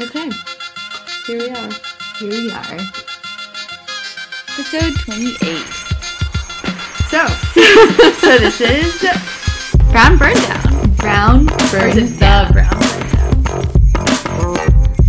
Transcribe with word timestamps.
Okay, 0.00 0.30
Here 1.26 1.38
we 1.38 1.50
are. 1.50 1.70
here 2.18 2.30
we 2.30 2.50
are. 2.50 2.78
Episode 4.48 4.94
28. 5.00 5.36
So, 7.10 7.26
so 8.20 8.38
this 8.38 8.60
is 8.62 9.04
Brown 9.92 10.16
Burn 10.16 10.34
Down. 10.34 10.94
Brown 10.96 11.44
Down. 11.46 11.96
the 11.96 12.50
brown 12.52 12.56
down? 12.56 12.80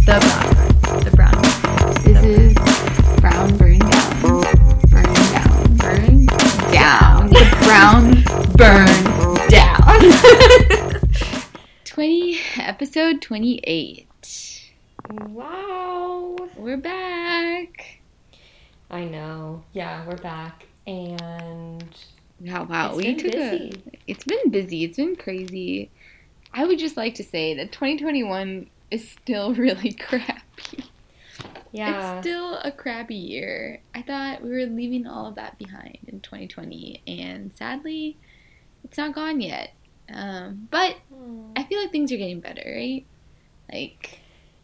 The 0.06 0.20
brown. 0.20 1.02
The 1.04 1.12
brown 1.16 1.42
burn. 1.42 1.94
This 2.04 2.24
is 2.26 2.54
Brown 3.22 3.58
Burn 3.58 3.80
Down. 3.80 4.42
Burn 4.90 5.14
Down. 5.32 5.78
Burn 5.78 6.26
Down. 6.74 7.30
The 7.30 7.46
Brown 7.64 8.24
Burn 8.58 9.48
Down. 9.48 10.02
20, 11.86 12.40
episode 12.58 13.22
28. 13.22 14.08
Wow. 15.12 16.38
We're 16.56 16.78
back. 16.78 18.00
I 18.90 19.04
know. 19.04 19.64
Yeah, 19.74 20.06
we're 20.08 20.16
back. 20.18 20.68
And 20.88 21.84
Wow, 22.40 22.64
wow. 22.64 22.88
It's 22.90 22.98
we 22.98 23.04
been 23.04 23.18
took 23.18 23.32
busy. 23.34 23.84
a. 23.94 23.98
It's 24.08 24.24
been 24.24 24.50
busy. 24.52 24.84
It's 24.86 24.96
been 24.98 25.18
crazy. 25.18 25.92
I 26.54 26.64
would 26.66 26.80
just 26.80 26.96
like 26.96 27.16
to 27.16 27.24
say 27.26 27.54
that 27.56 27.74
2021 27.74 28.70
is 28.90 29.10
still 29.10 29.54
really 29.56 29.92
crappy. 29.94 30.86
yeah. 31.74 32.14
It's 32.18 32.26
still 32.28 32.56
a 32.64 32.72
crappy 32.72 33.16
year. 33.16 33.82
I 33.94 34.04
thought 34.04 34.42
we 34.42 34.50
were 34.50 34.66
leaving 34.66 35.08
all 35.08 35.28
of 35.28 35.36
that 35.36 35.58
behind 35.58 35.98
in 36.08 36.22
2020, 36.22 37.02
and 37.06 37.54
sadly, 37.54 38.18
it's 38.86 38.98
not 38.98 39.14
gone 39.14 39.42
yet. 39.42 39.74
Um, 40.14 40.70
but 40.72 40.96
Hmm. 41.14 41.52
I 41.58 41.64
feel 41.64 41.82
like 41.82 41.92
things 41.92 42.14
are 42.14 42.18
getting 42.18 42.40
better, 42.40 42.64
right? 42.66 43.06
Like 43.72 44.20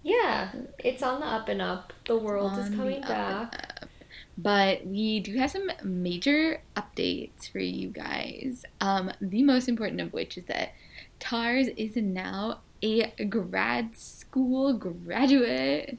yeah, 0.08 0.52
it's 0.80 1.04
on 1.04 1.20
the 1.20 1.26
up 1.26 1.50
and 1.50 1.62
up. 1.62 1.92
The 2.06 2.16
world 2.16 2.58
is 2.58 2.70
coming 2.70 3.02
back. 3.02 3.54
up. 3.54 3.90
But 4.38 4.86
we 4.86 5.20
do 5.20 5.36
have 5.36 5.52
some 5.52 5.70
major 5.84 6.62
updates 6.78 7.52
for 7.52 7.60
you 7.60 7.90
guys. 7.90 8.64
Um, 8.80 9.12
the 9.20 9.44
most 9.44 9.68
important 9.68 10.00
of 10.00 10.14
which 10.14 10.38
is 10.38 10.46
that 10.46 10.74
Tars 11.20 11.68
is 11.76 11.98
now 11.98 12.62
a 12.82 13.12
grad 13.26 13.98
school 13.98 14.74
graduate. 14.74 15.98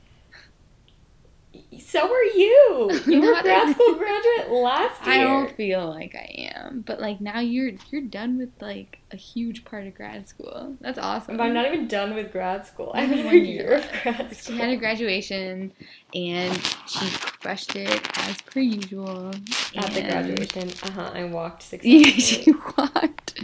So 1.81 2.13
are 2.13 2.23
you. 2.25 2.91
You 3.07 3.21
were 3.21 3.33
Not 3.33 3.43
grad 3.45 3.75
school 3.75 3.95
graduate 3.99 4.51
last 4.51 5.05
year. 5.07 5.15
I 5.15 5.19
don't 5.19 5.55
feel 5.57 5.89
like 5.89 6.15
I 6.15 6.53
am, 6.55 6.83
but 6.87 7.01
like 7.01 7.21
now 7.21 7.41
you're 7.41 7.73
you're 7.91 8.03
done 8.03 8.37
with 8.39 8.51
like 8.61 8.99
a 9.11 9.17
huge 9.17 9.65
part 9.65 9.87
of 9.87 9.95
grad 9.95 10.29
school. 10.29 10.77
That's 10.81 10.99
awesome. 10.99 11.37
But 11.39 11.45
I'm 11.45 11.55
not 11.55 11.67
even 11.67 11.89
done 11.89 12.15
with 12.15 12.31
grad 12.33 12.67
school. 12.67 12.93
I 12.95 13.03
have 13.03 13.25
one 13.25 13.35
year 13.35 13.45
year 13.45 13.75
of 13.77 13.87
grad 14.03 14.29
She 14.31 14.35
school. 14.35 14.57
had 14.57 14.69
a 14.71 14.77
graduation 14.77 15.73
and 16.15 16.55
she 16.87 17.09
crushed 17.17 17.75
it 17.77 18.19
as 18.19 18.41
per 18.43 18.61
usual. 18.61 19.29
At 19.75 19.93
the 19.93 20.03
graduation, 20.03 20.71
uh 20.83 20.91
huh. 20.91 21.11
I 21.15 21.25
walked 21.25 21.63
six. 21.63 21.85
Yeah, 21.85 22.11
she 22.11 22.53
walked. 22.77 23.41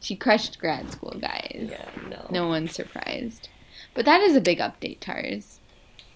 She 0.00 0.16
crushed 0.16 0.58
grad 0.58 0.90
school, 0.90 1.14
guys. 1.20 1.68
Yeah, 1.70 1.88
no. 2.08 2.26
No 2.30 2.48
one's 2.48 2.72
surprised. 2.74 3.48
But 3.92 4.06
that 4.06 4.22
is 4.22 4.34
a 4.34 4.40
big 4.40 4.58
update, 4.58 5.00
Tars. 5.00 5.59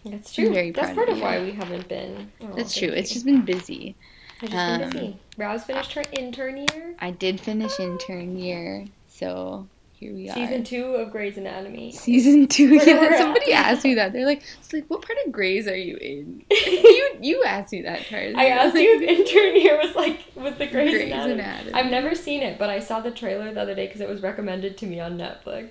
That's 0.04 0.38
I'm 0.38 0.44
true. 0.44 0.54
very 0.54 0.70
That's 0.70 0.88
proud 0.88 0.96
part 0.96 1.08
of 1.08 1.16
you. 1.18 1.22
why 1.22 1.42
we 1.42 1.52
haven't 1.52 1.88
been. 1.88 2.30
Oh, 2.42 2.52
That's 2.54 2.74
true. 2.76 2.88
It's 2.88 3.12
just 3.12 3.24
been 3.24 3.44
busy. 3.44 3.96
I've 4.42 4.50
just 4.50 4.52
been 4.52 4.82
um, 4.82 4.90
busy. 4.90 5.18
Rouse 5.38 5.64
finished 5.64 5.92
her 5.94 6.02
intern 6.12 6.58
year. 6.58 6.94
I 6.98 7.10
did 7.10 7.40
finish 7.40 7.80
intern 7.80 8.36
year, 8.38 8.86
so 9.08 9.66
here 9.94 10.12
we 10.12 10.28
are. 10.28 10.34
Season 10.34 10.62
two 10.62 10.84
of 10.96 11.10
Grey's 11.10 11.38
Anatomy. 11.38 11.92
Season 11.92 12.46
two. 12.48 12.74
Yeah, 12.74 13.16
somebody 13.16 13.52
asked 13.52 13.84
me 13.84 13.94
that. 13.94 14.12
They're 14.12 14.26
like, 14.26 14.42
"It's 14.58 14.72
like, 14.72 14.84
what 14.88 15.02
part 15.02 15.18
of 15.24 15.32
Grays 15.32 15.66
are 15.66 15.76
you 15.76 15.96
in?" 15.96 16.44
you 16.50 17.16
you 17.20 17.44
asked 17.44 17.72
me 17.72 17.82
that, 17.82 18.04
Tars. 18.06 18.34
I 18.36 18.46
asked 18.46 18.74
you 18.76 19.00
if 19.00 19.02
intern 19.02 19.56
year 19.60 19.78
was 19.78 19.96
like 19.96 20.20
with 20.34 20.58
the 20.58 20.66
Grey's, 20.66 20.90
Grey's 20.90 21.12
Anatomy. 21.12 21.40
Anatomy. 21.40 21.72
I've 21.72 21.90
never 21.90 22.14
seen 22.14 22.42
it, 22.42 22.58
but 22.58 22.68
I 22.68 22.80
saw 22.80 23.00
the 23.00 23.10
trailer 23.10 23.52
the 23.54 23.62
other 23.62 23.74
day 23.74 23.86
because 23.86 24.02
it 24.02 24.08
was 24.08 24.20
recommended 24.20 24.76
to 24.78 24.86
me 24.86 25.00
on 25.00 25.16
Netflix. 25.16 25.70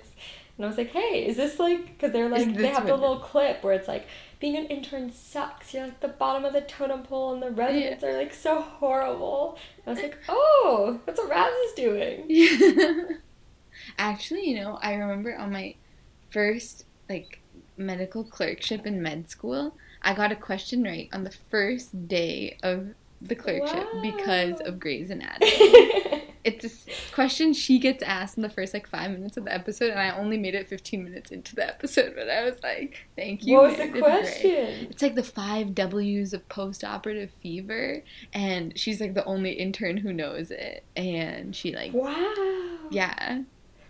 And 0.56 0.64
I 0.64 0.68
was 0.68 0.78
like, 0.78 0.90
hey, 0.90 1.26
is 1.26 1.36
this 1.36 1.58
like, 1.58 1.84
because 1.86 2.12
they're 2.12 2.28
like, 2.28 2.54
they 2.54 2.68
have 2.68 2.86
the 2.86 2.94
little 2.94 3.18
clip 3.18 3.64
where 3.64 3.74
it's 3.74 3.88
like, 3.88 4.06
being 4.40 4.56
an 4.56 4.66
intern 4.66 5.12
sucks. 5.12 5.72
You're 5.74 5.84
like 5.86 6.00
the 6.00 6.08
bottom 6.08 6.44
of 6.44 6.52
the 6.52 6.60
totem 6.60 7.02
pole 7.02 7.32
and 7.34 7.42
the 7.42 7.50
residents 7.50 8.02
are 8.04 8.16
like 8.16 8.34
so 8.34 8.60
horrible. 8.60 9.58
And 9.86 9.98
I 9.98 10.02
was 10.02 10.02
like, 10.10 10.18
oh, 10.28 11.00
that's 11.06 11.18
what 11.18 11.30
Raz 11.30 11.52
is 11.66 11.72
doing. 11.74 13.18
Actually, 13.98 14.48
you 14.48 14.56
know, 14.56 14.78
I 14.82 14.94
remember 14.94 15.36
on 15.36 15.52
my 15.52 15.74
first 16.30 16.84
like 17.08 17.40
medical 17.76 18.24
clerkship 18.24 18.86
in 18.86 19.02
med 19.02 19.30
school, 19.30 19.76
I 20.02 20.14
got 20.14 20.32
a 20.32 20.36
question 20.36 20.82
right 20.82 21.08
on 21.12 21.24
the 21.24 21.30
first 21.50 22.08
day 22.08 22.58
of 22.62 22.88
the 23.20 23.34
clerkship 23.34 23.86
because 24.02 24.54
Wow. 24.60 24.66
of 24.66 24.80
Grey's 24.80 25.10
Anatomy. 25.10 26.24
it's 26.44 26.64
a 26.64 26.68
s- 26.68 26.86
question 27.12 27.52
she 27.52 27.78
gets 27.78 28.02
asked 28.02 28.36
in 28.36 28.42
the 28.42 28.48
first 28.48 28.74
like 28.74 28.86
five 28.86 29.10
minutes 29.10 29.36
of 29.36 29.44
the 29.46 29.52
episode, 29.54 29.90
and 29.90 29.98
I 29.98 30.10
only 30.16 30.36
made 30.38 30.54
it 30.54 30.68
15 30.68 31.02
minutes 31.02 31.30
into 31.30 31.54
the 31.56 31.66
episode, 31.66 32.14
but 32.14 32.28
I 32.28 32.44
was 32.44 32.62
like, 32.62 33.06
thank 33.16 33.46
you. 33.46 33.54
what 33.56 33.70
was 33.70 33.76
the 33.78 33.86
Meredith 33.86 34.02
Grey." 34.02 34.20
question? 34.20 34.86
It's 34.90 35.02
like 35.02 35.14
the 35.14 35.22
five 35.22 35.74
W's 35.74 36.32
of 36.34 36.48
post-operative 36.48 37.30
fever, 37.42 38.02
and 38.32 38.78
she's 38.78 39.00
like 39.00 39.14
the 39.14 39.24
only 39.24 39.52
intern 39.52 39.96
who 39.98 40.12
knows 40.12 40.50
it, 40.50 40.84
and 40.96 41.56
she 41.56 41.74
like, 41.74 41.92
Wow. 41.92 42.34
yeah, 42.90 43.42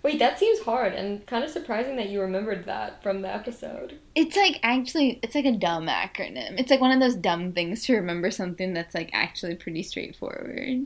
Wait, 0.03 0.19
that 0.19 0.38
seems 0.38 0.60
hard 0.60 0.92
and 0.92 1.26
kind 1.26 1.42
of 1.42 1.48
surprising 1.48 1.97
that 1.97 2.10
you 2.10 2.21
remembered 2.21 2.66
that 2.66 3.03
from 3.03 3.22
the 3.22 3.34
episode. 3.34 3.98
It's 4.15 4.36
like 4.36 4.60
actually, 4.62 5.19
it's 5.22 5.34
like 5.34 5.47
a 5.47 5.53
dumb 5.53 5.86
acronym. 5.86 6.60
It's 6.60 6.71
like 6.71 6.82
one 6.82 6.91
of 6.91 7.00
those 7.00 7.15
dumb 7.15 7.53
things 7.53 7.84
to 7.86 7.94
remember 7.97 8.31
something 8.31 8.75
that's 8.75 8.94
like 8.94 9.09
actually 9.15 9.54
pretty 9.54 9.82
straightforward. 9.82 10.84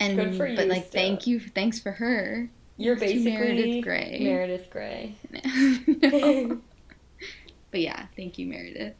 And 0.00 0.16
Good 0.16 0.36
for 0.36 0.46
you, 0.46 0.56
but 0.56 0.68
like, 0.68 0.82
Steph. 0.86 0.92
thank 0.92 1.26
you, 1.26 1.40
thanks 1.40 1.78
for 1.80 1.92
her. 1.92 2.50
You're 2.76 2.96
Thanks 2.96 3.22
basically 3.24 3.32
Meredith 3.38 3.84
Grey. 3.84 4.18
Meredith 4.20 4.70
Grey. 4.70 5.14
No. 6.02 6.60
But 7.70 7.80
yeah, 7.80 8.06
thank 8.16 8.38
you, 8.38 8.46
Meredith. 8.46 8.94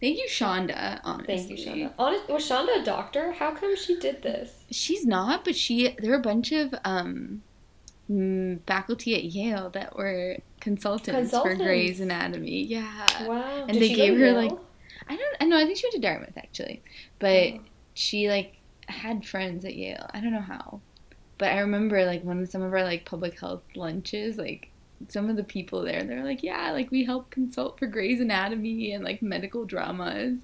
Thank 0.00 0.18
you, 0.18 0.26
Shonda. 0.28 1.00
Honestly, 1.04 1.36
Thank 1.36 1.50
you, 1.50 1.56
Shonda. 1.56 1.92
Honest, 1.96 2.28
was 2.28 2.48
Shonda 2.48 2.80
a 2.80 2.84
doctor? 2.84 3.30
How 3.32 3.52
come 3.52 3.76
she 3.76 3.96
did 4.00 4.22
this? 4.22 4.52
She's 4.70 5.06
not, 5.06 5.44
but 5.44 5.54
she. 5.54 5.94
There 5.98 6.10
were 6.10 6.16
a 6.16 6.20
bunch 6.22 6.50
of 6.50 6.74
um, 6.84 7.42
mm, 8.10 8.58
faculty 8.66 9.14
at 9.14 9.24
Yale 9.24 9.70
that 9.70 9.94
were 9.96 10.38
consultants, 10.60 11.06
for 11.30 11.42
Consultants. 11.42 11.62
Grey's 11.62 12.00
Anatomy. 12.00 12.64
Yeah. 12.64 13.26
Wow. 13.28 13.64
And 13.68 13.74
Did 13.74 13.82
they 13.82 13.94
gave 13.94 14.18
her, 14.18 14.32
like, 14.32 14.52
I 15.08 15.16
don't. 15.16 15.36
I 15.40 15.44
know. 15.44 15.56
I 15.58 15.64
think 15.64 15.76
she 15.78 15.86
went 15.86 15.94
to 15.94 16.00
Dartmouth 16.00 16.36
actually, 16.36 16.82
but 17.20 17.52
Oh. 17.54 17.60
she 17.94 18.28
like 18.28 18.56
had 18.90 19.24
friends 19.26 19.64
at 19.64 19.74
Yale. 19.74 20.08
I 20.12 20.20
don't 20.20 20.32
know 20.32 20.40
how, 20.40 20.80
but 21.38 21.48
I 21.52 21.58
remember 21.60 22.04
like 22.04 22.22
one 22.24 22.40
of 22.42 22.48
some 22.50 22.62
of 22.62 22.72
our 22.72 22.82
like 22.84 23.04
public 23.04 23.38
health 23.40 23.62
lunches, 23.74 24.36
like 24.36 24.70
some 25.08 25.30
of 25.30 25.36
the 25.36 25.44
people 25.44 25.82
there, 25.82 26.02
they're 26.04 26.24
like, 26.24 26.42
yeah, 26.42 26.72
like 26.72 26.90
we 26.90 27.04
help 27.04 27.30
consult 27.30 27.78
for 27.78 27.86
Grey's 27.86 28.20
Anatomy 28.20 28.92
and 28.92 29.02
like 29.04 29.22
medical 29.22 29.64
dramas 29.64 30.40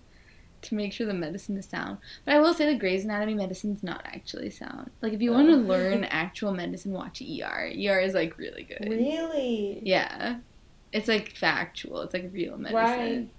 to 0.63 0.75
make 0.75 0.93
sure 0.93 1.07
the 1.07 1.13
medicine 1.15 1.57
is 1.59 1.67
sound. 1.67 1.99
But 2.25 2.35
I 2.35 2.39
will 2.41 2.55
say 2.55 2.65
that 2.73 2.79
Grey's 2.81 3.05
Anatomy 3.05 3.35
medicine's 3.35 3.83
not 3.83 4.01
actually 4.07 4.51
sound. 4.51 4.91
Like 5.03 5.13
if 5.13 5.21
you 5.21 5.31
want 5.33 5.49
to 5.49 5.55
Oh. 5.55 5.59
learn 5.59 6.05
actual 6.05 6.53
medicine, 6.55 6.93
watch 6.93 7.21
ER. 7.23 7.71
ER 7.77 8.01
is 8.01 8.15
like 8.15 8.39
really 8.39 8.63
good. 8.63 8.89
Really? 8.89 9.81
Yeah. 9.85 10.39
It's 10.93 11.09
like 11.09 11.35
factual. 11.37 12.01
It's 12.03 12.15
like 12.15 12.31
real 12.33 12.57
medicine. 12.57 12.75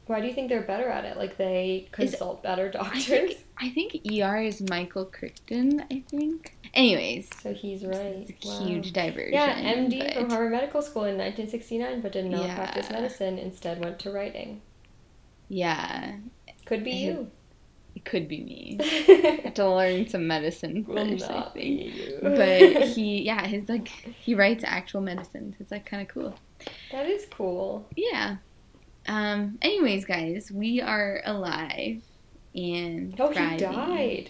Why? 0.05 0.15
Why 0.15 0.21
do 0.21 0.27
you 0.27 0.33
think 0.33 0.49
they're 0.49 0.61
better 0.61 0.89
at 0.89 1.05
it? 1.05 1.17
Like 1.17 1.37
they 1.37 1.87
consult 1.91 2.43
better 2.43 2.67
I 2.67 2.71
doctors. 2.77 3.05
think 3.05 3.37
I 3.57 3.69
think 3.69 3.95
ER 4.11 4.37
is 4.41 4.61
Michael 4.69 5.05
Crichton. 5.05 5.83
I 5.89 6.03
think. 6.09 6.55
Anyways, 6.73 7.29
so 7.41 7.53
he's 7.53 7.83
right. 7.85 8.25
it's 8.29 8.45
a 8.45 8.47
Wow. 8.49 8.65
huge 8.65 8.93
diversion. 8.93 9.33
Yeah, 9.33 9.55
MD 9.73 9.99
but 9.99 10.13
from 10.13 10.29
Harvard 10.29 10.51
Medical 10.51 10.81
School 10.81 11.03
in 11.05 11.17
1969, 11.17 12.01
but 12.01 12.11
did 12.11 12.25
not 12.25 12.45
Yeah. 12.45 12.55
practice 12.55 12.89
medicine. 12.91 13.39
Instead, 13.39 13.83
went 13.83 13.97
to 13.99 14.11
writing. 14.11 14.61
Yeah, 15.49 16.17
Could 16.65 16.83
be 16.83 16.91
I 16.91 16.95
you. 17.11 17.31
it 17.95 18.03
could 18.05 18.27
be 18.27 18.43
me. 18.43 18.77
I 18.81 19.41
have 19.45 19.53
to 19.55 19.69
learn 19.73 20.07
some 20.07 20.27
medicine 20.27 20.83
first, 20.85 21.23
I 21.31 21.49
think. 21.53 21.93
But 22.21 22.83
he, 22.89 23.21
yeah, 23.23 23.47
his 23.47 23.69
like 23.69 23.87
he 23.87 24.35
writes 24.35 24.63
actual 24.67 25.01
medicine. 25.01 25.55
It's 25.59 25.71
like 25.71 25.85
kind 25.85 26.01
of 26.01 26.09
cool. 26.13 26.35
That 26.91 27.05
is 27.05 27.25
cool. 27.29 27.87
Yeah. 27.95 28.37
Um. 29.07 29.57
Anyways, 29.61 30.05
guys, 30.05 30.51
we 30.51 30.81
are 30.81 31.21
alive 31.25 32.01
and 32.55 33.15
Oh, 33.19 33.29
he 33.29 33.33
thriving. 33.35 33.57
died. 33.59 34.29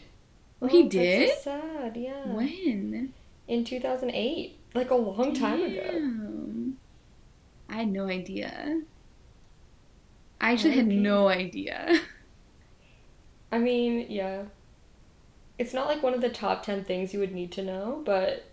Oh, 0.62 0.68
he 0.68 0.84
that's 0.84 0.92
did? 0.96 1.30
so 1.30 1.42
sad. 1.44 1.98
Yeah. 1.98 2.26
When? 2.28 3.14
In 3.48 3.64
2008, 3.64 4.58
like 4.74 4.92
a 4.92 4.96
long 4.96 5.34
time 5.34 5.62
ago. 5.64 6.74
I 7.70 7.78
had 7.80 7.88
no 7.92 8.08
idea. 8.08 8.82
I 10.40 10.52
actually 10.52 10.76
had 10.76 10.88
no 10.88 11.28
idea. 11.30 12.00
I 13.52 13.58
mean, 13.60 14.06
yeah. 14.10 14.44
It's 15.58 15.74
not 15.74 15.88
like 15.88 16.04
one 16.04 16.14
of 16.14 16.22
the 16.22 16.30
top 16.30 16.64
10 16.64 16.84
things 16.84 17.14
you 17.14 17.20
would 17.20 17.34
need 17.34 17.52
to 17.54 17.64
know, 17.64 18.02
but 18.06 18.46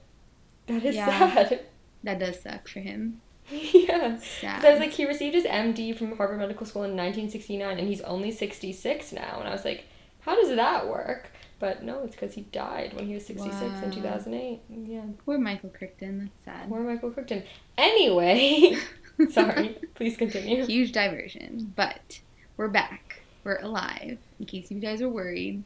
that 0.66 0.84
is 0.84 0.94
Yeah. 0.96 1.06
sad. 1.34 1.60
That 2.02 2.18
does 2.18 2.40
suck 2.40 2.68
for 2.68 2.80
him. 2.80 3.20
yeah. 3.72 4.18
Sad. 4.18 4.56
'Cause 4.56 4.64
I 4.64 4.70
was 4.72 4.80
like, 4.80 4.92
he 4.92 5.06
received 5.06 5.34
his 5.34 5.44
MD 5.44 5.96
from 5.96 6.16
Harvard 6.16 6.38
Medical 6.38 6.66
School 6.66 6.82
in 6.84 6.90
1969, 6.96 7.78
and 7.78 7.88
he's 7.88 8.00
only 8.02 8.30
66 8.30 9.12
now. 9.12 9.38
And 9.40 9.48
I 9.48 9.52
was 9.52 9.64
like, 9.64 9.84
how 10.20 10.34
does 10.34 10.54
that 10.56 10.88
work? 10.88 11.30
But 11.60 11.82
no, 11.82 12.00
it's 12.04 12.14
because 12.14 12.34
he 12.34 12.42
died 12.42 12.94
when 12.94 13.06
he 13.06 13.14
was 13.14 13.26
66 13.26 13.62
in 13.82 13.90
2008. 13.90 14.60
Yeah. 14.86 15.02
Poor 15.24 15.38
Michael 15.38 15.70
Crichton. 15.70 16.18
That's 16.18 16.44
sad. 16.44 16.68
Poor 16.68 16.80
Michael 16.80 17.10
Crichton. 17.10 17.42
Anyway, 17.78 18.76
sorry. 19.30 19.78
Please 19.94 20.16
continue. 20.16 20.64
Huge 20.66 20.92
diversion, 20.92 21.72
but 21.76 22.20
we're 22.56 22.68
back. 22.68 23.22
We're 23.44 23.60
alive, 23.60 24.18
in 24.40 24.46
case 24.46 24.70
you 24.70 24.80
guys 24.80 25.00
are 25.00 25.08
worried. 25.08 25.62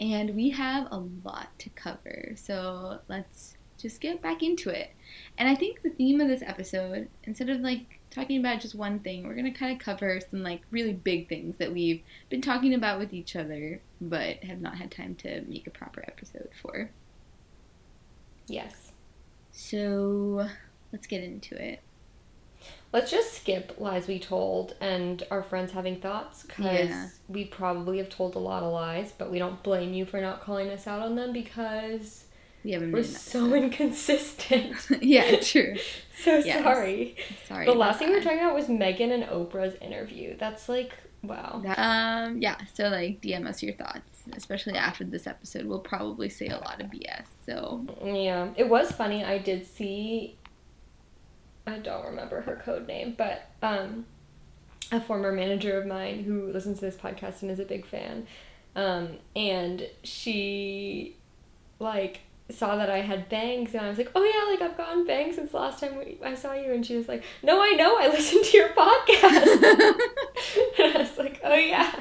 And 0.00 0.34
we 0.36 0.50
have 0.50 0.86
a 0.92 0.98
lot 1.24 1.48
to 1.58 1.70
cover. 1.70 2.32
So 2.36 3.00
let's 3.08 3.56
just 3.78 4.00
get 4.00 4.20
back 4.20 4.42
into 4.42 4.68
it. 4.70 4.90
And 5.38 5.48
I 5.48 5.54
think 5.54 5.82
the 5.82 5.90
theme 5.90 6.20
of 6.20 6.28
this 6.28 6.42
episode, 6.42 7.08
instead 7.24 7.48
of 7.48 7.60
like 7.60 8.00
talking 8.10 8.38
about 8.40 8.60
just 8.60 8.74
one 8.74 8.98
thing, 8.98 9.26
we're 9.26 9.34
going 9.34 9.50
to 9.52 9.58
kind 9.58 9.72
of 9.72 9.78
cover 9.78 10.20
some 10.30 10.42
like 10.42 10.62
really 10.70 10.92
big 10.92 11.28
things 11.28 11.56
that 11.58 11.72
we've 11.72 12.02
been 12.28 12.42
talking 12.42 12.74
about 12.74 12.98
with 12.98 13.12
each 13.14 13.36
other, 13.36 13.80
but 14.00 14.42
have 14.44 14.60
not 14.60 14.76
had 14.76 14.90
time 14.90 15.14
to 15.16 15.42
make 15.42 15.66
a 15.66 15.70
proper 15.70 16.02
episode 16.06 16.50
for. 16.60 16.90
Yes. 18.46 18.92
So 19.52 20.48
let's 20.92 21.06
get 21.06 21.22
into 21.22 21.54
it. 21.62 21.80
Let's 22.92 23.10
just 23.10 23.34
skip 23.34 23.74
lies 23.78 24.08
we 24.08 24.18
told 24.18 24.74
and 24.80 25.22
our 25.30 25.42
friends 25.42 25.72
having 25.72 26.00
thoughts 26.00 26.42
because 26.42 26.88
Yeah. 26.88 27.08
we 27.28 27.44
probably 27.44 27.98
have 27.98 28.08
told 28.08 28.34
a 28.34 28.38
lot 28.38 28.62
of 28.62 28.72
lies, 28.72 29.12
but 29.16 29.30
we 29.30 29.38
don't 29.38 29.62
blame 29.62 29.92
you 29.92 30.06
for 30.06 30.20
not 30.20 30.40
calling 30.40 30.70
us 30.70 30.86
out 30.86 31.00
on 31.02 31.14
them 31.14 31.32
because 31.32 32.24
We 32.64 32.72
haven't 32.72 32.92
we're 32.92 33.02
so 33.04 33.54
inconsistent. 33.54 34.74
yeah, 35.02 35.36
true. 35.40 35.76
so 36.22 36.38
Yes. 36.38 36.62
sorry. 36.62 37.16
Sorry. 37.46 37.66
The 37.66 37.72
last 37.72 37.98
thing 37.98 38.08
we 38.08 38.16
were 38.16 38.22
talking 38.22 38.38
about 38.40 38.54
was 38.54 38.66
Meghan 38.66 39.12
and 39.12 39.24
Oprah's 39.24 39.76
interview. 39.80 40.36
That's 40.36 40.68
like, 40.68 40.92
wow. 41.22 41.60
That- 41.64 41.78
um, 41.78 42.40
yeah, 42.42 42.56
so 42.74 42.88
like 42.88 43.20
DM 43.22 43.46
us 43.46 43.62
your 43.62 43.74
thoughts, 43.74 44.24
especially 44.36 44.74
after 44.74 45.04
this 45.04 45.26
episode. 45.26 45.66
We'll 45.66 45.78
probably 45.78 46.28
say 46.28 46.48
a 46.48 46.58
lot 46.58 46.80
of 46.80 46.88
BS. 46.90 47.26
So 47.46 47.86
Yeah, 48.04 48.48
it 48.56 48.68
was 48.68 48.90
funny. 48.92 49.24
I 49.24 49.38
did 49.38 49.66
see. 49.66 50.36
I 51.66 51.78
don't 51.78 52.06
remember 52.06 52.40
her 52.42 52.56
code 52.56 52.86
name, 52.86 53.14
but 53.16 53.50
um, 53.62 54.06
a 54.90 55.00
former 55.00 55.32
manager 55.32 55.78
of 55.78 55.86
mine 55.86 56.24
who 56.24 56.50
listens 56.50 56.78
to 56.80 56.86
this 56.86 56.96
podcast 56.96 57.42
and 57.42 57.50
is 57.50 57.58
a 57.60 57.64
big 57.66 57.84
fan, 57.86 58.26
um, 58.74 59.18
and 59.36 59.86
she 60.02 61.16
like 61.78 62.20
saw 62.50 62.76
that 62.76 62.88
I 62.90 62.98
had 63.00 63.28
bangs, 63.28 63.74
and 63.74 63.84
I 63.84 63.88
was 63.88 63.98
like, 63.98 64.10
"Oh 64.14 64.22
yeah, 64.24 64.50
like 64.52 64.70
I've 64.70 64.76
gotten 64.76 65.06
bangs 65.06 65.36
since 65.36 65.52
last 65.54 65.80
time 65.80 65.96
we, 65.98 66.18
I 66.24 66.34
saw 66.34 66.54
you," 66.54 66.72
and 66.72 66.84
she 66.84 66.96
was 66.96 67.08
like, 67.08 67.22
"No, 67.42 67.60
I 67.62 67.70
know, 67.72 67.98
I 67.98 68.08
listened 68.12 68.44
to 68.46 68.56
your 68.56 68.68
podcast," 68.70 69.62
and 70.78 70.96
I 70.96 70.98
was 70.98 71.18
like, 71.18 71.40
"Oh 71.44 71.54
yeah." 71.54 71.92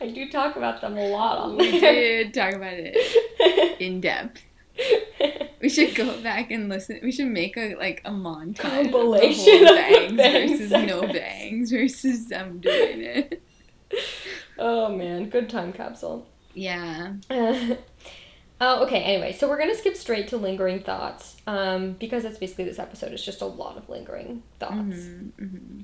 I 0.00 0.08
do 0.08 0.30
talk 0.30 0.56
about 0.56 0.80
them 0.80 0.96
a 0.96 1.08
lot 1.08 1.36
on 1.38 1.56
we 1.58 1.78
there. 1.78 2.24
did 2.24 2.32
talk 2.34 2.54
about 2.54 2.72
it 2.74 2.96
in 3.80 4.00
depth. 4.00 4.42
We 5.60 5.68
should 5.68 5.94
go 5.94 6.22
back 6.22 6.50
and 6.50 6.68
listen. 6.70 7.00
We 7.02 7.12
should 7.12 7.26
make 7.26 7.56
a 7.58 7.74
like 7.74 8.00
a 8.06 8.10
montage 8.10 8.56
Compilation 8.58 9.66
of 9.66 9.68
of 9.68 9.68
the 9.68 9.74
the 9.74 9.82
whole 9.82 10.16
bangs 10.16 10.16
bangs 10.16 10.58
versus 10.60 10.70
no 10.86 11.00
bangs 11.02 11.70
versus 11.70 12.26
them 12.28 12.60
doing 12.60 13.02
it. 13.02 13.42
oh 14.58 14.88
man, 14.96 15.28
good 15.28 15.50
time 15.50 15.72
capsule. 15.72 16.26
Yeah. 16.54 17.14
Oh, 18.60 18.84
okay. 18.84 19.02
Anyway, 19.02 19.32
so 19.32 19.48
we're 19.48 19.58
gonna 19.58 19.74
skip 19.74 19.96
straight 19.96 20.28
to 20.28 20.36
lingering 20.36 20.82
thoughts, 20.82 21.36
um, 21.46 21.92
because 21.92 22.22
that's 22.22 22.38
basically 22.38 22.64
this 22.64 22.78
episode. 22.78 23.12
It's 23.12 23.24
just 23.24 23.40
a 23.40 23.46
lot 23.46 23.76
of 23.76 23.88
lingering 23.88 24.42
thoughts. 24.58 24.74
hmm 24.74 25.28
hmm 25.38 25.80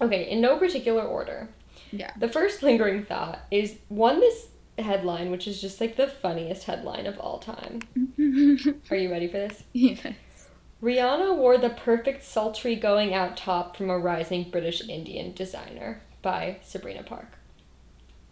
Okay, 0.00 0.30
in 0.30 0.40
no 0.40 0.58
particular 0.58 1.02
order. 1.02 1.48
Yeah. 1.90 2.12
The 2.16 2.28
first 2.28 2.62
lingering 2.62 3.04
thought 3.04 3.40
is 3.50 3.78
one 3.88 4.20
this 4.20 4.48
headline, 4.78 5.30
which 5.30 5.48
is 5.48 5.60
just 5.60 5.80
like 5.80 5.96
the 5.96 6.06
funniest 6.06 6.64
headline 6.64 7.06
of 7.06 7.18
all 7.18 7.38
time. 7.38 7.80
Are 8.90 8.96
you 8.96 9.10
ready 9.10 9.26
for 9.26 9.38
this? 9.38 9.64
yes. 9.72 10.50
Rihanna 10.80 11.36
wore 11.36 11.58
the 11.58 11.70
perfect 11.70 12.22
sultry 12.22 12.76
going 12.76 13.12
out 13.12 13.36
top 13.36 13.76
from 13.76 13.90
a 13.90 13.98
rising 13.98 14.48
British 14.48 14.88
Indian 14.88 15.32
designer 15.34 16.02
by 16.22 16.58
Sabrina 16.62 17.02
Park. 17.02 17.36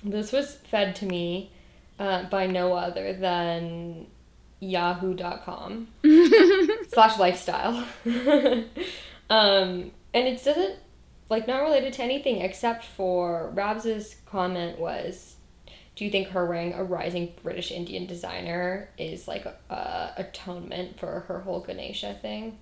This 0.05 0.31
was 0.31 0.55
fed 0.55 0.95
to 0.97 1.07
me 1.07 1.51
uh, 1.99 2.25
by 2.25 2.47
no 2.47 2.75
other 2.75 3.13
than 3.13 4.07
yahoo.com 4.61 5.89
slash 6.89 7.19
lifestyle. 7.19 7.87
um, 9.31 9.91
and 10.15 10.29
it 10.29 10.43
doesn't, 10.43 10.79
like, 11.29 11.47
not 11.47 11.63
related 11.63 11.93
to 11.95 12.03
anything 12.03 12.41
except 12.41 12.85
for 12.85 13.51
Rabs's 13.55 14.17
comment 14.27 14.79
was, 14.79 15.37
do 15.95 16.05
you 16.05 16.11
think 16.11 16.29
her 16.29 16.47
wearing 16.47 16.75
a 16.75 16.85
rising 16.85 17.33
British 17.43 17.71
Indian 17.71 18.07
designer 18.07 18.91
is 18.99 19.27
like 19.27 19.47
a, 19.47 19.55
a 19.71 20.13
atonement 20.19 20.99
for 20.99 21.21
her 21.29 21.41
whole 21.41 21.61
Ganesha 21.61 22.15
thing? 22.21 22.59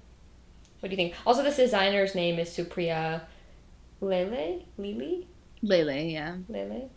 What 0.80 0.90
do 0.90 0.90
you 0.90 0.96
think? 0.96 1.14
Also, 1.26 1.42
this 1.42 1.56
designer's 1.56 2.14
name 2.14 2.38
is 2.38 2.50
Supriya 2.50 3.22
Lele? 4.00 4.62
Lili? 4.76 5.26
Lele, 5.62 6.04
yeah. 6.04 6.36
Lele? 6.48 6.90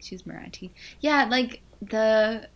She's 0.00 0.22
Marathi. 0.22 0.70
Yeah, 1.00 1.26
like 1.30 1.62
the 1.80 2.48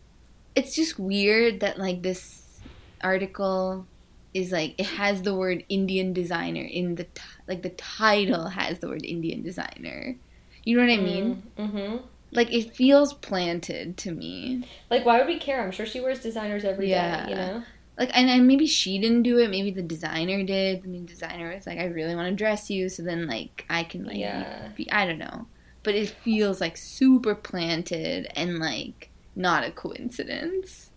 it's 0.54 0.74
just 0.74 0.98
weird 0.98 1.60
that 1.60 1.78
like 1.78 2.02
this 2.02 2.60
article 3.02 3.86
is 4.34 4.50
like 4.52 4.74
it 4.78 4.86
has 4.86 5.22
the 5.22 5.34
word 5.34 5.64
Indian 5.68 6.12
designer 6.12 6.62
in 6.62 6.94
the 6.94 7.04
t- 7.04 7.22
like 7.46 7.62
the 7.62 7.70
title 7.70 8.48
has 8.48 8.78
the 8.80 8.88
word 8.88 9.04
Indian 9.04 9.42
designer. 9.42 10.16
You 10.64 10.76
know 10.76 10.86
what 10.86 10.92
I 10.92 11.02
mean? 11.02 11.42
Mm-hmm. 11.58 11.96
Like 12.30 12.52
it 12.52 12.74
feels 12.74 13.12
planted 13.12 13.96
to 13.98 14.12
me. 14.12 14.66
Like, 14.90 15.04
why 15.04 15.18
would 15.18 15.26
we 15.26 15.38
care? 15.38 15.62
I'm 15.62 15.70
sure 15.70 15.84
she 15.84 16.00
wears 16.00 16.20
designers 16.20 16.64
every 16.64 16.86
day. 16.86 16.92
Yeah. 16.92 17.28
you 17.28 17.34
know? 17.34 17.62
Like 17.98 18.10
and, 18.16 18.30
and 18.30 18.46
maybe 18.46 18.66
she 18.66 18.98
didn't 18.98 19.22
do 19.22 19.38
it, 19.38 19.50
maybe 19.50 19.70
the 19.70 19.82
designer 19.82 20.42
did. 20.42 20.82
The 20.82 20.88
new 20.88 21.04
designer 21.04 21.54
was 21.54 21.66
like, 21.66 21.78
I 21.78 21.84
really 21.86 22.14
want 22.16 22.28
to 22.30 22.34
dress 22.34 22.70
you, 22.70 22.88
so 22.88 23.02
then 23.02 23.26
like 23.26 23.66
I 23.68 23.84
can 23.84 24.04
like 24.04 24.16
Yeah. 24.16 24.68
be, 24.74 24.90
I 24.90 25.04
don't 25.06 25.18
know. 25.18 25.46
But 25.82 25.94
it 25.94 26.08
feels 26.08 26.60
like 26.60 26.76
super 26.78 27.34
planted 27.34 28.28
and 28.34 28.58
like 28.58 29.10
not 29.34 29.64
a 29.64 29.70
coincidence. 29.70 30.90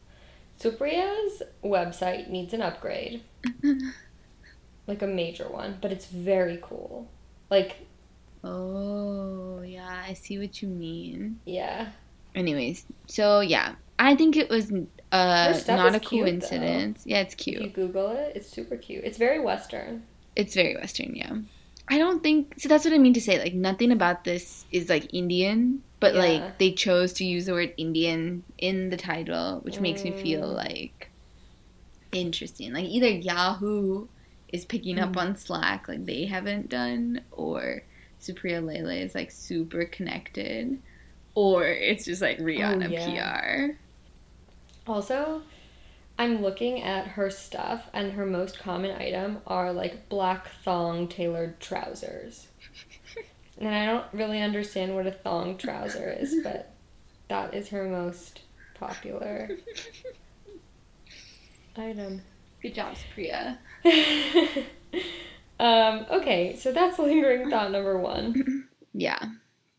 Supriya's 0.60 1.44
website 1.64 2.30
needs 2.30 2.54
an 2.54 2.62
upgrade, 2.62 3.24
like 4.88 5.02
a 5.02 5.08
major 5.08 5.50
one, 5.50 5.78
but 5.82 5.92
it's 5.92 6.06
very 6.06 6.60
cool. 6.62 7.10
Like, 7.50 7.86
Oh, 8.44 9.64
yeah, 9.66 10.04
I 10.08 10.14
see 10.14 10.38
what 10.38 10.62
you 10.62 10.68
mean. 10.68 11.40
yeah. 11.46 11.90
Anyways, 12.36 12.86
so 13.08 13.40
yeah, 13.40 13.76
I 13.98 14.14
think 14.16 14.36
it 14.36 14.50
was 14.50 14.70
uh, 15.12 15.60
not 15.70 15.96
a 15.96 16.00
cute, 16.02 16.26
coincidence. 16.26 17.04
Yeah, 17.06 17.22
it's 17.22 17.34
If 17.34 17.48
you. 17.48 17.68
Google 17.70 18.12
it, 18.12 18.34
it's 18.36 18.50
super 18.50 18.76
cute. 18.76 19.04
It's 19.06 19.18
very 19.18 19.40
Western. 19.40 20.04
It's 20.36 20.54
very 20.54 20.76
Western, 20.76 21.16
yeah. 21.16 21.38
I 21.88 21.98
don't 21.98 22.24
think 22.24 22.56
so. 22.60 22.68
That's 22.70 22.84
what 22.86 22.94
I 22.94 22.98
mean 22.98 23.14
to 23.14 23.22
say. 23.22 23.38
Like, 23.40 23.54
nothing 23.54 23.92
about 23.92 24.24
this 24.24 24.66
is 24.72 24.90
like 24.90 25.14
Indian, 25.14 25.84
but 26.00 26.14
Yeah. 26.16 26.22
like 26.22 26.58
they 26.58 26.72
chose 26.72 27.14
to 27.14 27.26
use 27.26 27.46
the 27.46 27.54
word 27.54 27.74
Indian 27.78 28.44
in 28.58 28.90
the 28.90 28.98
title, 28.98 29.60
which 29.62 29.80
makes 29.80 30.04
me 30.04 30.12
feel 30.12 30.50
Mm. 30.50 30.56
like 30.56 31.12
interesting. 32.12 32.74
Like, 32.74 32.86
either 32.86 33.10
Yahoo 33.10 34.08
is 34.52 34.66
picking 34.66 35.00
up 35.00 35.14
Mm. 35.14 35.18
on 35.22 35.36
Slack, 35.36 35.88
like 35.88 36.06
they 36.06 36.26
haven't 36.26 36.70
done, 36.70 37.22
or 37.32 37.84
Supriya 38.22 38.66
Lele 38.66 38.90
is 39.04 39.14
like 39.14 39.30
super 39.32 39.86
connected, 39.86 40.80
or 41.36 41.68
it's 41.68 42.06
just 42.06 42.22
like 42.22 42.40
Rihanna 42.40 42.88
Oh, 42.88 42.90
yeah. 42.90 43.68
PR. 43.68 43.78
Also, 44.88 45.44
I'm 46.18 46.42
looking 46.42 46.82
at 46.82 47.08
her 47.08 47.30
stuff, 47.30 47.90
and 47.94 48.14
her 48.14 48.26
most 48.26 48.58
common 48.60 48.92
item 48.92 49.40
are 49.46 49.74
like 49.74 50.08
black 50.08 50.48
thong 50.64 51.08
tailored 51.08 51.60
trousers. 51.60 52.48
and 53.58 53.74
I 53.74 53.86
don't 53.86 54.06
really 54.14 54.42
understand 54.42 54.96
what 54.96 55.08
a 55.08 55.12
thong 55.12 55.58
trouser 55.58 56.16
is, 56.18 56.36
but 56.44 56.72
that 57.28 57.54
is 57.54 57.70
her 57.70 57.88
most 57.90 58.42
popular 58.76 59.50
item. 61.78 62.22
Good 62.62 62.76
job, 62.76 62.96
Supriya. 62.96 63.58
um, 65.60 66.06
okay, 66.10 66.56
so 66.56 66.72
that's 66.72 66.98
lingering 66.98 67.50
thought 67.50 67.72
number 67.72 67.98
one. 67.98 68.68
Yeah. 68.94 69.20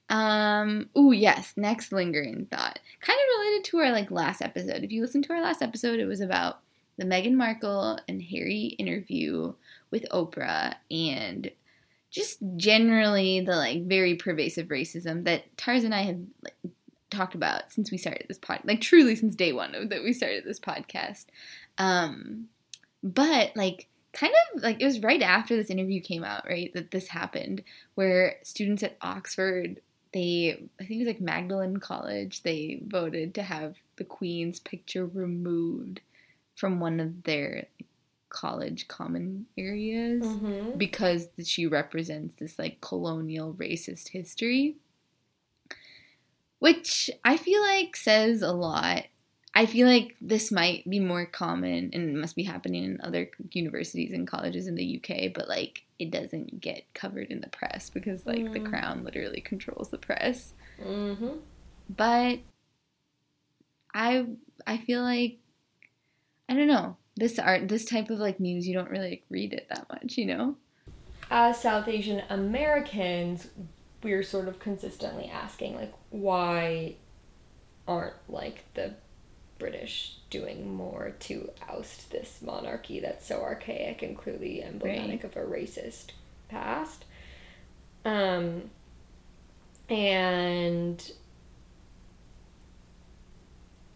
Um. 0.08 0.88
Ooh, 0.96 1.12
yes. 1.12 1.52
Next 1.56 1.92
lingering 1.92 2.46
thought, 2.50 2.78
kind 3.00 3.18
of 3.18 3.38
related 3.38 3.64
to 3.64 3.78
our 3.78 3.92
like 3.92 4.10
last 4.10 4.40
episode. 4.42 4.84
If 4.84 4.92
you 4.92 5.02
listen 5.02 5.22
to 5.22 5.32
our 5.32 5.42
last 5.42 5.62
episode, 5.62 5.98
it 5.98 6.06
was 6.06 6.20
about 6.20 6.60
the 6.96 7.04
Meghan 7.04 7.34
Markle 7.34 7.98
and 8.08 8.22
Harry 8.22 8.76
interview 8.78 9.52
with 9.90 10.06
Oprah 10.10 10.74
and 10.90 11.50
just 12.10 12.38
generally 12.56 13.40
the 13.40 13.56
like 13.56 13.84
very 13.86 14.14
pervasive 14.14 14.68
racism 14.68 15.24
that 15.24 15.56
Tars 15.56 15.84
and 15.84 15.94
I 15.94 16.02
have 16.02 16.18
like 16.42 16.54
talked 17.10 17.34
about 17.34 17.70
since 17.70 17.90
we 17.90 17.98
started 17.98 18.26
this 18.28 18.38
pod, 18.38 18.60
like 18.64 18.80
truly 18.80 19.16
since 19.16 19.34
day 19.34 19.52
one 19.52 19.88
that 19.88 20.02
we 20.02 20.12
started 20.12 20.44
this 20.44 20.60
podcast. 20.60 21.26
Um, 21.78 22.48
but 23.02 23.54
like 23.56 23.88
kind 24.12 24.32
of 24.54 24.62
like 24.62 24.80
it 24.80 24.84
was 24.84 25.02
right 25.02 25.22
after 25.22 25.54
this 25.56 25.70
interview 25.70 26.00
came 26.00 26.24
out, 26.24 26.46
right? 26.48 26.72
That 26.72 26.90
this 26.90 27.08
happened, 27.08 27.62
where 27.94 28.36
students 28.42 28.82
at 28.82 28.96
Oxford, 29.02 29.80
they, 30.16 30.68
I 30.80 30.84
think 30.84 31.00
it 31.00 31.04
was 31.04 31.14
like 31.14 31.20
Magdalen 31.20 31.76
College, 31.78 32.42
they 32.42 32.80
voted 32.86 33.34
to 33.34 33.42
have 33.42 33.76
the 33.96 34.04
Queen's 34.04 34.58
picture 34.58 35.06
removed 35.06 36.00
from 36.54 36.80
one 36.80 36.98
of 37.00 37.22
their 37.24 37.66
college 38.28 38.88
common 38.88 39.46
areas 39.56 40.24
Mm-hmm. 40.26 40.76
because 40.78 41.28
she 41.44 41.66
represents 41.66 42.34
this 42.36 42.58
like 42.58 42.80
colonial 42.80 43.54
racist 43.54 44.08
history 44.08 44.76
which 46.58 47.08
i 47.24 47.36
feel 47.36 47.62
like 47.62 47.96
says 47.96 48.42
a 48.42 48.52
lot 48.52 49.04
i 49.54 49.64
feel 49.64 49.86
like 49.86 50.16
this 50.20 50.50
might 50.50 50.88
be 50.90 50.98
more 51.00 51.24
common 51.24 51.90
and 51.92 52.20
must 52.20 52.34
be 52.36 52.42
happening 52.42 52.84
in 52.84 53.00
other 53.00 53.30
universities 53.52 54.12
and 54.12 54.26
colleges 54.26 54.66
in 54.66 54.74
the 54.74 54.96
uk 55.00 55.32
but 55.34 55.48
like 55.48 55.85
it 55.98 56.10
doesn't 56.10 56.60
get 56.60 56.84
covered 56.94 57.28
in 57.30 57.40
the 57.40 57.48
press 57.48 57.88
because 57.90 58.26
like 58.26 58.52
the 58.52 58.60
Mm. 58.60 58.68
crown 58.68 59.04
literally 59.04 59.40
controls 59.40 59.88
the 59.90 59.98
press 59.98 60.52
Mm-hmm. 60.82 61.38
but 61.88 62.38
i 63.94 64.26
i 64.66 64.76
feel 64.76 65.02
like 65.02 65.38
i 66.48 66.54
don't 66.54 66.66
know 66.68 66.96
this 67.16 67.38
art 67.38 67.68
this 67.68 67.84
type 67.84 68.10
of 68.10 68.18
like 68.18 68.38
news 68.40 68.66
you 68.68 68.74
don't 68.74 68.90
really 68.90 69.10
like, 69.10 69.24
read 69.30 69.52
it 69.52 69.66
that 69.70 69.88
much 69.88 70.16
you 70.18 70.26
know 70.26 70.56
As 71.30 71.60
South 71.60 71.88
Asian 71.88 72.22
Americans, 72.30 73.48
we're 74.02 74.22
sort 74.22 74.46
of 74.46 74.60
consistently 74.60 75.28
asking, 75.28 75.74
like, 75.74 75.92
why 76.10 76.94
aren't 77.88 78.14
like 78.28 78.62
the 78.74 78.94
British 79.58 80.16
doing 80.30 80.74
more 80.74 81.14
to 81.20 81.50
oust 81.68 82.10
this 82.10 82.40
monarchy 82.42 83.00
that's 83.00 83.26
so 83.26 83.42
archaic 83.42 84.02
and 84.02 84.16
clearly 84.16 84.62
emblematic 84.62 85.24
of 85.24 85.36
a 85.36 85.40
racist 85.40 86.10
past? 86.48 87.04
Um, 88.04 88.70
and 89.88 91.12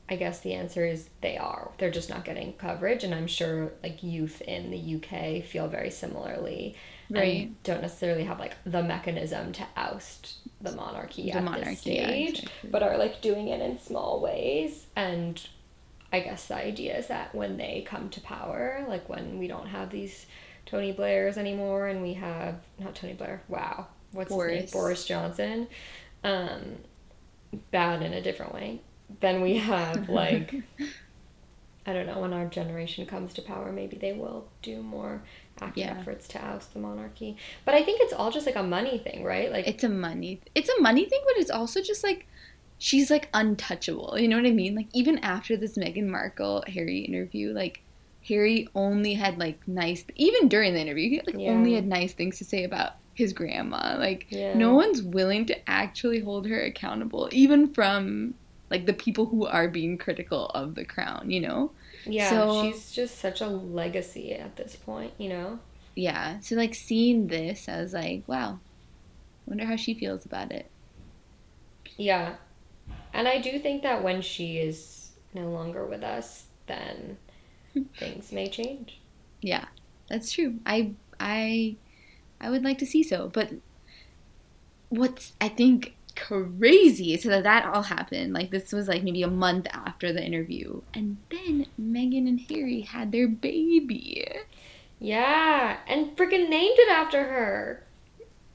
I 0.08 0.16
guess 0.16 0.40
the 0.40 0.54
answer 0.54 0.84
is 0.84 1.08
they 1.20 1.36
are. 1.36 1.70
They're 1.78 1.90
just 1.90 2.10
not 2.10 2.24
getting 2.24 2.52
coverage, 2.54 3.04
and 3.04 3.14
I'm 3.14 3.28
sure 3.28 3.72
like 3.82 4.02
youth 4.02 4.40
in 4.42 4.70
the 4.70 4.96
UK 4.96 5.44
feel 5.44 5.68
very 5.68 5.90
similarly, 5.90 6.76
Right. 7.10 7.46
And 7.46 7.62
don't 7.64 7.82
necessarily 7.82 8.24
have 8.24 8.38
like 8.38 8.54
the 8.64 8.82
mechanism 8.82 9.52
to 9.52 9.66
oust 9.76 10.36
the 10.60 10.72
monarchy 10.72 11.30
The 11.30 11.38
at 11.38 11.44
monarchy, 11.44 11.70
this 11.70 11.86
yeah, 11.86 12.06
stage, 12.06 12.38
exactly. 12.40 12.70
but 12.70 12.82
are 12.82 12.96
like 12.98 13.20
doing 13.22 13.48
it 13.48 13.60
in 13.60 13.78
small 13.80 14.20
ways. 14.20 14.86
And 14.96 15.40
I 16.12 16.20
guess 16.20 16.46
the 16.46 16.56
idea 16.56 16.98
is 16.98 17.06
that 17.08 17.34
when 17.34 17.56
they 17.56 17.84
come 17.86 18.10
to 18.10 18.20
power, 18.20 18.84
like 18.88 19.08
when 19.08 19.38
we 19.38 19.46
don't 19.46 19.66
have 19.66 19.90
these 19.90 20.26
Tony 20.66 20.92
Blairs 20.92 21.36
anymore, 21.38 21.88
and 21.88 22.02
we 22.02 22.14
have 22.14 22.56
not 22.78 22.94
Tony 22.94 23.14
Blair. 23.14 23.42
Wow, 23.48 23.86
what's 24.12 24.30
his 24.34 24.46
name? 24.46 24.48
Boris. 24.48 24.70
Boris 24.72 25.04
Johnson. 25.06 25.68
Um, 26.22 26.76
bad 27.70 28.02
in 28.02 28.12
a 28.12 28.20
different 28.22 28.54
way. 28.54 28.80
Then 29.20 29.40
we 29.40 29.56
have 29.58 30.08
like 30.08 30.54
I 31.86 31.92
don't 31.92 32.06
know 32.06 32.20
when 32.20 32.32
our 32.32 32.46
generation 32.46 33.06
comes 33.06 33.32
to 33.34 33.42
power, 33.42 33.72
maybe 33.72 33.96
they 33.96 34.12
will 34.12 34.48
do 34.62 34.82
more 34.82 35.22
active 35.62 35.76
Yeah. 35.84 35.96
efforts 35.98 36.28
to 36.28 36.44
oust 36.44 36.72
the 36.74 36.80
monarchy. 36.80 37.36
But 37.64 37.74
I 37.74 37.82
think 37.82 38.00
it's 38.00 38.12
all 38.12 38.30
just 38.30 38.46
like 38.46 38.56
a 38.56 38.62
money 38.62 38.98
thing, 38.98 39.24
right? 39.24 39.50
Like 39.50 39.66
it's 39.66 39.84
a 39.84 39.88
money 39.88 40.40
it's 40.54 40.68
a 40.68 40.80
money 40.80 41.04
thing 41.04 41.20
but 41.26 41.36
it's 41.40 41.50
also 41.50 41.80
just 41.82 42.02
like 42.04 42.26
she's 42.78 43.10
like 43.10 43.28
untouchable 43.34 44.16
you 44.18 44.26
know 44.26 44.36
what 44.36 44.46
i 44.46 44.50
mean 44.50 44.74
like 44.74 44.88
even 44.94 45.18
after 45.18 45.54
this 45.54 45.76
Meghan 45.76 46.06
markle 46.06 46.64
harry 46.66 47.00
interview 47.00 47.52
like 47.52 47.82
harry 48.26 48.66
only 48.74 49.14
had 49.14 49.38
like 49.38 49.60
nice 49.68 50.04
even 50.16 50.48
during 50.48 50.72
the 50.72 50.80
interview 50.80 51.10
he 51.10 51.20
like 51.26 51.38
Yeah. 51.38 51.50
only 51.50 51.74
had 51.74 51.86
nice 51.86 52.14
things 52.14 52.38
to 52.38 52.44
say 52.44 52.64
about 52.64 52.92
his 53.12 53.34
grandma 53.34 53.96
like 53.98 54.26
Yeah. 54.30 54.54
no 54.56 54.72
one's 54.74 55.02
willing 55.02 55.44
to 55.46 55.70
actually 55.70 56.20
hold 56.20 56.46
her 56.46 56.60
accountable 56.62 57.28
even 57.32 57.72
from 57.72 58.32
like 58.70 58.86
the 58.86 58.94
people 58.94 59.26
who 59.26 59.44
are 59.46 59.68
being 59.68 59.98
critical 59.98 60.46
of 60.46 60.74
the 60.74 60.84
crown 60.86 61.30
you 61.30 61.40
know 61.40 61.72
yeah, 62.06 62.30
so- 62.30 62.62
she's 62.72 62.92
just 62.92 63.18
such 63.18 63.40
a 63.40 63.46
legacy 63.46 64.32
at 64.34 64.56
this 64.56 64.76
point, 64.76 65.12
you 65.18 65.28
know? 65.28 65.58
yeah 65.96 66.38
so 66.40 66.54
like 66.54 66.72
seeing 66.72 67.26
this 67.26 67.68
i 67.68 67.80
was 67.80 67.92
like 67.92 68.22
wow 68.28 68.60
wonder 69.44 69.64
how 69.66 69.74
she 69.76 69.92
feels 69.92 70.24
about 70.24 70.52
it 70.52 70.70
Yeah. 71.96 72.36
And 73.12 73.26
I 73.28 73.38
do 73.38 73.58
think 73.58 73.82
that 73.82 74.02
when 74.02 74.22
she 74.22 74.58
is 74.58 75.10
no 75.34 75.48
longer 75.50 75.84
with 75.84 76.02
us, 76.02 76.46
then 76.66 77.18
things 77.98 78.32
may 78.32 78.48
change. 78.48 79.00
Yeah, 79.42 79.66
that's 80.08 80.32
true. 80.32 80.60
I 80.64 80.92
I 81.18 81.76
I 82.40 82.48
would 82.50 82.62
like 82.64 82.78
to 82.78 82.86
see 82.86 83.02
so, 83.02 83.28
but 83.28 83.50
what's 84.88 85.34
I 85.40 85.48
think 85.48 85.94
crazy 86.10 87.16
So 87.16 87.28
that 87.28 87.44
that 87.44 87.64
all 87.66 87.82
happened. 87.82 88.32
Like 88.32 88.50
this 88.50 88.72
was 88.72 88.88
like 88.88 89.02
maybe 89.02 89.22
a 89.22 89.28
month 89.28 89.66
after 89.72 90.12
the 90.12 90.24
interview, 90.24 90.82
and 90.94 91.16
then 91.30 91.66
Meghan 91.80 92.28
and 92.28 92.40
Harry 92.50 92.82
had 92.82 93.12
their 93.12 93.28
baby. 93.28 94.26
Yeah, 94.98 95.78
and 95.86 96.16
freaking 96.16 96.48
named 96.48 96.76
it 96.78 96.90
after 96.90 97.24
her. 97.24 97.84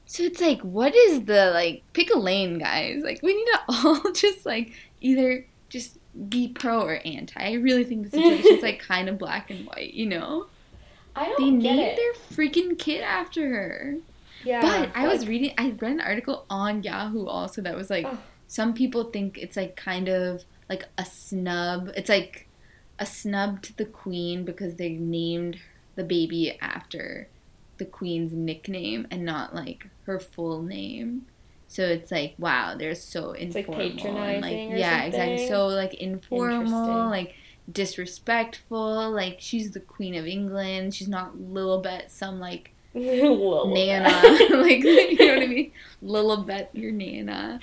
So 0.06 0.24
it's 0.24 0.40
like, 0.40 0.62
what 0.62 0.96
is 0.96 1.26
the 1.26 1.52
like? 1.52 1.84
Pick 1.94 2.12
a 2.14 2.18
lane, 2.20 2.60
guys. 2.60 3.02
Like 3.04 3.22
we 3.24 3.36
need 3.36 3.46
to 3.46 3.60
all 3.70 4.12
just 4.14 4.46
like 4.46 4.72
either 5.02 5.46
just 5.70 5.98
be 6.30 6.48
pro 6.50 6.82
or 6.82 7.00
anti. 7.06 7.40
I 7.42 7.54
really 7.54 7.84
think 7.84 8.04
the 8.04 8.12
situation's 8.12 8.62
like 8.64 8.80
kind 8.88 9.10
of 9.10 9.18
black 9.18 9.50
and 9.50 9.66
white. 9.68 9.94
You 9.94 10.06
know, 10.08 10.48
I 11.16 11.34
they 11.38 11.50
don't 11.50 11.60
get 11.60 11.76
named 11.76 11.80
it. 11.80 11.98
their 11.98 12.14
freaking 12.38 12.78
kid 12.78 13.02
after 13.02 13.50
her. 13.50 13.98
Yeah, 14.46 14.62
But 14.62 14.92
I 14.96 15.08
was 15.08 15.28
reading, 15.28 15.54
I 15.58 15.70
read 15.72 15.92
an 15.92 16.02
article 16.02 16.46
on 16.50 16.84
Yahoo 16.84 17.26
also 17.26 17.62
that 17.62 17.76
was 17.76 17.90
like, 17.90 18.06
Oh. 18.08 18.18
some 18.48 18.74
people 18.74 19.06
think 19.06 19.38
it's 19.38 19.58
like 19.58 19.76
kind 19.76 20.08
of 20.08 20.44
like 20.70 20.86
a 20.98 21.06
snub. 21.06 21.92
It's 21.96 22.10
like 22.10 22.48
a 23.00 23.06
snub 23.06 23.62
to 23.64 23.76
the 23.76 23.86
queen 23.86 24.46
because 24.46 24.76
they 24.76 24.90
named 24.90 25.58
the 25.96 26.04
baby 26.04 26.58
after 26.62 27.28
the 27.78 27.86
queen's 27.86 28.32
nickname 28.34 29.06
and 29.12 29.26
not 29.26 29.54
like 29.54 29.88
her 30.06 30.20
full 30.20 30.62
name. 30.62 31.26
So 31.68 31.84
it's 31.84 32.12
like, 32.12 32.36
wow, 32.38 32.76
they're 32.78 32.96
so 32.96 33.30
like 33.30 33.40
informal. 33.42 33.82
and, 33.82 33.98
patronizing 33.98 34.74
or 34.74 34.78
yeah, 34.78 35.04
exactly. 35.04 35.48
So 35.48 35.68
like 35.68 35.94
informal, 35.96 37.10
like 37.10 37.34
disrespectful. 37.72 39.12
Like 39.12 39.38
she's 39.40 39.72
the 39.72 39.80
queen 39.80 40.16
of 40.16 40.26
England. 40.26 40.94
She's 40.94 41.08
not 41.08 41.40
little 41.40 41.80
bit 41.82 42.12
some 42.12 42.40
like. 42.40 42.72
Nana. 42.96 44.10
like, 44.58 44.84
you 44.84 45.18
know 45.18 45.34
what 45.34 45.44
I 45.44 45.48
mean? 45.48 45.72
Lilibet, 46.04 46.68
your 46.74 46.92
Nana. 46.92 47.60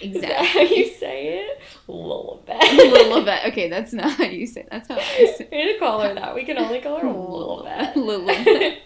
Is 0.00 0.20
that 0.22 0.44
how 0.46 0.60
you 0.60 0.88
say 0.88 1.44
it? 1.44 1.60
Lilibet. 1.88 2.58
Lilibet. 2.60 3.48
Okay, 3.48 3.68
that's 3.68 3.92
not 3.92 4.10
how 4.12 4.24
you 4.24 4.46
say 4.46 4.62
it. 4.62 4.68
That's 4.70 4.88
how 4.88 4.96
I 4.96 5.00
say 5.36 5.44
it. 5.44 5.48
We 5.50 5.58
need 5.58 5.72
to 5.74 5.78
call 5.78 6.00
her 6.00 6.14
that. 6.14 6.34
We 6.34 6.44
can 6.44 6.58
only 6.58 6.80
call 6.80 6.98
her 7.00 7.06
Lilibet. 7.06 7.94
Lilibet. 7.94 8.78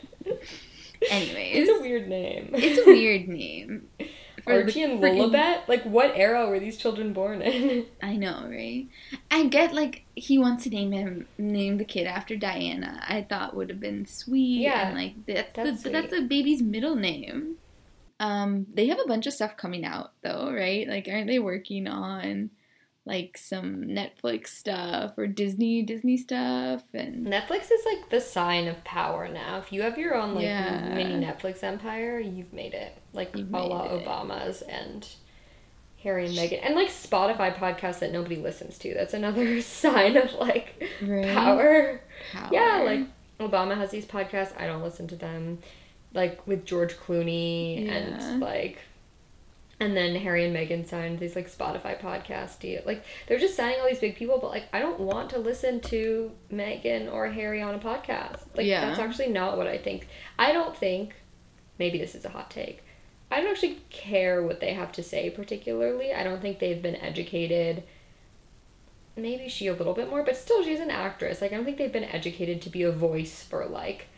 Anyways. 1.10 1.68
It's 1.68 1.78
a 1.78 1.80
weird 1.80 2.08
name. 2.08 2.50
It's 2.54 2.86
a 2.86 2.90
weird 2.90 3.28
name. 3.28 3.88
For 4.46 4.52
Archie 4.62 4.82
and 4.82 5.02
freaking- 5.02 5.32
Lilibet? 5.32 5.66
Like, 5.66 5.82
what 5.82 6.12
era 6.14 6.48
were 6.48 6.60
these 6.60 6.76
children 6.76 7.12
born 7.12 7.42
in? 7.42 7.86
I 8.02 8.16
know, 8.16 8.46
right? 8.48 8.86
I 9.30 9.46
get 9.46 9.74
like 9.74 10.04
he 10.14 10.38
wants 10.38 10.64
to 10.64 10.70
name 10.70 10.92
him 10.92 11.26
name 11.36 11.78
the 11.78 11.84
kid 11.84 12.06
after 12.06 12.36
Diana. 12.36 13.02
I 13.08 13.22
thought 13.22 13.56
would 13.56 13.70
have 13.70 13.80
been 13.80 14.06
sweet. 14.06 14.60
Yeah, 14.60 14.88
and 14.88 14.96
like 14.96 15.14
that's, 15.26 15.52
that's 15.52 15.82
the 15.82 15.90
that's 15.90 16.10
the 16.10 16.22
baby's 16.22 16.62
middle 16.62 16.94
name. 16.94 17.56
Um, 18.20 18.66
they 18.72 18.86
have 18.86 18.98
a 18.98 19.08
bunch 19.08 19.26
of 19.26 19.34
stuff 19.34 19.56
coming 19.56 19.84
out 19.84 20.12
though, 20.22 20.50
right? 20.52 20.88
Like, 20.88 21.08
aren't 21.10 21.26
they 21.26 21.38
working 21.38 21.86
on 21.86 22.50
like 23.06 23.38
some 23.38 23.84
Netflix 23.84 24.48
stuff 24.48 25.16
or 25.16 25.26
Disney 25.28 25.80
Disney 25.82 26.16
stuff 26.16 26.82
and 26.92 27.24
Netflix 27.26 27.70
is 27.70 27.80
like 27.86 28.10
the 28.10 28.20
sign 28.20 28.66
of 28.66 28.82
power 28.84 29.28
now. 29.28 29.58
If 29.58 29.72
you 29.72 29.82
have 29.82 29.96
your 29.96 30.14
own 30.16 30.34
like 30.34 30.44
Yeah. 30.44 30.92
mini 30.92 31.14
Netflix 31.24 31.62
empire, 31.62 32.18
you've 32.18 32.52
made 32.52 32.74
it. 32.74 32.96
Like 33.12 33.34
You've 33.36 33.54
a 33.54 33.58
la 33.62 33.84
it. 33.84 34.04
Obama's 34.04 34.60
and 34.62 35.08
Harry 36.02 36.26
and 36.26 36.34
Meghan. 36.36 36.60
And 36.64 36.74
like 36.74 36.88
Spotify 36.88 37.54
podcasts 37.56 38.00
that 38.00 38.12
nobody 38.12 38.36
listens 38.36 38.76
to. 38.78 38.92
That's 38.92 39.14
another 39.14 39.60
sign 39.62 40.16
of 40.16 40.32
like 40.34 40.82
right? 41.00 41.32
power. 41.32 42.00
Power. 42.32 42.48
Yeah, 42.52 42.82
like 42.84 43.06
Obama 43.38 43.76
has 43.76 43.90
these 43.92 44.04
podcasts. 44.06 44.58
I 44.60 44.66
don't 44.66 44.82
listen 44.82 45.06
to 45.08 45.16
them. 45.16 45.58
Like 46.12 46.44
with 46.46 46.64
George 46.64 46.94
Clooney 46.96 47.86
Yeah. 47.86 47.92
and 47.92 48.40
like 48.40 48.78
and 49.78 49.96
then 49.96 50.14
Harry 50.16 50.44
and 50.44 50.56
Meghan 50.56 50.86
signed 50.88 51.18
these 51.18 51.36
like 51.36 51.50
Spotify 51.50 52.00
podcast 52.00 52.58
deal. 52.60 52.82
Like 52.86 53.04
they're 53.26 53.38
just 53.38 53.56
signing 53.56 53.78
all 53.80 53.86
these 53.86 53.98
big 53.98 54.16
people, 54.16 54.38
but 54.38 54.50
like 54.50 54.64
I 54.72 54.80
don't 54.80 55.00
want 55.00 55.30
to 55.30 55.38
listen 55.38 55.80
to 55.82 56.32
Meghan 56.52 57.12
or 57.12 57.28
Harry 57.28 57.60
on 57.60 57.74
a 57.74 57.78
podcast. 57.78 58.40
Like 58.56 58.66
Yeah. 58.66 58.86
that's 58.86 58.98
actually 58.98 59.28
not 59.28 59.56
what 59.58 59.66
I 59.66 59.78
think. 59.78 60.08
I 60.38 60.52
don't 60.52 60.76
think 60.76 61.14
maybe 61.78 61.98
this 61.98 62.14
is 62.14 62.24
a 62.24 62.30
hot 62.30 62.50
take. 62.50 62.82
I 63.30 63.40
don't 63.40 63.50
actually 63.50 63.80
care 63.90 64.42
what 64.42 64.60
they 64.60 64.72
have 64.72 64.92
to 64.92 65.02
say 65.02 65.30
particularly. 65.30 66.12
I 66.12 66.22
don't 66.24 66.40
think 66.40 66.58
they've 66.58 66.80
been 66.82 66.96
educated 66.96 67.82
maybe 69.16 69.48
she 69.48 69.66
a 69.66 69.72
little 69.72 69.94
bit 69.94 70.10
more, 70.10 70.22
but 70.22 70.36
still 70.36 70.62
she's 70.62 70.80
an 70.80 70.90
actress. 70.90 71.40
Like 71.40 71.52
I 71.52 71.56
don't 71.56 71.64
think 71.64 71.78
they've 71.78 71.92
been 71.92 72.04
educated 72.04 72.60
to 72.62 72.70
be 72.70 72.82
a 72.82 72.92
voice 72.92 73.42
for 73.42 73.64
like 73.66 74.08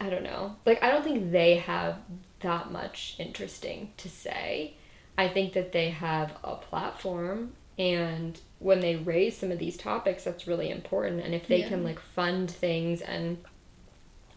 I 0.00 0.10
don't 0.10 0.22
know. 0.24 0.56
Like 0.66 0.82
I 0.82 0.90
don't 0.90 1.02
think 1.02 1.32
they 1.32 1.56
have 1.56 1.96
that 2.44 2.70
much 2.70 3.16
interesting 3.18 3.92
to 3.96 4.08
say. 4.08 4.74
I 5.18 5.28
think 5.28 5.52
that 5.54 5.72
they 5.72 5.90
have 5.90 6.36
a 6.44 6.54
platform 6.56 7.52
and 7.78 8.40
when 8.60 8.80
they 8.80 8.94
raise 8.96 9.36
some 9.36 9.50
of 9.50 9.58
these 9.58 9.76
topics 9.76 10.22
that's 10.24 10.46
really 10.46 10.70
important. 10.70 11.20
And 11.24 11.34
if 11.34 11.48
they 11.48 11.60
Yeah. 11.60 11.68
can 11.68 11.82
like 11.82 11.98
fund 11.98 12.50
things 12.50 13.00
and 13.02 13.38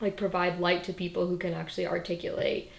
like 0.02 0.18
provide 0.18 0.60
light 0.60 0.84
to 0.86 0.94
people 0.94 1.28
who 1.28 1.38
can 1.38 1.54
actually 1.54 1.88
articulate 1.88 2.72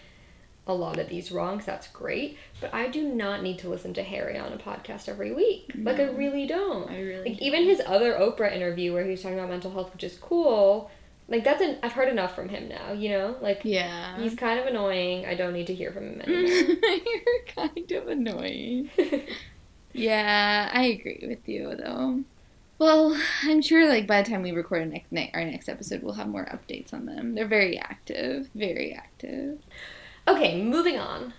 a 0.66 0.74
lot 0.74 0.98
of 0.98 1.08
these 1.08 1.32
wrongs 1.32 1.64
that's 1.64 1.88
great. 1.88 2.36
But 2.60 2.74
i 2.74 2.88
do 2.88 3.02
not 3.02 3.42
need 3.42 3.58
to 3.60 3.68
listen 3.70 3.94
to 3.94 4.02
harry 4.02 4.36
on 4.38 4.52
a 4.52 4.58
podcast 4.58 5.08
every 5.08 5.32
week. 5.32 5.72
Like 5.76 5.98
i 5.98 6.04
really 6.04 6.46
don't. 6.46 6.90
I 6.90 7.00
really 7.00 7.30
like 7.30 7.42
even 7.42 7.64
his 7.64 7.80
other 7.86 8.12
oprah 8.14 8.54
interview 8.54 8.92
where 8.92 9.04
he 9.04 9.10
was 9.12 9.22
talking 9.22 9.38
about 9.38 9.50
mental 9.50 9.70
health 9.72 9.92
which 9.92 10.04
is 10.04 10.16
cool 10.18 10.90
like 11.28 11.44
that's 11.44 11.60
an 11.62 11.76
i've 11.82 11.92
heard 11.92 12.08
enough 12.08 12.34
from 12.34 12.48
him 12.48 12.68
now 12.68 12.92
you 12.92 13.10
know 13.10 13.36
like 13.40 13.60
Yeah. 13.64 14.16
he's 14.18 14.34
kind 14.34 14.58
of 14.58 14.66
annoying 14.66 15.26
i 15.26 15.34
don't 15.34 15.52
need 15.52 15.66
to 15.68 15.74
hear 15.74 15.92
from 15.92 16.04
him 16.04 16.20
anymore 16.26 16.76
You're 16.82 17.44
kind 17.54 17.92
of 17.92 18.08
annoying. 18.08 18.90
Yeah, 19.92 20.70
I 20.72 20.84
agree 20.84 21.24
with 21.26 21.48
you 21.48 21.74
though. 21.74 22.22
Well, 22.78 23.18
I'm 23.42 23.62
sure 23.62 23.88
like 23.88 24.06
by 24.06 24.22
the 24.22 24.30
time 24.30 24.42
we 24.42 24.52
record 24.52 24.80
our 24.82 24.86
next 24.86 25.10
ne- 25.10 25.30
our 25.34 25.44
next 25.44 25.68
episode, 25.68 26.02
we'll 26.02 26.12
have 26.14 26.28
more 26.28 26.44
updates 26.44 26.92
on 26.92 27.06
them. 27.06 27.34
They're 27.34 27.46
very 27.48 27.78
active, 27.78 28.48
very 28.54 28.92
active. 28.94 29.58
Okay, 30.28 30.62
moving 30.62 30.98
on. 30.98 31.32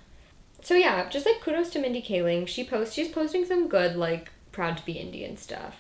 So 0.62 0.74
yeah, 0.74 1.08
just 1.10 1.26
like 1.26 1.40
kudos 1.42 1.70
to 1.70 1.80
Mindy 1.80 2.02
Kaling. 2.02 2.48
She 2.48 2.64
posts 2.66 2.94
she's 2.96 3.08
posting 3.10 3.46
some 3.46 3.70
good 3.70 3.96
like 3.96 4.32
proud 4.52 4.78
to 4.78 4.86
be 4.86 4.94
Indian 4.94 5.38
stuff. 5.38 5.78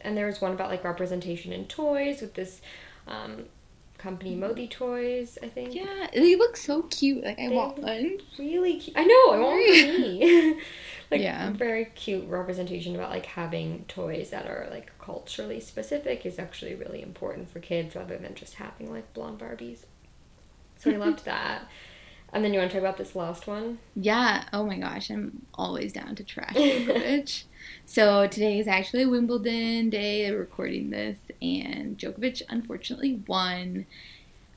And 0.00 0.16
there 0.16 0.26
was 0.26 0.40
one 0.40 0.52
about 0.52 0.70
like 0.70 0.84
representation 0.84 1.52
in 1.52 1.66
toys 1.66 2.20
with 2.22 2.34
this 2.34 2.62
um, 3.08 3.44
company 3.98 4.34
Modi 4.34 4.68
Toys, 4.68 5.38
I 5.42 5.48
think. 5.48 5.74
Yeah, 5.74 6.06
they 6.12 6.36
look 6.36 6.56
so 6.56 6.82
cute. 6.82 7.24
Like 7.24 7.38
I 7.38 7.48
They 7.48 7.54
want 7.56 7.78
one. 7.78 8.18
Really 8.38 8.78
cute. 8.78 8.96
I 8.96 9.04
know, 9.04 9.32
I 9.32 9.38
want 9.38 9.68
one 9.68 9.92
for 9.92 9.98
me. 9.98 10.60
like 11.10 11.20
Yeah. 11.20 11.50
very 11.52 11.86
cute 11.86 12.28
representation 12.28 12.94
about 12.94 13.10
like 13.10 13.26
having 13.26 13.84
toys 13.88 14.30
that 14.30 14.46
are 14.46 14.68
like 14.70 14.92
culturally 15.00 15.58
specific 15.60 16.24
is 16.26 16.38
actually 16.38 16.74
really 16.74 17.02
important 17.02 17.50
for 17.50 17.60
kids 17.60 17.96
rather 17.96 18.16
than 18.18 18.34
just 18.34 18.54
having 18.54 18.92
like 18.92 19.12
blonde 19.14 19.38
Barbies. 19.40 19.80
So 20.76 20.90
I 20.90 20.96
loved 21.04 21.24
that. 21.24 21.62
And 22.32 22.44
then 22.44 22.52
you 22.52 22.58
want 22.58 22.70
to 22.70 22.76
talk 22.76 22.82
about 22.82 22.98
this 22.98 23.16
last 23.16 23.46
one? 23.46 23.78
Yeah. 23.96 24.44
Oh 24.52 24.64
my 24.64 24.78
gosh, 24.78 25.10
I'm 25.10 25.46
always 25.54 25.92
down 25.92 26.14
to 26.16 26.24
trash 26.24 26.54
Djokovic. 26.54 27.44
so 27.86 28.26
today 28.26 28.58
is 28.58 28.68
actually 28.68 29.06
Wimbledon 29.06 29.88
day. 29.88 30.30
We're 30.30 30.38
recording 30.38 30.90
this, 30.90 31.18
and 31.40 31.96
Djokovic 31.96 32.42
unfortunately 32.48 33.22
won. 33.26 33.86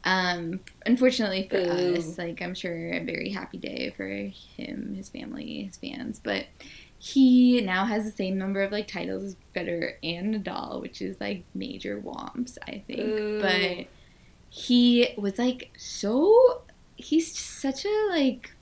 Um, 0.03 0.61
unfortunately 0.85 1.47
for 1.47 1.63
Boo. 1.63 1.95
us, 1.95 2.17
like 2.17 2.41
I'm 2.41 2.55
sure 2.55 2.91
a 2.93 3.03
very 3.03 3.29
happy 3.29 3.57
day 3.57 3.93
for 3.95 4.07
him, 4.07 4.95
his 4.95 5.09
family, 5.09 5.63
his 5.63 5.77
fans, 5.77 6.19
but 6.21 6.47
he 6.97 7.61
now 7.61 7.85
has 7.85 8.03
the 8.03 8.11
same 8.11 8.37
number 8.37 8.61
of 8.61 8.71
like 8.71 8.87
titles 8.87 9.23
as 9.23 9.35
Federer 9.55 9.93
and 10.03 10.35
Nadal, 10.35 10.81
which 10.81 11.01
is 11.01 11.19
like 11.21 11.43
major 11.53 11.99
womps, 11.99 12.57
I 12.67 12.83
think. 12.85 12.99
Boo. 12.99 13.41
But 13.41 13.87
he 14.49 15.13
was 15.17 15.39
like 15.39 15.71
so 15.77 16.63
he's 17.03 17.37
such 17.37 17.85
a 17.85 18.07
like 18.09 18.53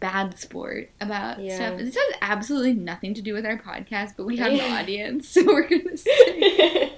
bad 0.00 0.38
sport 0.38 0.90
about 1.00 1.40
Yeah. 1.40 1.54
stuff. 1.56 1.78
This 1.78 1.94
has 1.96 2.14
absolutely 2.20 2.74
nothing 2.74 3.14
to 3.14 3.22
do 3.22 3.32
with 3.32 3.46
our 3.46 3.58
podcast, 3.58 4.14
but 4.16 4.26
we 4.26 4.36
have 4.38 4.52
an 4.52 4.60
audience, 4.78 5.28
so 5.28 5.44
we're 5.44 5.68
gonna 5.68 5.96
say 5.96 6.92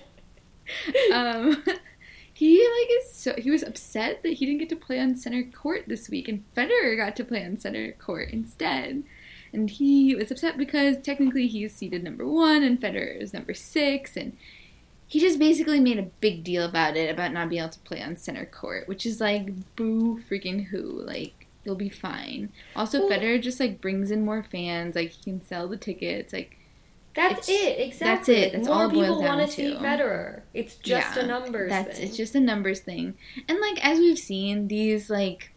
um 1.13 1.63
he 2.35 2.59
like 2.59 2.89
is 3.05 3.13
so 3.13 3.33
he 3.39 3.51
was 3.51 3.63
upset 3.63 4.23
that 4.23 4.35
he 4.35 4.47
didn't 4.47 4.59
get 4.59 4.69
to 4.69 4.77
play 4.77 4.99
on 4.99 5.15
center 5.15 5.45
court 5.45 5.85
this 5.87 6.09
week 6.09 6.27
and 6.29 6.43
Federer 6.57 6.97
got 6.97 7.15
to 7.17 7.25
play 7.25 7.45
on 7.45 7.57
center 7.57 7.93
court 7.93 8.31
instead. 8.31 9.05
And 9.53 9.71
he 9.71 10.15
was 10.15 10.31
upset 10.31 10.59
because 10.59 11.01
technically 11.01 11.47
he's 11.47 11.75
seated 11.75 12.03
number 12.05 12.27
one 12.27 12.63
and 12.63 12.79
Federer 12.81 13.19
is 13.19 13.33
number 13.33 13.55
six 13.55 14.17
and 14.17 14.37
he 15.09 15.21
just 15.21 15.39
basically 15.39 15.79
made 15.81 15.99
a 15.99 16.11
big 16.21 16.43
deal 16.45 16.65
about 16.65 16.97
it 16.97 17.11
about 17.11 17.33
not 17.33 17.49
being 17.49 17.63
able 17.63 17.73
to 17.73 17.79
play 17.81 18.03
on 18.03 18.17
center 18.17 18.45
court, 18.47 18.89
which 18.89 19.07
is 19.07 19.21
like 19.21 19.51
boo 19.77 20.21
freaking 20.29 20.67
who. 20.67 20.83
Like 20.83 21.47
you'll 21.65 21.77
be 21.77 21.89
fine. 21.89 22.53
Also 22.75 23.01
Well- 23.01 23.11
Federer 23.11 23.41
just 23.41 23.61
like 23.61 23.81
brings 23.81 24.11
in 24.11 24.25
more 24.25 24.43
fans, 24.43 24.95
like 24.97 25.11
he 25.11 25.23
can 25.23 25.45
sell 25.45 25.69
the 25.69 25.77
tickets, 25.77 26.33
like 26.33 26.57
That's 27.15 27.49
it, 27.49 27.79
exactly. 27.81 28.07
that's 28.07 28.29
it. 28.29 28.53
That's 28.53 28.67
More 28.69 28.77
all 28.77 28.91
it 28.91 28.93
boils 28.93 29.07
people 29.07 29.23
want 29.23 29.41
to 29.49 29.53
see. 29.55 29.75
Federer. 29.75 30.43
It's 30.55 30.75
just 30.77 31.17
Yeah, 31.17 31.23
a 31.23 31.27
numbers 31.27 31.71
That's 31.71 31.99
thing. 31.99 32.09
it's 32.09 32.17
just 32.17 32.35
a 32.35 32.41
numbers 32.41 32.81
thing. 32.81 33.15
And 33.49 33.61
like 33.61 33.85
as 33.87 33.99
we've 33.99 34.19
seen, 34.19 34.69
these 34.69 35.09
like 35.09 35.53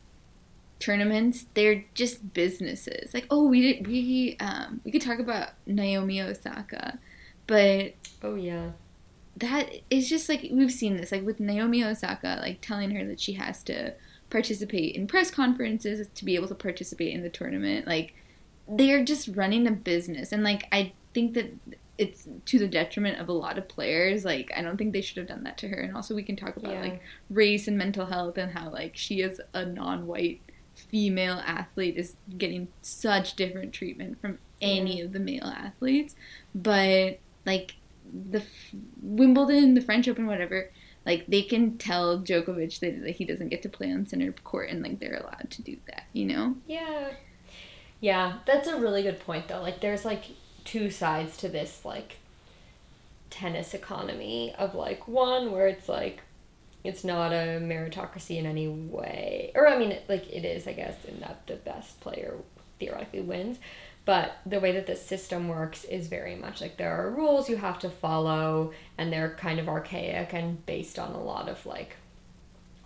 tournaments, 0.80 1.46
they're 1.56 1.86
just 1.94 2.34
businesses. 2.34 3.14
Like, 3.14 3.26
oh, 3.30 3.48
we 3.48 3.62
did 3.62 3.88
we 3.88 4.38
um 4.40 4.82
we 4.84 4.92
could 4.92 5.02
talk 5.02 5.20
about 5.20 5.50
Naomi 5.66 6.22
Osaka, 6.22 7.00
but 7.48 7.94
oh 8.24 8.36
yeah. 8.36 8.72
That 9.40 9.70
is 9.90 10.10
just 10.10 10.30
like 10.30 10.48
we've 10.52 10.72
seen 10.72 10.98
this 10.98 11.12
like 11.12 11.26
with 11.26 11.40
Naomi 11.40 11.84
Osaka 11.84 12.40
like 12.42 12.62
telling 12.62 12.92
her 12.92 13.06
that 13.06 13.20
she 13.20 13.34
has 13.34 13.64
to 13.64 13.94
participate 14.30 14.96
in 14.96 15.08
press 15.08 15.32
conferences 15.32 16.08
to 16.14 16.26
be 16.26 16.36
able 16.36 16.48
to 16.48 16.56
participate 16.56 17.14
in 17.14 17.24
the 17.24 17.30
tournament 17.30 17.88
like 17.88 18.14
they're 18.70 19.04
just 19.04 19.30
running 19.30 19.68
a 19.68 19.72
business. 19.72 20.32
And 20.32 20.44
like 20.44 20.68
I 20.72 20.94
think 21.14 21.34
that 21.34 21.54
it's 21.98 22.28
to 22.46 22.60
the 22.60 22.68
detriment 22.68 23.20
of 23.20 23.28
a 23.28 23.34
lot 23.34 23.58
of 23.58 23.68
players. 23.68 24.24
Like 24.24 24.52
I 24.56 24.62
don't 24.62 24.78
think 24.78 24.94
they 24.94 25.02
should 25.02 25.18
have 25.18 25.28
done 25.28 25.44
that 25.44 25.58
to 25.60 25.68
her. 25.70 25.78
And 25.82 25.96
also 25.96 26.16
we 26.16 26.24
can 26.24 26.36
talk 26.36 26.56
about 26.56 26.74
Yeah. 26.74 26.82
like 26.82 27.02
race 27.30 27.68
and 27.68 27.78
mental 27.78 28.06
health 28.06 28.38
and 28.38 28.52
how 28.52 28.70
like 28.70 28.96
she 28.96 29.22
is 29.22 29.42
a 29.54 29.66
non-white 29.66 30.42
female 30.74 31.42
athlete 31.46 31.98
is 31.98 32.16
getting 32.38 32.70
such 32.82 33.36
different 33.36 33.74
treatment 33.74 34.22
from 34.22 34.38
any 34.62 35.02
of 35.02 35.12
the 35.14 35.20
male 35.20 35.46
athletes. 35.46 36.16
But 36.54 37.20
like 37.46 37.76
the 38.14 38.40
F- 38.40 38.76
Wimbledon, 39.02 39.74
the 39.74 39.82
French 39.82 40.08
Open, 40.08 40.28
whatever, 40.28 40.72
like 41.06 41.28
they 41.28 41.42
can 41.42 41.78
tell 41.78 42.20
Djokovic 42.20 42.80
that, 42.80 43.16
he 43.16 43.26
doesn't 43.26 43.50
get 43.50 43.62
to 43.64 43.70
play 43.70 43.92
on 43.92 44.06
center 44.06 44.32
court, 44.32 44.70
and 44.70 44.82
like 44.84 45.00
they're 45.00 45.18
allowed 45.18 45.50
to 45.52 45.62
do 45.62 45.78
that, 45.88 46.04
you 46.14 46.26
know? 46.26 46.56
Yeah. 46.68 47.12
Yeah, 48.02 48.40
that's 48.46 48.68
a 48.68 48.78
really 48.78 49.04
good 49.04 49.20
point 49.20 49.48
though. 49.48 49.62
Like 49.62 49.82
there's 49.82 50.06
like 50.06 50.26
two 50.64 50.90
sides 50.90 51.38
to 51.38 51.50
this 51.50 51.84
like 51.84 52.18
tennis 53.30 53.74
economy 53.74 54.54
of 54.58 54.74
like 54.74 55.08
one 55.08 55.52
where 55.52 55.68
it's 55.68 55.90
like 55.90 56.22
it's 56.84 57.04
not 57.04 57.34
a 57.34 57.60
meritocracy 57.62 58.38
in 58.38 58.46
any 58.46 58.68
way. 58.68 59.52
Or 59.56 59.68
I 59.68 59.78
mean 59.78 59.98
like 60.08 60.30
it 60.30 60.46
is, 60.46 60.68
I 60.68 60.74
guess, 60.74 60.96
in 61.06 61.20
that 61.20 61.46
the 61.48 61.56
best 61.56 62.00
player 62.00 62.36
theoretically 62.80 63.22
wins. 63.22 63.58
But 64.10 64.38
the 64.44 64.60
way 64.60 64.72
that 64.72 64.88
the 64.88 64.96
system 64.96 65.50
works 65.50 65.84
is 65.84 66.08
very 66.08 66.34
much 66.34 66.62
like 66.62 66.78
there 66.78 66.92
are 66.92 67.12
rules 67.12 67.48
you 67.48 67.58
have 67.58 67.78
to 67.82 67.92
follow 67.92 68.74
and 68.98 69.14
they're 69.14 69.36
kind 69.36 69.60
of 69.60 69.70
archaic 69.70 70.34
and 70.34 70.66
based 70.66 70.98
on 70.98 71.12
a 71.12 71.24
lot 71.24 71.48
of 71.48 71.64
like 71.68 71.96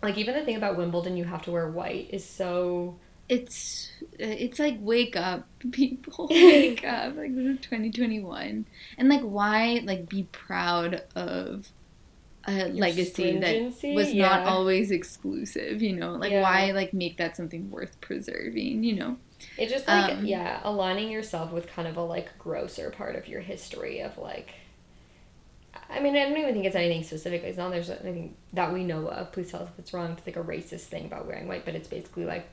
like 0.02 0.18
even 0.18 0.36
the 0.36 0.44
thing 0.44 0.58
about 0.58 0.76
Wimbledon 0.78 1.16
you 1.16 1.24
have 1.24 1.42
to 1.44 1.52
wear 1.52 1.70
white 1.72 2.10
is 2.12 2.28
so 2.28 3.00
It's 3.30 3.90
it's 4.20 4.60
like 4.60 4.76
wake 4.82 5.16
up, 5.16 5.48
people, 5.72 6.28
wake 6.32 6.84
up! 6.84 7.16
Like 7.16 7.34
this 7.34 7.46
is 7.56 7.60
2021, 7.62 8.66
and 8.98 9.10
like 9.10 9.22
why 9.22 9.82
like 9.86 10.10
be 10.10 10.24
proud 10.24 11.04
of 11.16 11.72
a 12.46 12.68
legacy 12.68 13.38
that 13.40 13.56
was 13.96 14.14
not 14.14 14.46
always 14.46 14.92
exclusive, 14.92 15.82
you 15.82 15.96
know? 15.96 16.14
Like 16.14 16.32
Yeah. 16.32 16.42
why 16.42 16.72
like 16.72 16.94
make 16.94 17.18
that 17.18 17.38
something 17.38 17.72
worth 17.72 18.00
preserving, 18.02 18.84
you 18.84 18.96
know? 18.96 19.18
It 19.58 19.70
just 19.70 19.88
like 19.88 20.12
Um, 20.14 20.26
yeah, 20.26 20.60
aligning 20.64 21.12
yourself 21.12 21.52
with 21.52 21.68
kind 21.68 21.88
of 21.88 21.98
a 21.98 22.02
like 22.02 22.38
grosser 22.38 22.90
part 22.90 23.16
of 23.16 23.28
your 23.28 23.42
history 23.42 24.00
of 24.00 24.18
like. 24.18 24.56
I 25.90 26.00
mean, 26.00 26.16
I 26.16 26.24
don't 26.24 26.38
even 26.38 26.54
think 26.54 26.66
it's 26.66 26.76
anything 26.76 27.04
specific. 27.04 27.44
It's 27.44 27.58
not 27.58 27.72
there's 27.72 27.90
anything 27.90 28.36
that 28.54 28.74
we 28.74 28.84
know 28.84 29.08
of. 29.08 29.32
Please 29.32 29.52
tell 29.52 29.62
us 29.64 29.70
if 29.74 29.80
it's 29.80 29.94
wrong. 29.94 30.12
It's 30.12 30.26
like 30.26 30.38
a 30.38 30.44
racist 30.44 30.86
thing 30.86 31.06
about 31.06 31.28
wearing 31.28 31.48
white, 31.48 31.66
but 31.66 31.76
it's 31.76 31.88
basically 31.88 32.26
like 32.26 32.48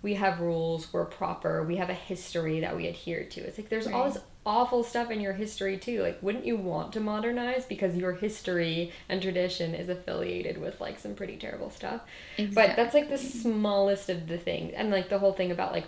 we 0.00 0.14
have 0.14 0.40
rules. 0.40 0.92
We're 0.92 1.04
proper. 1.04 1.62
We 1.62 1.76
have 1.76 1.90
a 1.90 1.94
history 1.94 2.60
that 2.60 2.76
we 2.76 2.88
adhere 2.88 3.24
to. 3.24 3.40
It's 3.40 3.58
like 3.58 3.68
there's 3.68 3.86
all 3.86 4.10
this 4.10 4.22
awful 4.44 4.82
stuff 4.82 5.10
in 5.12 5.20
your 5.20 5.32
history 5.32 5.76
too. 5.78 6.02
Like, 6.02 6.20
wouldn't 6.22 6.44
you 6.44 6.56
want 6.56 6.92
to 6.94 7.00
modernize 7.00 7.64
because 7.64 7.96
your 7.96 8.12
history 8.12 8.92
and 9.08 9.22
tradition 9.22 9.74
is 9.74 9.88
affiliated 9.88 10.58
with 10.58 10.80
like 10.80 10.98
some 10.98 11.14
pretty 11.14 11.36
terrible 11.36 11.70
stuff? 11.70 12.00
But 12.36 12.74
that's 12.76 12.94
like 12.94 13.08
the 13.08 13.18
smallest 13.18 14.08
of 14.08 14.26
the 14.26 14.38
things. 14.38 14.72
And 14.74 14.90
like 14.90 15.08
the 15.08 15.18
whole 15.20 15.32
thing 15.32 15.52
about 15.52 15.72
like 15.72 15.86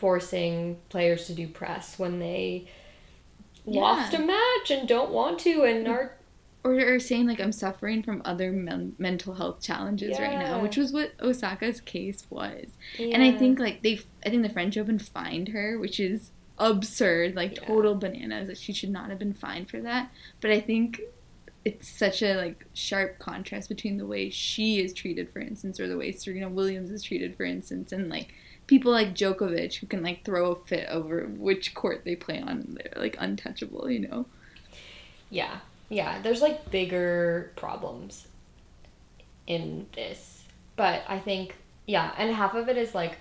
forcing 0.00 0.78
players 0.88 1.26
to 1.26 1.34
do 1.34 1.46
press 1.46 1.98
when 1.98 2.18
they 2.18 2.66
lost 3.66 4.14
a 4.14 4.18
match 4.18 4.70
and 4.70 4.88
don't 4.88 5.10
want 5.10 5.38
to 5.40 5.62
and 5.62 5.86
are 5.86 6.16
or, 6.64 6.74
or 6.74 6.98
saying 6.98 7.26
like 7.26 7.40
I'm 7.40 7.52
suffering 7.52 8.02
from 8.02 8.20
other 8.24 8.52
men- 8.52 8.94
mental 8.98 9.34
health 9.34 9.62
challenges 9.62 10.18
right 10.18 10.38
now, 10.38 10.60
which 10.60 10.76
was 10.76 10.92
what 10.92 11.12
Osaka's 11.20 11.80
case 11.80 12.24
was. 12.28 12.72
And 12.98 13.22
I 13.22 13.32
think 13.32 13.58
like 13.58 13.82
they, 13.82 14.00
I 14.26 14.28
think 14.30 14.42
the 14.42 14.50
French 14.50 14.76
Open 14.76 14.98
fined 14.98 15.48
her, 15.48 15.78
which 15.78 15.98
is 15.98 16.32
absurd, 16.58 17.34
like 17.34 17.56
Yeah. 17.56 17.66
total 17.66 17.94
bananas. 17.94 18.48
Like 18.48 18.56
she 18.58 18.74
should 18.74 18.90
not 18.90 19.08
have 19.08 19.18
been 19.18 19.32
fined 19.32 19.70
for 19.70 19.80
that. 19.80 20.10
But 20.42 20.50
I 20.50 20.60
think 20.60 21.00
it's 21.64 21.88
such 21.88 22.22
a 22.22 22.34
like 22.36 22.66
sharp 22.74 23.18
contrast 23.18 23.70
between 23.70 23.96
the 23.96 24.06
way 24.06 24.28
she 24.28 24.80
is 24.80 24.92
treated, 24.92 25.30
for 25.30 25.40
instance, 25.40 25.80
or 25.80 25.88
the 25.88 25.96
way 25.96 26.12
Serena 26.12 26.50
Williams 26.50 26.90
is 26.90 27.02
treated, 27.02 27.36
for 27.36 27.44
instance, 27.44 27.90
and 27.90 28.10
like 28.10 28.34
people 28.70 28.92
like 28.92 29.14
Djokovic 29.16 29.74
who 29.80 29.86
can 29.88 30.00
like 30.00 30.24
throw 30.24 30.52
a 30.52 30.64
fit 30.64 30.88
over 30.88 31.26
which 31.26 31.74
court 31.74 32.02
they 32.04 32.14
play 32.14 32.40
on. 32.40 32.78
They're 32.78 33.02
like 33.02 33.16
untouchable, 33.18 33.90
you 33.90 33.98
know. 33.98 34.26
Yeah, 35.28 35.58
yeah. 35.88 36.22
There's 36.22 36.40
like 36.40 36.70
bigger 36.70 37.50
problems 37.56 38.28
in 39.48 39.86
this, 39.96 40.44
but 40.76 41.02
I 41.08 41.18
think 41.18 41.56
yeah, 41.86 42.12
and 42.16 42.32
half 42.32 42.54
of 42.54 42.68
it 42.68 42.76
is 42.76 42.94
like 42.94 43.18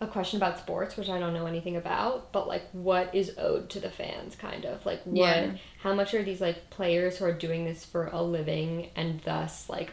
a 0.00 0.06
question 0.06 0.38
about 0.38 0.58
sports, 0.58 0.96
which 0.96 1.10
I 1.10 1.18
don't 1.18 1.34
know 1.34 1.44
anything 1.44 1.76
about, 1.76 2.32
but 2.32 2.48
like 2.48 2.64
what 2.72 3.14
is 3.14 3.34
owed 3.36 3.68
to 3.68 3.80
the 3.80 3.90
fans, 3.90 4.34
kind 4.34 4.64
of 4.64 4.86
like 4.86 5.02
what, 5.04 5.18
Yeah. 5.36 5.50
how 5.82 5.92
much 5.94 6.14
are 6.14 6.22
these 6.22 6.40
like 6.40 6.70
players 6.70 7.18
who 7.18 7.26
are 7.26 7.32
doing 7.34 7.66
this 7.66 7.84
for 7.84 8.06
a 8.06 8.22
living 8.22 8.88
and 8.96 9.20
thus 9.26 9.68
like 9.68 9.92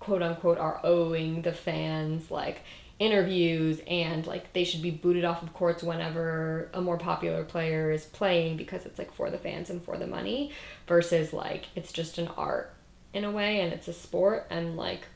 quote 0.00 0.20
unquote 0.22 0.58
are 0.58 0.80
owing 0.82 1.42
the 1.42 1.52
fans 1.52 2.28
like 2.28 2.62
interviews 3.00 3.80
and 3.86 4.26
like 4.26 4.52
they 4.52 4.62
should 4.62 4.82
be 4.82 4.90
booted 4.90 5.24
off 5.24 5.42
of 5.42 5.52
courts 5.54 5.82
whenever 5.82 6.68
a 6.74 6.80
more 6.82 6.98
popular 6.98 7.42
player 7.44 7.90
is 7.90 8.04
playing 8.04 8.58
because 8.58 8.84
it's 8.84 8.98
like 8.98 9.12
for 9.14 9.30
the 9.30 9.38
fans 9.38 9.70
and 9.70 9.82
for 9.82 9.96
the 9.96 10.06
money 10.06 10.52
versus 10.86 11.32
like 11.32 11.64
it's 11.74 11.92
just 11.92 12.18
an 12.18 12.28
art 12.36 12.72
in 13.14 13.24
a 13.24 13.30
way 13.30 13.62
and 13.62 13.72
it's 13.72 13.88
a 13.88 13.92
sport 13.92 14.46
and 14.50 14.76
like 14.76 15.06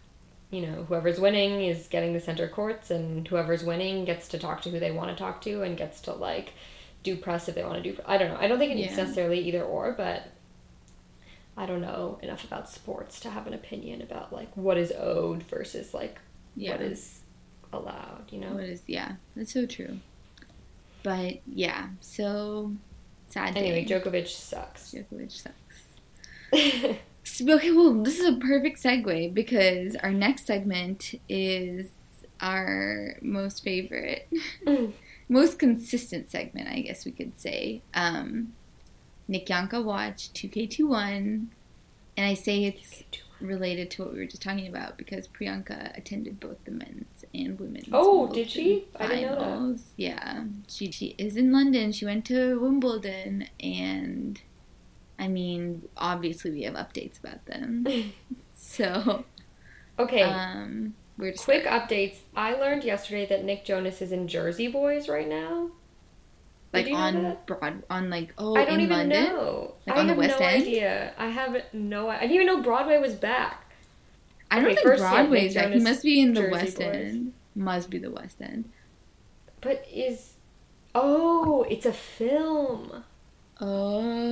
you 0.51 0.63
know 0.67 0.85
whoever's 0.85 1.21
winning 1.21 1.63
is 1.63 1.87
getting 1.89 2.15
the 2.15 2.21
center 2.21 2.49
courts 2.49 2.91
and 2.91 3.29
whoever's 3.29 3.63
winning 3.63 4.07
gets 4.07 4.29
to 4.29 4.39
talk 4.39 4.63
to 4.63 4.71
who 4.71 4.81
they 4.81 4.91
want 4.91 5.11
to 5.11 5.17
talk 5.17 5.43
to 5.43 5.61
and 5.63 5.77
gets 5.77 6.01
to 6.01 6.13
like 6.13 6.55
do 7.03 7.15
press 7.17 7.51
if 7.51 7.55
they 7.55 7.63
want 7.63 7.83
to 7.85 7.93
do 7.93 8.01
i 8.07 8.17
don't 8.17 8.31
know 8.31 8.39
i 8.41 8.49
don't 8.49 8.59
think 8.59 8.73
it's 8.73 8.93
Yeah. 8.97 8.97
necessarily 9.03 9.41
either 9.41 9.63
or 9.63 9.93
but 9.93 10.31
i 11.55 11.67
don't 11.67 11.83
know 11.83 12.19
enough 12.23 12.45
about 12.45 12.71
sports 12.71 13.21
to 13.21 13.29
have 13.31 13.47
an 13.47 13.53
opinion 13.53 14.01
about 14.01 14.33
like 14.33 14.49
what 14.57 14.79
is 14.79 14.91
owed 14.99 15.43
versus 15.43 15.93
like 15.93 16.19
Yeah. 16.57 16.73
what 16.73 16.81
is 16.81 17.21
allowed 17.79 18.25
you 18.31 18.39
know 18.41 18.55
What 18.55 18.65
is 18.65 18.83
yeah, 18.87 19.13
that's 19.37 19.53
so 19.53 19.67
true. 19.67 19.99
But 21.03 21.41
yeah, 21.47 21.89
so 22.01 22.73
sad 23.29 23.55
day. 23.55 23.61
anyway 23.61 23.85
djokovic 23.85 24.29
sucks 24.29 24.93
Djokovic 24.93 25.33
sucks. 25.33 26.99
Okay, 27.41 27.73
well, 27.73 28.03
this 28.03 28.19
is 28.21 28.27
a 28.27 28.39
perfect 28.39 28.81
segue 28.83 29.33
because 29.33 29.97
our 29.97 30.13
next 30.13 30.47
segment 30.47 31.15
is 31.29 31.89
our 32.41 33.17
most 33.23 33.65
favorite, 33.65 34.29
most 35.29 35.59
consistent 35.59 36.31
segment, 36.31 36.69
I 36.69 36.81
guess 36.81 37.05
we 37.05 37.13
could 37.13 37.41
say. 37.41 37.83
Um, 37.95 38.53
Nick 39.27 39.49
Yanka 39.49 39.81
watch 39.81 40.33
2K21, 40.35 41.47
and 42.17 42.27
I 42.27 42.35
say 42.35 42.65
it's 42.65 43.03
related 43.41 43.91
to 43.93 44.05
what 44.05 44.13
we 44.13 44.19
were 44.19 44.27
just 44.27 44.43
talking 44.43 44.69
about 44.69 44.99
because 44.99 45.27
Priyanka 45.27 45.97
attended 45.97 46.39
both 46.39 46.63
the 46.65 46.71
men's 46.73 47.07
and 47.35 47.59
women's. 47.59 47.89
Oh, 47.93 48.29
did 48.33 48.51
she? 48.51 48.85
I 48.99 49.07
didn't 49.09 49.39
know 49.39 49.73
that. 49.73 49.81
Yeah, 49.97 50.45
she 50.69 50.91
she 50.93 51.15
is 51.19 51.37
in 51.37 51.53
London. 51.53 51.93
She 51.93 52.05
went 52.05 52.25
to 52.27 52.59
Wimbledon, 52.61 53.49
and 53.61 54.41
I 55.19 55.29
mean, 55.29 55.89
obviously 55.97 56.51
we 56.51 56.63
have 56.63 56.75
updates 56.75 57.19
about 57.19 57.47
them. 57.47 57.87
So, 58.57 59.25
okay 59.99 60.23
um, 60.23 60.95
we're 61.19 61.33
just 61.33 61.45
quick 61.45 61.65
updates 61.65 62.17
i 62.35 62.55
learned 62.55 62.83
yesterday 62.85 63.27
that 63.27 63.45
nick 63.45 63.65
jonas 63.65 64.01
is 64.03 64.11
in 64.11 64.27
jersey 64.27 64.69
boys 64.69 65.09
right 65.09 65.29
now 65.29 65.71
like 66.73 66.89
on? 66.93 67.37
Broad, 67.47 67.83
on 67.89 68.11
like 68.11 68.35
oh 68.37 68.57
I 68.57 68.65
don't 68.65 68.75
in 68.75 68.81
even 68.81 68.99
London. 68.99 69.25
know. 69.25 69.75
Like 69.87 69.97
I 69.97 70.01
on 70.01 70.07
the 70.09 70.15
West 70.15 70.41
no 70.41 70.47
End? 70.47 70.63
idea. 70.63 71.15
I 71.17 71.29
have 71.29 71.57
no. 71.73 72.09
I 72.09 72.19
didn't 72.21 72.35
even 72.35 72.47
know 72.49 72.63
Broadway 72.63 72.99
was 72.99 73.15
back. 73.15 73.64
I 74.55 74.61
don't 74.61 74.71
Okay, 74.71 74.83
think 74.83 74.99
Broadway's 74.99 75.55
back. 75.55 75.73
He 75.73 75.81
must 75.81 76.05
be 76.05 76.21
in 76.21 76.33
the 76.33 76.43
Jersey 76.43 76.53
West 76.53 76.77
Boys. 76.79 76.87
End. 76.87 77.33
Must 77.57 77.91
be 77.91 77.99
the 77.99 78.11
West 78.11 78.41
End. 78.41 78.71
But 79.61 79.85
is 79.93 80.35
oh, 80.95 81.67
it's 81.69 81.87
a 81.87 81.93
film. 81.93 83.03
Oh. 83.61 84.31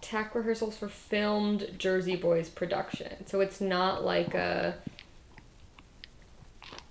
Tech 0.00 0.34
rehearsals 0.34 0.78
for 0.78 0.88
filmed 0.88 1.68
Jersey 1.76 2.16
Boys 2.16 2.48
production. 2.48 3.26
So 3.26 3.40
it's 3.40 3.60
not 3.60 4.02
like 4.02 4.32
a 4.34 4.76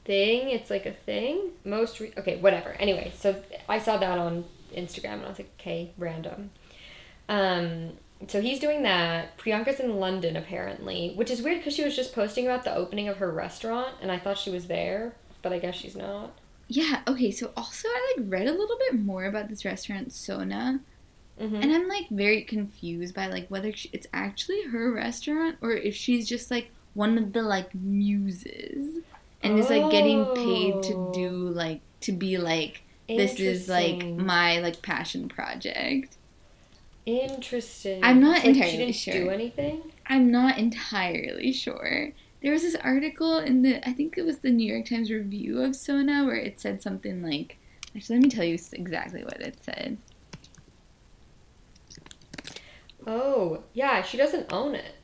thing. 0.06 0.50
It's 0.52 0.69
like 0.69 0.86
a 0.86 0.93
thing. 0.93 1.50
Most 1.65 2.00
re- 2.00 2.13
okay, 2.17 2.38
whatever. 2.38 2.74
Anyway, 2.74 3.12
so 3.17 3.41
I 3.67 3.80
saw 3.80 3.97
that 3.97 4.19
on 4.19 4.45
Instagram 4.76 5.13
and 5.13 5.26
I 5.26 5.30
was 5.30 5.39
like, 5.39 5.50
okay, 5.60 5.89
random. 5.97 6.52
Um, 7.28 7.93
so 8.27 8.41
he's 8.41 8.60
doing 8.60 8.84
that. 8.84 9.38
Priyanka's 9.38 9.79
in 9.79 9.99
London 9.99 10.36
apparently, 10.38 11.13
which 11.15 11.31
is 11.31 11.41
weird 11.41 11.57
because 11.57 11.75
she 11.75 11.84
was 11.84 11.95
just 11.95 12.13
posting 12.13 12.45
about 12.45 12.63
the 12.63 12.75
opening 12.75 13.07
of 13.07 13.17
her 13.17 13.31
restaurant, 13.31 13.95
and 14.01 14.12
I 14.12 14.19
thought 14.19 14.38
she 14.38 14.49
was 14.51 14.67
there, 14.67 15.15
but 15.41 15.51
I 15.53 15.60
guess 15.60 15.75
she's 15.75 15.95
not. 15.95 16.31
Yeah, 16.67 17.01
okay, 17.07 17.31
so 17.31 17.51
also 17.57 17.88
I 17.89 18.15
like 18.17 18.27
read 18.29 18.47
a 18.47 18.53
little 18.53 18.77
bit 18.77 18.99
more 18.99 19.25
about 19.25 19.49
this 19.49 19.65
restaurant 19.65 20.12
Sona 20.13 20.79
Mm-hmm. 21.39 21.55
and 21.55 21.71
I'm 21.73 21.88
like 21.88 22.07
very 22.12 22.43
confused 22.43 23.15
by 23.15 23.25
like 23.27 23.47
whether 23.47 23.73
she, 23.73 23.89
it's 23.93 24.05
actually 24.13 24.62
her 24.67 24.91
restaurant 24.93 25.55
or 25.62 25.71
if 25.71 25.95
she's 25.95 26.27
just 26.29 26.51
like 26.51 26.69
one 26.93 27.17
of 27.17 27.34
the 27.34 27.41
like 27.41 27.73
muses 27.73 28.99
and 29.41 29.57
is 29.57 29.69
like 29.69 29.89
getting 29.89 30.23
paid 30.36 30.84
to 30.84 30.93
Oh. 30.93 31.12
do 31.13 31.29
like 31.31 31.81
to 32.01 32.12
be 32.12 32.38
like 32.38 32.84
this 33.07 33.39
is 33.39 33.67
like 33.67 34.05
my 34.05 34.60
like 34.60 34.81
passion 34.84 35.29
project. 35.29 36.15
Interesting. 37.05 38.03
I'm 38.03 38.19
not 38.21 38.37
It's 38.37 38.45
like 38.45 38.55
entirely 38.55 38.71
she 38.71 38.77
didn't 38.77 38.95
sure. 38.95 39.23
do 39.25 39.29
anything. 39.31 39.91
I'm 40.05 40.31
not 40.31 40.57
entirely 40.57 41.51
sure. 41.51 42.11
There 42.41 42.51
was 42.51 42.61
this 42.63 42.75
article 42.75 43.37
in 43.39 43.61
the 43.63 43.87
I 43.87 43.93
think 43.93 44.17
it 44.17 44.25
was 44.25 44.39
the 44.39 44.49
New 44.51 44.71
York 44.71 44.85
Times 44.87 45.11
review 45.11 45.61
of 45.61 45.75
Sona 45.75 46.25
where 46.25 46.35
it 46.35 46.59
said 46.59 46.81
something 46.81 47.21
like 47.23 47.57
actually 47.95 48.17
let 48.17 48.23
me 48.23 48.29
tell 48.29 48.43
you 48.45 48.57
exactly 48.73 49.23
what 49.23 49.41
it 49.41 49.57
said. 49.63 49.97
Oh, 53.05 53.63
yeah, 53.73 54.01
she 54.03 54.17
doesn't 54.17 54.51
own 54.53 54.75
it. 54.75 54.95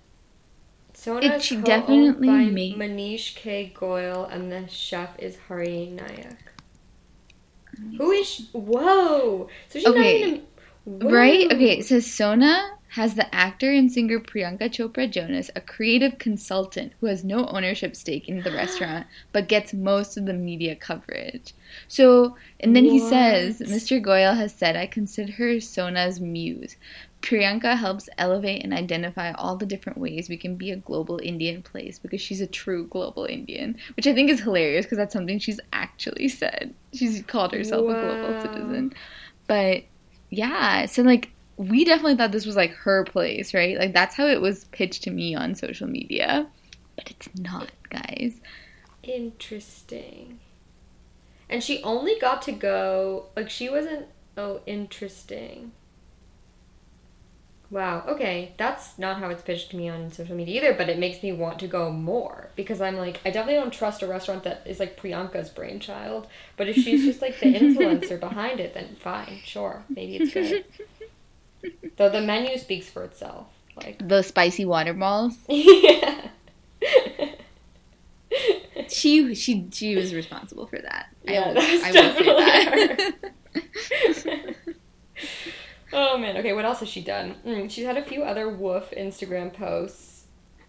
Sona 0.94 1.26
It- 1.36 1.42
she 1.42 1.58
definitely 1.58 2.28
by 2.28 2.46
made- 2.46 2.76
Manish 2.76 3.36
K. 3.36 3.72
Goyal, 3.76 4.32
and 4.32 4.52
the 4.52 4.68
chef 4.68 5.18
is 5.20 5.38
Hari 5.48 5.92
Nayak. 5.96 6.38
Who 7.98 8.12
is? 8.12 8.28
She? 8.28 8.44
Whoa! 8.54 9.48
So 9.70 9.80
she's 9.80 9.88
Okay. 9.88 10.00
not 10.22 10.28
even. 10.28 10.48
Whoa. 10.88 11.10
Right? 11.10 11.52
Okay, 11.52 11.80
it 11.80 11.86
says 11.86 12.10
Sona 12.10 12.78
has 12.92 13.16
the 13.16 13.36
actor 13.36 13.70
and 13.70 13.92
singer 13.92 14.22
Priyanka 14.22 14.70
Chopra 14.70 15.12
Jonas, 15.12 15.52
a 15.54 15.60
creative 15.60 16.18
consultant 16.18 16.94
who 17.02 17.08
has 17.08 17.26
no 17.26 17.46
ownership 17.48 17.94
stake 17.94 18.30
in 18.30 18.42
the 18.44 18.54
restaurant 18.54 19.06
but 19.34 19.50
gets 19.50 19.74
most 19.74 20.16
of 20.16 20.26
the 20.26 20.34
media 20.34 20.78
coverage. 20.78 21.54
So, 21.90 22.38
and 22.62 22.74
then 22.74 22.86
he 22.86 23.00
says, 23.00 23.60
Mr. 23.60 24.02
Goyal 24.02 24.38
has 24.38 24.56
said, 24.56 24.78
I 24.78 24.88
consider 24.88 25.34
her 25.34 25.60
Sona's 25.60 26.22
muse. 26.22 26.78
Priyanka 27.22 27.76
helps 27.76 28.08
elevate 28.18 28.64
and 28.64 28.74
identify 28.74 29.34
all 29.34 29.58
the 29.58 29.66
different 29.66 29.98
ways 29.98 30.30
we 30.30 30.38
can 30.38 30.56
be 30.56 30.72
a 30.72 30.78
global 30.78 31.20
Indian 31.22 31.62
place 31.62 32.00
because 32.00 32.22
she's 32.22 32.40
a 32.40 32.48
true 32.48 32.88
global 32.88 33.26
Indian, 33.26 33.76
which 33.98 34.08
I 34.08 34.14
think 34.14 34.30
is 34.30 34.40
hilarious 34.40 34.86
because 34.86 35.00
that's 35.00 35.14
something 35.14 35.38
she's 35.38 35.60
actually 35.74 36.30
said. 36.30 36.74
She's 36.94 37.22
called 37.24 37.52
herself 37.52 37.90
a 37.90 37.94
global 37.94 38.42
citizen. 38.42 38.94
But 39.48 39.84
yeah, 40.30 40.86
so 40.86 41.02
like 41.04 41.32
we 41.58 41.84
definitely 41.86 42.16
thought 42.16 42.32
this 42.32 42.46
was 42.46 42.56
like 42.56 42.72
her 42.72 43.04
place, 43.04 43.54
right? 43.54 43.78
Like 43.78 43.94
that's 43.94 44.16
how 44.16 44.28
it 44.28 44.42
was 44.42 44.66
pitched 44.66 45.04
to 45.04 45.12
me 45.12 45.36
on 45.36 45.56
social 45.56 45.88
media. 45.88 46.48
But 46.96 47.12
it's 47.12 47.30
not, 47.40 47.70
guys. 47.90 48.34
Interesting. 49.04 50.40
And 51.50 51.64
she 51.64 51.82
only 51.84 52.20
got 52.20 52.42
to 52.44 52.52
go. 52.52 53.28
Like, 53.36 53.50
she 53.50 53.70
wasn't. 53.70 54.08
Oh, 54.36 54.62
interesting. 54.66 55.72
Wow, 57.70 58.04
okay. 58.08 58.54
That's 58.58 58.98
not 58.98 59.18
how 59.20 59.30
it's 59.30 59.42
pitched 59.42 59.72
to 59.72 59.78
me 59.78 59.90
on 59.90 60.12
social 60.12 60.36
media 60.36 60.62
either, 60.62 60.74
but 60.74 60.88
it 60.90 60.98
makes 60.98 61.22
me 61.22 61.34
want 61.34 61.60
to 61.60 61.68
go 61.68 61.92
more 61.92 62.50
because 62.56 62.80
I'm 62.80 62.96
like, 62.96 63.20
I 63.26 63.30
definitely 63.30 63.60
don't 63.62 63.74
trust 63.74 64.02
a 64.02 64.08
restaurant 64.08 64.44
that 64.44 64.64
is 64.66 64.80
like 64.80 65.00
Priyanka's 65.00 65.50
brainchild. 65.50 66.28
But 66.56 66.70
if 66.70 66.78
she's 66.78 67.04
just 67.04 67.22
like 67.22 67.38
the 67.40 67.54
influencer 67.54 68.20
behind 68.20 68.62
it, 68.62 68.74
then 68.74 68.96
fine, 69.00 69.42
sure. 69.44 69.84
Maybe 69.90 70.16
it's 70.16 70.34
good. 70.34 70.64
Though 71.98 72.10
the 72.10 72.22
menu 72.22 72.58
speaks 72.58 72.90
for 72.90 73.04
itself. 73.04 73.48
Like, 73.76 74.08
The 74.08 74.22
spicy 74.22 74.66
water 74.66 74.94
balls. 74.94 75.38
yeah. 75.50 76.30
She 78.90 79.36
she 79.36 79.68
she 79.74 79.96
was 79.96 80.14
responsible 80.14 80.68
for 80.68 80.80
that. 80.80 81.08
Yeah, 81.24 81.42
I 81.42 81.48
will, 81.50 81.60
I 81.60 81.92
will 81.92 82.16
say 82.16 83.24
that. 84.24 84.47
Oh 86.00 86.16
man, 86.20 86.38
okay, 86.38 86.54
what 86.54 86.64
else 86.64 86.80
has 86.82 86.90
she 86.90 87.02
done? 87.02 87.36
Mm, 87.44 87.72
she's 87.72 87.86
had 87.86 87.98
a 87.98 88.04
few 88.04 88.22
other 88.24 88.48
woof 88.50 88.92
Instagram 88.96 89.52
posts. 89.52 90.26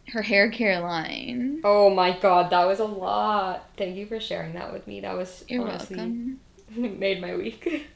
Her 0.09 0.23
hair 0.23 0.51
care 0.51 0.81
line. 0.81 1.61
Oh 1.65 1.91
my 1.91 2.19
god, 2.19 2.49
that 2.51 2.65
was 2.67 2.81
a 2.81 2.85
lot. 2.87 3.69
Thank 3.77 3.97
you 3.97 4.07
for 4.07 4.19
sharing 4.21 4.55
that 4.55 4.73
with 4.73 4.87
me. 4.87 5.01
That 5.01 5.15
was 5.17 5.45
You're 5.49 5.69
honestly 5.69 5.97
welcome. 5.97 6.41
made 6.99 7.21
my 7.21 7.37
week. 7.37 7.87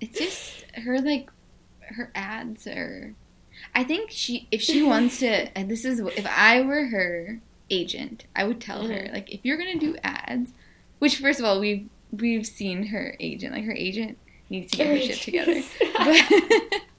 It's 0.00 0.18
just 0.18 0.64
her 0.76 0.98
like 1.00 1.28
her 1.80 2.10
ads 2.14 2.66
are. 2.66 3.14
I 3.74 3.84
think 3.84 4.10
she 4.10 4.48
if 4.50 4.62
she 4.62 4.82
wants 4.82 5.18
to. 5.18 5.48
And 5.58 5.70
this 5.70 5.84
is 5.84 6.00
if 6.00 6.26
I 6.26 6.62
were 6.62 6.86
her 6.86 7.40
agent, 7.68 8.24
I 8.34 8.44
would 8.44 8.62
tell 8.62 8.86
her 8.86 8.94
Mhm. 8.94 9.12
like 9.12 9.30
if 9.30 9.40
you're 9.42 9.58
gonna 9.58 9.78
do 9.78 9.96
ads, 10.02 10.52
which 11.00 11.16
first 11.16 11.38
of 11.38 11.44
all 11.44 11.60
we've 11.60 11.86
we've 12.10 12.46
seen 12.46 12.86
her 12.86 13.14
agent 13.20 13.52
like 13.52 13.64
her 13.64 13.74
agent 13.74 14.16
needs 14.50 14.70
to 14.72 14.76
get 14.78 14.86
her 14.88 14.98
shit 15.00 15.18
together. 15.20 15.62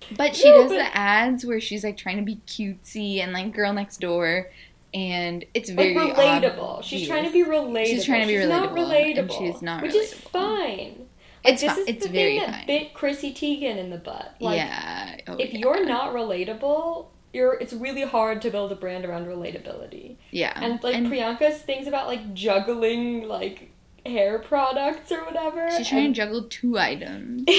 But, 0.10 0.18
but 0.18 0.36
she 0.36 0.50
No, 0.50 0.64
does 0.64 0.70
but- 0.72 0.78
the 0.78 0.98
ads 0.98 1.46
where 1.46 1.60
she's 1.62 1.84
like 1.84 1.98
trying 1.98 2.18
to 2.18 2.24
be 2.24 2.38
cutesy 2.48 3.20
and 3.22 3.32
like 3.34 3.54
girl 3.54 3.74
next 3.74 4.00
door, 4.00 4.50
and 4.94 5.46
it's 5.54 5.70
like 5.70 5.78
very 5.78 5.96
relatable. 5.96 6.84
She's 6.84 7.08
trying 7.08 7.26
to 7.26 7.32
be 7.32 7.44
relatable. 7.44 7.86
She's 7.86 8.06
trying 8.06 8.22
to 8.22 8.28
be 8.28 8.46
not 8.46 8.74
relatable, 8.74 9.18
and 9.20 9.30
relatable. 9.30 9.38
she's 9.38 9.62
not 9.62 9.84
which 9.84 9.94
is 9.96 10.14
fine. 10.14 11.08
Like, 11.46 11.54
It's 11.54 11.62
this 11.62 11.78
is 11.78 11.88
it's 11.88 12.06
the 12.08 12.12
very 12.12 12.40
thing 12.40 12.48
that 12.48 12.56
fine. 12.56 12.68
bit 12.68 12.94
Chrissy 12.94 13.34
Teigen 13.34 13.78
in 13.78 13.90
the 13.92 13.98
butt. 13.98 14.34
Like, 14.40 14.58
yeah. 14.58 15.18
Oh, 15.28 15.36
if 15.38 15.54
yeah. 15.54 15.60
you're 15.60 15.86
not 15.86 16.14
relatable, 16.14 17.06
you're 17.32 17.54
it's 17.54 17.72
really 17.74 18.02
hard 18.02 18.42
to 18.42 18.50
build 18.50 18.72
a 18.72 18.76
brand 18.76 19.06
around 19.06 19.28
relatability. 19.28 20.18
yeah, 20.32 20.52
And 20.56 20.82
like 20.84 20.96
Priyanka's 20.96 21.62
things 21.62 21.88
about 21.88 22.08
like 22.08 22.34
juggling 22.34 23.28
like 23.28 23.72
hair 24.06 24.40
products 24.40 25.12
or 25.12 25.24
whatever. 25.26 25.70
she's 25.78 25.90
trying 25.90 26.06
and- 26.08 26.16
to 26.16 26.22
juggle 26.22 26.44
two 26.44 26.78
items. 26.78 27.44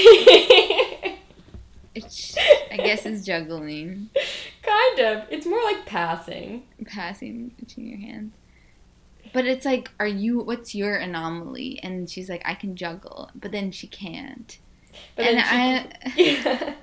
It's, 1.93 2.37
I 2.71 2.77
guess 2.77 3.05
it's 3.05 3.25
juggling, 3.25 4.09
kind 4.63 4.99
of. 4.99 5.23
It's 5.29 5.45
more 5.45 5.61
like 5.61 5.85
passing. 5.85 6.63
passing 6.85 7.51
between 7.59 7.87
your 7.89 7.99
hands. 7.99 8.33
But 9.33 9.45
it's 9.45 9.65
like, 9.65 9.91
are 9.99 10.07
you? 10.07 10.39
What's 10.39 10.73
your 10.73 10.95
anomaly? 10.95 11.81
And 11.83 12.09
she's 12.09 12.29
like, 12.29 12.43
I 12.45 12.53
can 12.53 12.77
juggle, 12.77 13.29
but 13.35 13.51
then 13.51 13.71
she 13.71 13.87
can't. 13.87 14.57
But 15.17 15.25
and 15.25 15.37
then 15.37 15.45
I, 15.45 16.11
yeah. 16.15 16.73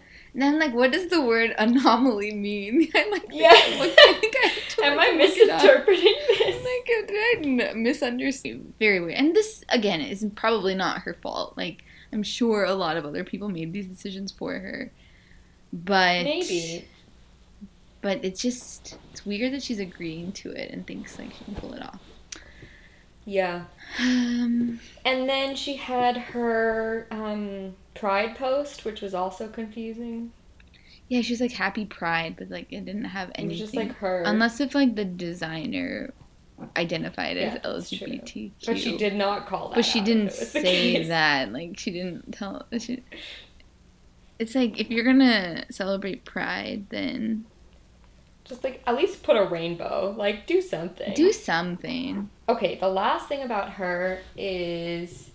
And 0.41 0.45
I'm 0.55 0.59
like, 0.61 0.73
what 0.75 0.93
does 0.93 1.09
the 1.09 1.21
word 1.21 1.55
anomaly 1.59 2.33
mean? 2.33 2.89
I'm 2.95 3.11
like, 3.11 3.27
Yeah. 3.31 3.51
look, 3.79 3.95
I 3.99 4.19
think 4.21 4.35
I 4.45 4.53
to, 4.77 4.85
Am 4.85 4.97
like, 4.97 5.11
I 5.11 5.17
misinterpreting 5.17 6.15
I'm 6.31 6.37
this? 6.39 6.65
like, 6.65 7.09
did 7.09 7.71
I 7.71 7.73
misunderstand? 7.75 8.75
Very 8.79 9.01
weird. 9.01 9.15
And 9.15 9.35
this, 9.35 9.65
again, 9.69 10.01
is 10.01 10.25
probably 10.37 10.75
not 10.75 11.01
her 11.03 11.15
fault. 11.15 11.57
Like, 11.57 11.83
I'm 12.13 12.23
sure 12.23 12.65
a 12.65 12.75
lot 12.75 12.97
of 12.97 13.05
other 13.05 13.25
people 13.25 13.49
made 13.49 13.73
these 13.73 13.87
decisions 13.89 14.31
for 14.33 14.53
her. 14.59 14.93
But 15.73 16.25
Maybe. 16.25 16.87
But 18.01 18.25
it's 18.25 18.41
just 18.41 18.97
it's 19.11 19.27
weird 19.27 19.53
that 19.53 19.63
she's 19.63 19.81
agreeing 19.81 20.31
to 20.33 20.51
it 20.53 20.71
and 20.71 20.87
thinks 20.87 21.19
like 21.19 21.33
she 21.35 21.45
can 21.45 21.57
pull 21.57 21.75
it 21.75 21.83
off. 21.83 21.99
Yeah. 23.29 23.65
Um, 24.01 24.81
And 25.05 25.29
then 25.29 25.55
she 25.55 25.77
had 25.77 26.17
her 26.17 27.07
um, 27.11 27.75
pride 27.95 28.37
post, 28.37 28.85
which 28.87 29.03
was 29.03 29.13
also 29.15 29.49
confusing. 29.49 30.33
yeah, 31.09 31.21
she's 31.21 31.41
like 31.41 31.53
happy 31.53 31.85
pride, 31.85 32.37
but 32.39 32.49
like 32.51 32.73
it 32.73 32.85
didn't 32.87 33.05
have 33.05 33.31
anything. 33.35 33.51
It 33.59 33.61
was 33.61 33.71
just 33.73 33.77
like 33.77 33.95
her. 33.97 34.23
Unless 34.25 34.61
if 34.61 34.75
like 34.75 34.95
the 34.95 35.05
designer 35.05 36.13
identified 36.77 37.37
Yeah, 37.37 37.59
as. 37.63 37.91
LGBTQ. 37.91 38.53
but 38.67 38.79
she 38.79 38.97
did 38.97 39.15
not 39.15 39.47
call 39.47 39.69
that. 39.69 39.75
But 39.77 39.85
she 39.85 40.01
didn't 40.01 40.29
if 40.29 40.35
it 40.35 40.41
was 40.41 40.53
the 40.55 40.61
say 40.63 41.03
that. 41.09 41.53
Like 41.53 41.79
she 41.79 41.91
didn't 41.91 42.33
tell. 42.33 42.67
She, 42.79 43.03
it's 44.39 44.55
like 44.55 44.81
if 44.81 44.89
you're 44.91 45.05
gonna 45.05 45.65
celebrate 45.71 46.25
Pride, 46.25 46.87
then 46.91 47.45
Just 48.49 48.65
like 48.65 48.83
at 48.87 48.97
least 48.97 49.23
put 49.23 49.37
a 49.37 49.45
rainbow. 49.45 50.15
Like 50.17 50.47
do 50.47 50.61
something. 50.63 51.15
do 51.15 51.33
something. 51.33 52.31
Okay, 52.49 52.77
the 52.77 52.89
last 52.89 53.29
thing 53.29 53.43
about 53.43 53.73
her 53.73 54.21
is 54.37 55.31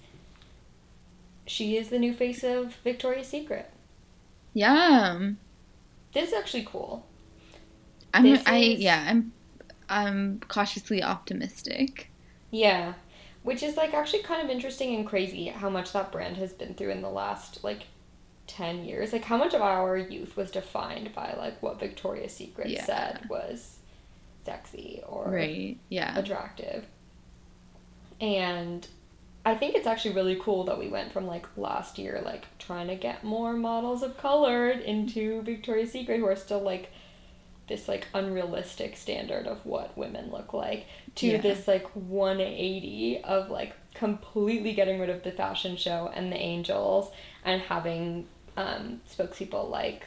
she 1.46 1.78
is 1.78 1.90
the 1.90 2.00
new 2.00 2.14
face 2.14 2.44
of 2.44 2.76
Victoria's 2.84 3.28
Secret. 3.28 3.70
Yeah, 4.54 5.32
This 6.14 6.30
is 6.30 6.34
actually 6.34 6.64
cool. 6.70 7.06
I'm. 8.14 8.24
This 8.24 8.44
I 8.46 8.58
is- 8.58 8.80
yeah. 8.80 9.06
I'm. 9.08 9.32
I'm 9.90 10.40
cautiously 10.48 11.04
optimistic. 11.04 12.10
Yeah. 12.52 12.94
Which 13.44 13.62
is 13.62 13.76
like 13.76 13.94
actually 13.94 14.24
kind 14.24 14.42
of 14.42 14.50
interesting 14.50 14.96
and 14.96 15.06
crazy 15.06 15.48
how 15.48 15.70
much 15.70 15.92
that 15.92 16.12
brand 16.12 16.38
has 16.38 16.54
been 16.54 16.74
through 16.76 16.92
in 16.92 17.02
the 17.02 17.10
last 17.10 17.64
like 17.64 17.84
10 18.56 18.86
years. 18.86 19.12
Like 19.14 19.24
how 19.24 19.38
much 19.38 19.54
of 19.54 19.62
our 19.62 19.98
youth 19.98 20.38
was 20.38 20.52
defined 20.52 21.14
by 21.16 21.34
like 21.38 21.62
what 21.64 21.80
Victoria's 21.80 22.34
Secret 22.34 22.70
Yeah. 22.70 22.86
said 22.86 23.30
was 23.30 23.78
sexy 24.46 25.02
or 25.08 25.30
Right. 25.30 25.78
Yeah. 25.90 26.18
attractive. 26.18 26.86
And 28.22 28.88
I 29.46 29.56
think 29.56 29.76
it's 29.76 29.88
actually 29.88 30.16
really 30.16 30.38
cool 30.42 30.64
that 30.66 30.80
we 30.80 30.88
went 30.88 31.12
from 31.12 31.28
like 31.28 31.46
last 31.58 31.98
year, 31.98 32.22
like 32.24 32.46
trying 32.60 32.88
to 32.88 32.96
get 32.96 33.24
more 33.24 33.54
models 33.54 34.04
of 34.04 34.18
color 34.18 34.70
into 34.70 35.42
Victoria's 35.42 35.92
Secret 35.92 36.20
who 36.20 36.28
are 36.28 36.36
still 36.36 36.62
like 36.62 36.92
this 37.68 37.88
like 37.88 38.08
unrealistic 38.14 38.96
standard 38.98 39.48
of 39.48 39.66
what 39.66 39.98
women 39.98 40.30
look 40.32 40.54
like 40.54 40.86
to 41.16 41.28
Yeah. 41.28 41.38
this 41.42 41.68
like 41.68 41.88
180 41.96 43.22
of 43.24 43.50
like 43.50 43.74
completely 43.94 44.74
getting 44.74 45.00
rid 45.00 45.10
of 45.10 45.24
the 45.24 45.32
fashion 45.32 45.76
show 45.78 46.12
and 46.14 46.32
the 46.32 46.38
angels 46.38 47.12
and 47.46 47.62
having 47.64 48.28
um, 48.58 49.02
spokespeople 49.10 49.70
like 49.70 50.04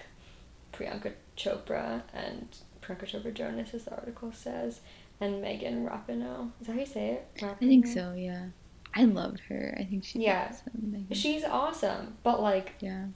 Priyanka 0.72 1.12
Chopra 1.36 2.02
and 2.14 2.48
Priyanka 2.82 3.04
Chopra 3.06 3.32
Jonas, 3.34 3.74
as 3.74 3.84
the 3.84 3.94
article 3.94 4.32
says, 4.32 4.80
and 5.20 5.40
Megan 5.42 5.86
Rapinoe. 5.86 6.50
Is 6.60 6.66
that 6.66 6.74
how 6.74 6.80
you 6.80 6.86
say 6.86 7.08
it? 7.10 7.42
I 7.42 7.54
think 7.54 7.86
so. 7.86 8.12
Yeah. 8.16 8.46
I 8.94 9.04
love 9.04 9.36
her. 9.48 9.76
I 9.78 9.84
think 9.84 10.04
she's 10.04 10.22
Yeah. 10.22 10.48
awesome. 10.50 11.06
She's 11.12 11.44
awesome, 11.44 12.16
but 12.22 12.40
like, 12.40 12.74
yeah. 12.80 13.06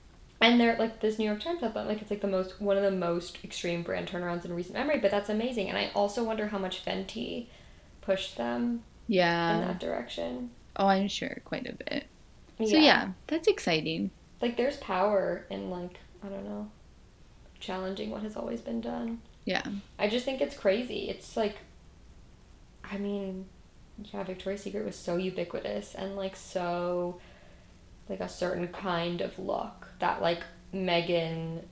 and 0.41 0.61
they're 0.61 0.77
like 0.77 1.01
this 1.01 1.19
New 1.19 1.25
York 1.25 1.41
Times 1.43 1.63
up, 1.63 1.75
like 1.75 2.03
it's 2.03 2.11
like 2.11 2.21
the 2.21 2.29
most 2.29 2.61
one 2.61 2.77
of 2.77 2.83
the 2.83 2.91
most 2.91 3.39
extreme 3.45 3.83
brand 3.83 4.09
turnarounds 4.09 4.45
in 4.45 4.53
recent 4.53 4.75
memory. 4.75 4.99
But 4.99 5.11
that's 5.11 5.29
amazing, 5.31 5.69
and 5.69 5.79
I 5.79 5.91
also 5.95 6.23
wonder 6.25 6.49
how 6.49 6.59
much 6.59 6.85
Fenty 6.85 7.47
pushed 8.03 8.37
them 8.37 8.83
Yeah, 9.07 9.55
in 9.55 9.69
that 9.69 9.81
direction. 9.81 10.51
Oh, 10.77 10.87
I'm 10.87 11.09
sure 11.09 11.41
quite 11.45 11.67
a 11.67 11.73
bit. 11.73 12.05
Yeah. 12.59 12.67
So 12.67 12.77
yeah, 12.77 13.09
that's 13.27 13.49
exciting. 13.49 14.11
Like 14.41 14.57
there's 14.57 14.77
power 14.79 15.47
in 15.51 15.71
like 15.71 15.99
I 16.25 16.29
don't 16.29 16.45
know, 16.45 16.71
challenging 17.61 18.11
what 18.11 18.23
has 18.23 18.37
always 18.37 18.61
been 18.61 18.81
done. 18.81 19.21
Yeah. 19.45 19.63
I 19.99 20.09
just 20.09 20.25
think 20.25 20.41
it's 20.43 20.57
crazy. 20.57 21.09
It's 21.09 21.35
like, 21.37 21.57
I 22.85 22.99
mean, 22.99 23.47
yeah, 24.13 24.23
Victoria's 24.23 24.63
Secret 24.63 24.85
was 24.85 24.97
so 24.97 25.17
ubiquitous 25.17 25.95
and 25.95 26.15
like 26.17 26.37
so, 26.37 27.19
like 28.09 28.21
a 28.21 28.29
certain 28.29 28.69
kind 28.69 29.23
of 29.23 29.39
look 29.39 29.89
that 29.99 30.21
like 30.21 30.43
Megan, 30.73 31.67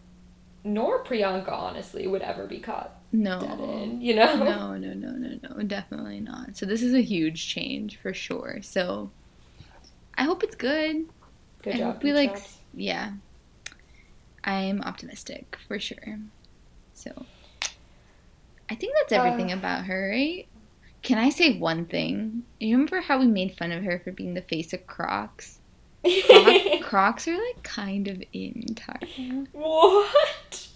nor 0.64 1.04
Priyanka 1.04 1.52
honestly 1.52 2.07
would 2.07 2.22
ever 2.22 2.46
be 2.46 2.59
caught 2.59 2.96
No. 3.12 3.38
dead 3.40 3.61
in. 3.61 4.00
You 4.00 4.16
know? 4.16 4.35
No, 4.37 4.76
no, 4.76 4.94
no, 4.94 5.11
no, 5.11 5.38
no, 5.57 5.62
definitely 5.62 6.20
not. 6.20 6.57
So 6.57 6.64
this 6.64 6.83
is 6.83 6.94
a 6.94 7.02
huge 7.02 7.48
change 7.48 7.98
for 7.98 8.14
sure. 8.14 8.61
So 8.62 9.11
I 10.16 10.22
hope 10.24 10.42
it's 10.42 10.54
good. 10.57 11.04
Good 11.62 11.74
I 11.74 11.78
job. 11.78 11.94
hope 11.94 12.02
we 12.02 12.12
like. 12.14 12.37
Yeah. 12.74 13.12
I'm 14.44 14.81
optimistic 14.83 15.57
for 15.66 15.78
sure. 15.78 16.18
So 16.94 17.26
I 18.70 18.74
think 18.74 18.94
that's 18.96 19.12
everything 19.12 19.52
Uh. 19.52 19.57
about 19.57 19.85
her, 19.87 20.11
right? 20.11 20.46
Can 21.02 21.18
I 21.18 21.31
say 21.31 21.59
one 21.59 21.85
thing? 21.87 22.42
You 22.59 22.74
remember 22.76 23.00
how 23.00 23.18
we 23.18 23.26
made 23.26 23.57
fun 23.57 23.72
of 23.72 23.85
her 23.85 24.00
for 24.02 24.11
being 24.12 24.35
the 24.35 24.42
face 24.42 24.72
of 24.72 24.87
Crocs? 24.87 25.59
Croc- 26.26 26.81
Crocs 26.83 27.28
are 27.28 27.37
like 27.37 27.62
kind 27.62 28.09
of 28.09 28.22
in 28.33 28.74
Tars. 28.74 29.11
what? 29.52 30.67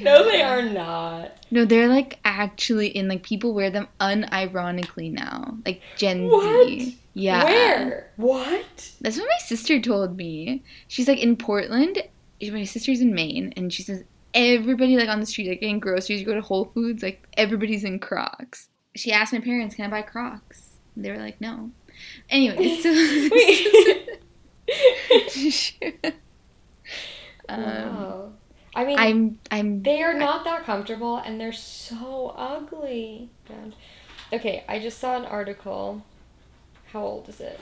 No, 0.00 0.24
they 0.24 0.42
are 0.42 0.62
not. 0.62 1.38
No, 1.50 1.64
they're 1.64 1.88
like 1.88 2.18
actually 2.24 2.88
in. 2.88 3.08
Like 3.08 3.22
people 3.22 3.54
wear 3.54 3.70
them 3.70 3.88
unironically 4.00 5.12
now, 5.12 5.56
like 5.64 5.80
Gen 5.96 6.28
What? 6.28 6.68
Z. 6.68 6.98
Yeah. 7.14 7.44
Where? 7.44 8.10
What? 8.16 8.92
That's 9.00 9.16
what 9.16 9.26
my 9.26 9.46
sister 9.46 9.80
told 9.80 10.16
me. 10.16 10.62
She's 10.88 11.08
like 11.08 11.18
in 11.18 11.36
Portland. 11.36 12.02
My 12.42 12.64
sister's 12.64 13.00
in 13.00 13.14
Maine, 13.14 13.54
and 13.56 13.72
she 13.72 13.82
says 13.82 14.04
everybody 14.34 14.96
like 14.96 15.08
on 15.08 15.20
the 15.20 15.26
street, 15.26 15.48
like 15.48 15.60
getting 15.60 15.80
groceries, 15.80 16.20
you 16.20 16.26
go 16.26 16.34
to 16.34 16.42
Whole 16.42 16.66
Foods, 16.66 17.02
like 17.02 17.26
everybody's 17.36 17.84
in 17.84 17.98
Crocs. 17.98 18.68
She 18.94 19.12
asked 19.12 19.32
my 19.32 19.40
parents, 19.40 19.74
"Can 19.74 19.86
I 19.86 19.88
buy 19.88 20.02
Crocs?" 20.02 20.76
And 20.94 21.04
they 21.04 21.10
were 21.10 21.18
like, 21.18 21.40
"No." 21.40 21.70
Anyway, 22.28 22.76
so 22.82 22.90
Wait. 23.32 24.08
um, 27.48 27.62
wow. 27.62 28.32
I 28.74 28.84
mean, 28.84 28.98
I'm 28.98 29.38
I'm 29.50 29.82
They 29.82 30.02
are 30.02 30.14
not 30.14 30.44
that 30.44 30.64
comfortable 30.64 31.16
and 31.16 31.40
they're 31.40 31.52
so 31.52 32.34
ugly. 32.36 33.30
God. 33.48 33.74
Okay, 34.32 34.64
I 34.68 34.78
just 34.78 34.98
saw 34.98 35.16
an 35.16 35.24
article. 35.24 36.02
How 36.92 37.02
old 37.02 37.28
is 37.28 37.40
it? 37.40 37.60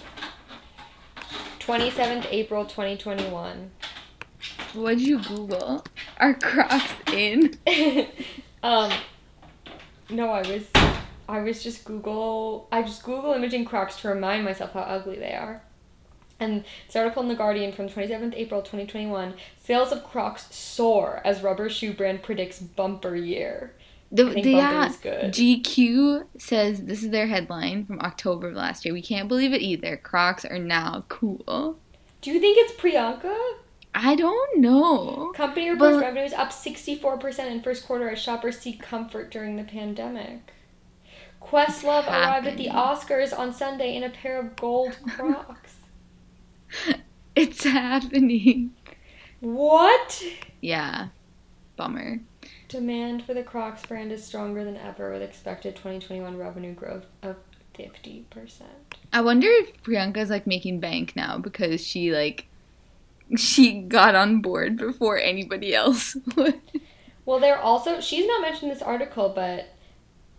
27th 1.61 2.27
April 2.31 2.65
2021. 2.65 3.71
What 4.75 4.91
did 4.99 5.03
you 5.03 5.19
Google? 5.21 5.85
Are 6.19 6.35
Crocs 6.35 6.95
in? 7.13 7.57
um 8.63 8.91
no, 10.11 10.31
I 10.31 10.43
was 10.43 10.65
I 11.29 11.41
was 11.41 11.63
just 11.63 11.85
Google 11.85 12.69
I 12.73 12.83
just 12.83 13.03
Google 13.03 13.33
imaging 13.33 13.65
Crocs 13.65 14.01
to 14.01 14.09
remind 14.09 14.45
myself 14.45 14.73
how 14.73 14.81
ugly 14.81 15.17
they 15.19 15.35
are. 15.35 15.63
And 16.43 16.65
this 16.87 16.97
article 16.97 17.23
in 17.23 17.29
The 17.29 17.37
Guardian 17.37 17.73
from 17.73 17.89
27th 17.89 18.35
April 18.35 18.63
2021 18.63 19.35
sales 19.63 19.93
of 19.93 20.03
Crocs 20.03 20.53
soar 20.55 21.23
as 21.25 21.41
rubber 21.41 21.71
shoe 21.71 21.93
brand 21.93 22.23
predicts 22.23 22.59
bumper 22.59 23.15
year. 23.15 23.75
The, 24.11 24.25
the- 24.25 24.35
bumper 24.35 24.49
yeah, 24.49 24.89
is 24.89 24.97
good. 24.97 25.33
GQ 25.33 26.27
says 26.37 26.83
this 26.83 27.03
is 27.05 27.11
their 27.11 27.29
headline 27.29 27.87
from 27.87 28.01
October 28.01 28.49
of 28.49 28.55
last 28.55 28.85
year. 28.85 28.93
We 28.93 29.03
can't 29.03 29.29
believe 29.29 29.53
it 29.53 29.63
either. 29.63 29.97
Crocs 29.97 30.45
are 30.45 30.59
now 30.59 31.05
cool. 31.09 31.79
Do 32.21 32.33
you 32.33 32.41
think 32.41 32.59
it's 32.59 32.73
Priyanka? 32.73 33.37
I 33.95 34.17
don't 34.17 34.59
know. 34.59 35.33
Company 35.37 35.71
reports 35.71 35.97
But- 35.97 36.03
revenues 36.03 36.33
up 36.33 36.51
64% 36.51 37.51
in 37.51 37.63
first 37.63 37.87
quarter 37.87 38.11
as 38.11 38.19
shoppers 38.19 38.59
seek 38.59 38.83
comfort 38.83 39.31
during 39.31 39.57
the 39.57 39.65
pandemic. 39.65 40.53
Questlove 41.41 42.07
arrived 42.09 42.47
at 42.47 42.57
the? 42.57 42.69
Oscars 42.69 43.37
on 43.37 43.53
Sunday 43.53 43.97
in 43.97 44.03
a 44.03 44.11
pair 44.11 44.39
of 44.39 44.57
gold 44.57 44.97
Crocs. 45.09 45.75
It's 47.35 47.65
happening. 47.65 48.75
what? 49.41 50.23
Yeah. 50.61 51.09
Bummer. 51.77 52.21
Demand 52.69 53.25
for 53.25 53.33
the 53.33 53.43
Crocs 53.43 53.87
brand 53.87 54.13
is 54.13 54.23
stronger 54.23 54.65
than 54.65 54.77
ever 54.77 55.13
with 55.13 55.23
expected 55.23 55.75
2021 55.77 56.37
revenue 56.37 56.75
growth 56.75 57.07
of 57.23 57.37
50%. 57.75 58.25
I 59.15 59.21
wonder 59.23 59.49
if 59.49 59.83
Priyanka's 59.83 60.29
like 60.29 60.47
making 60.47 60.81
bank 60.81 61.17
now 61.17 61.39
because 61.39 61.81
she 61.81 62.13
like 62.13 62.49
she 63.37 63.81
got 63.81 64.15
on 64.15 64.43
board 64.43 64.77
before 64.77 65.19
anybody 65.19 65.75
else 65.75 66.17
would. 66.37 66.61
Well, 67.25 67.39
they're 67.39 67.59
also, 67.61 68.01
she's 68.01 68.27
not 68.27 68.43
mentioned 68.43 68.65
in 68.65 68.77
this 68.77 68.83
article, 68.83 69.29
but 69.35 69.72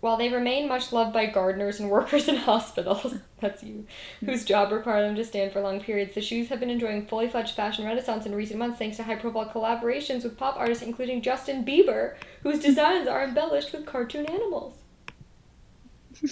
while 0.03 0.17
they 0.17 0.27
remain 0.27 0.67
much 0.67 0.91
loved 0.91 1.13
by 1.13 1.25
gardeners 1.25 1.79
and 1.79 1.89
workers 1.89 2.27
in 2.27 2.35
hospitals, 2.51 3.15
that's 3.39 3.63
you, 3.63 3.87
whose 4.25 4.43
job 4.43 4.69
require 4.69 5.01
them 5.01 5.15
to 5.15 5.23
stand 5.23 5.53
for 5.53 5.61
long 5.61 5.79
periods, 5.79 6.13
the 6.13 6.19
shoes 6.19 6.49
have 6.49 6.59
been 6.59 6.69
enjoying 6.69 7.05
fully 7.05 7.29
fledged 7.29 7.55
fashion 7.55 7.85
renaissance 7.85 8.25
in 8.25 8.35
recent 8.35 8.59
months 8.59 8.77
thanks 8.77 8.97
to 8.97 9.03
high 9.03 9.15
profile 9.15 9.49
collaborations 9.49 10.23
with 10.23 10.37
pop 10.37 10.57
artists 10.57 10.83
including 10.83 11.21
Justin 11.21 11.63
Bieber, 11.63 12.15
whose 12.41 12.59
designs 12.59 13.07
are 13.07 13.23
embellished 13.23 13.71
with 13.71 13.85
cartoon 13.85 14.25
animals. 14.25 14.75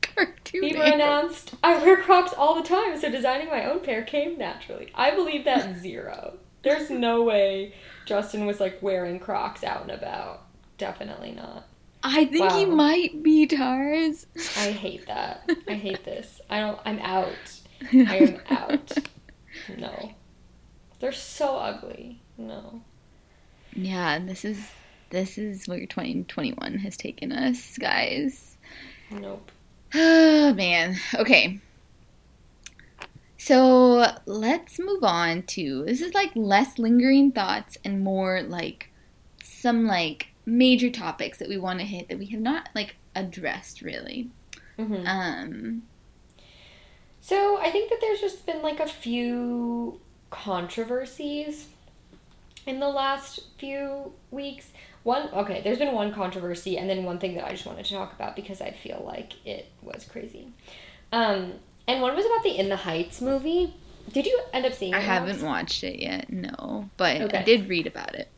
Cartoon 0.00 0.62
Bieber 0.62 0.78
animals. 0.78 0.92
announced, 0.94 1.54
I 1.64 1.78
wear 1.78 2.00
Crocs 2.00 2.34
all 2.34 2.54
the 2.54 2.68
time, 2.68 2.96
so 2.96 3.10
designing 3.10 3.48
my 3.48 3.68
own 3.68 3.80
pair 3.80 4.04
came 4.04 4.38
naturally. 4.38 4.92
I 4.94 5.12
believe 5.12 5.44
that 5.44 5.80
zero. 5.80 6.38
There's 6.62 6.88
no 6.88 7.24
way 7.24 7.74
Justin 8.06 8.46
was 8.46 8.60
like 8.60 8.80
wearing 8.80 9.18
Crocs 9.18 9.64
out 9.64 9.82
and 9.82 9.90
about. 9.90 10.46
Definitely 10.78 11.32
not. 11.32 11.66
I 12.04 12.26
think 12.26 12.52
he 12.52 12.66
might 12.66 13.22
be 13.22 13.46
Tars. 13.46 14.26
I 14.58 14.70
hate 14.72 15.06
that. 15.06 15.50
I 15.66 15.72
hate 15.72 16.04
this. 16.04 16.40
I 16.50 16.60
don't. 16.60 16.78
I'm 16.84 16.98
out. 16.98 17.60
I 17.92 18.16
am 18.16 18.40
out. 18.50 18.92
No. 19.78 20.12
They're 20.98 21.12
so 21.12 21.56
ugly. 21.56 22.20
No. 22.36 22.82
Yeah, 23.72 24.18
this 24.18 24.44
is 24.44 24.58
this 25.10 25.38
is 25.38 25.66
where 25.68 25.78
2021 25.86 26.78
has 26.78 26.96
taken 26.96 27.30
us, 27.32 27.78
guys. 27.78 28.56
Nope. 29.10 29.50
Oh 29.94 30.52
man. 30.54 30.96
Okay. 31.14 31.60
So 33.38 34.06
let's 34.26 34.80
move 34.80 35.04
on 35.04 35.42
to 35.42 35.84
this 35.84 36.00
is 36.00 36.14
like 36.14 36.32
less 36.34 36.78
lingering 36.78 37.30
thoughts 37.30 37.78
and 37.84 38.00
more 38.02 38.42
like 38.42 38.90
some 39.42 39.86
like 39.86 40.33
major 40.46 40.90
topics 40.90 41.38
that 41.38 41.48
we 41.48 41.56
want 41.56 41.78
to 41.80 41.86
hit 41.86 42.08
that 42.08 42.18
we 42.18 42.26
have 42.26 42.40
not 42.40 42.68
like 42.74 42.96
addressed 43.14 43.82
really. 43.82 44.30
hmm 44.76 45.06
Um 45.06 45.82
So 47.20 47.58
I 47.60 47.70
think 47.70 47.90
that 47.90 48.00
there's 48.00 48.20
just 48.20 48.44
been 48.46 48.62
like 48.62 48.80
a 48.80 48.86
few 48.86 50.00
controversies 50.30 51.68
in 52.66 52.80
the 52.80 52.88
last 52.88 53.40
few 53.58 54.12
weeks. 54.30 54.72
One, 55.02 55.28
okay, 55.34 55.60
there's 55.62 55.78
been 55.78 55.94
one 55.94 56.12
controversy, 56.14 56.78
and 56.78 56.88
then 56.88 57.04
one 57.04 57.18
thing 57.18 57.34
that 57.34 57.44
I 57.44 57.50
just 57.50 57.66
wanted 57.66 57.84
to 57.84 57.94
talk 57.94 58.14
about 58.14 58.34
because 58.34 58.60
I 58.62 58.70
feel 58.70 59.02
like 59.06 59.34
it 59.46 59.70
was 59.82 60.04
crazy. 60.04 60.48
Um, 61.12 61.54
and 61.86 62.00
one 62.00 62.16
was 62.16 62.24
about 62.24 62.42
the 62.42 62.56
In 62.58 62.70
the 62.70 62.76
Heights 62.76 63.20
movie. 63.20 63.74
Did 64.10 64.26
you 64.26 64.40
end 64.52 64.64
up 64.64 64.72
seeing 64.72 64.92
it? 64.92 64.96
I 64.96 65.00
haven't 65.00 65.42
watched 65.42 65.84
it 65.84 66.00
yet, 66.00 66.30
no, 66.30 66.88
but 66.96 67.34
I 67.34 67.42
did 67.42 67.68
read 67.68 67.86
about 67.86 68.14
it. 68.14 68.30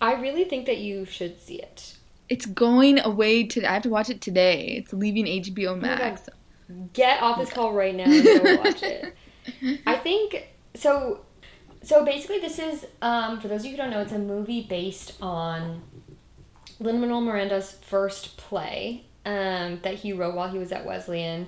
I 0.00 0.14
really 0.14 0.44
think 0.44 0.66
that 0.66 0.78
you 0.78 1.04
should 1.04 1.40
see 1.40 1.56
it. 1.56 1.96
It's 2.28 2.46
going 2.46 2.98
away 3.00 3.44
today. 3.44 3.66
I 3.66 3.74
have 3.74 3.82
to 3.82 3.88
watch 3.88 4.10
it 4.10 4.20
today. 4.20 4.76
It's 4.78 4.92
leaving 4.92 5.26
HBO 5.26 5.68
Oh 5.68 5.76
Max. 5.76 6.28
Get 6.92 7.22
off 7.22 7.38
this 7.38 7.52
call 7.52 7.72
right 7.72 7.94
now 7.94 8.04
and 8.04 8.24
go 8.24 8.56
watch 8.56 8.82
it. 8.82 9.14
I 9.86 9.96
think 9.96 10.48
so. 10.74 11.20
So 11.82 12.04
basically, 12.04 12.40
this 12.40 12.58
is 12.58 12.84
um, 13.00 13.40
for 13.40 13.46
those 13.46 13.60
of 13.60 13.66
you 13.66 13.72
who 13.72 13.76
don't 13.76 13.90
know, 13.90 14.00
it's 14.00 14.12
a 14.12 14.18
movie 14.18 14.62
based 14.62 15.14
on 15.22 15.82
Lin 16.80 17.00
Manuel 17.00 17.20
Miranda's 17.20 17.72
first 17.72 18.36
play 18.36 19.04
um, 19.24 19.78
that 19.82 19.94
he 19.94 20.12
wrote 20.12 20.34
while 20.34 20.48
he 20.50 20.58
was 20.58 20.72
at 20.72 20.84
Wesleyan, 20.84 21.46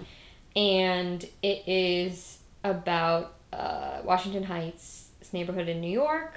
and 0.54 1.24
it 1.42 1.64
is 1.66 2.38
about 2.62 3.34
uh, 3.52 4.00
Washington 4.04 4.44
Heights, 4.44 5.08
this 5.18 5.32
neighborhood 5.32 5.68
in 5.68 5.80
New 5.80 5.90
York, 5.90 6.34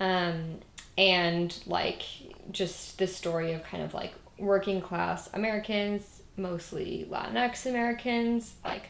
um, 0.00 0.60
and 0.96 1.56
like 1.66 2.02
just 2.50 2.98
the 2.98 3.06
story 3.06 3.52
of 3.52 3.64
kind 3.64 3.82
of 3.82 3.94
like 3.94 4.14
working 4.38 4.80
class 4.80 5.28
Americans, 5.32 6.22
mostly 6.36 7.06
Latinx 7.10 7.66
Americans, 7.66 8.54
like 8.64 8.88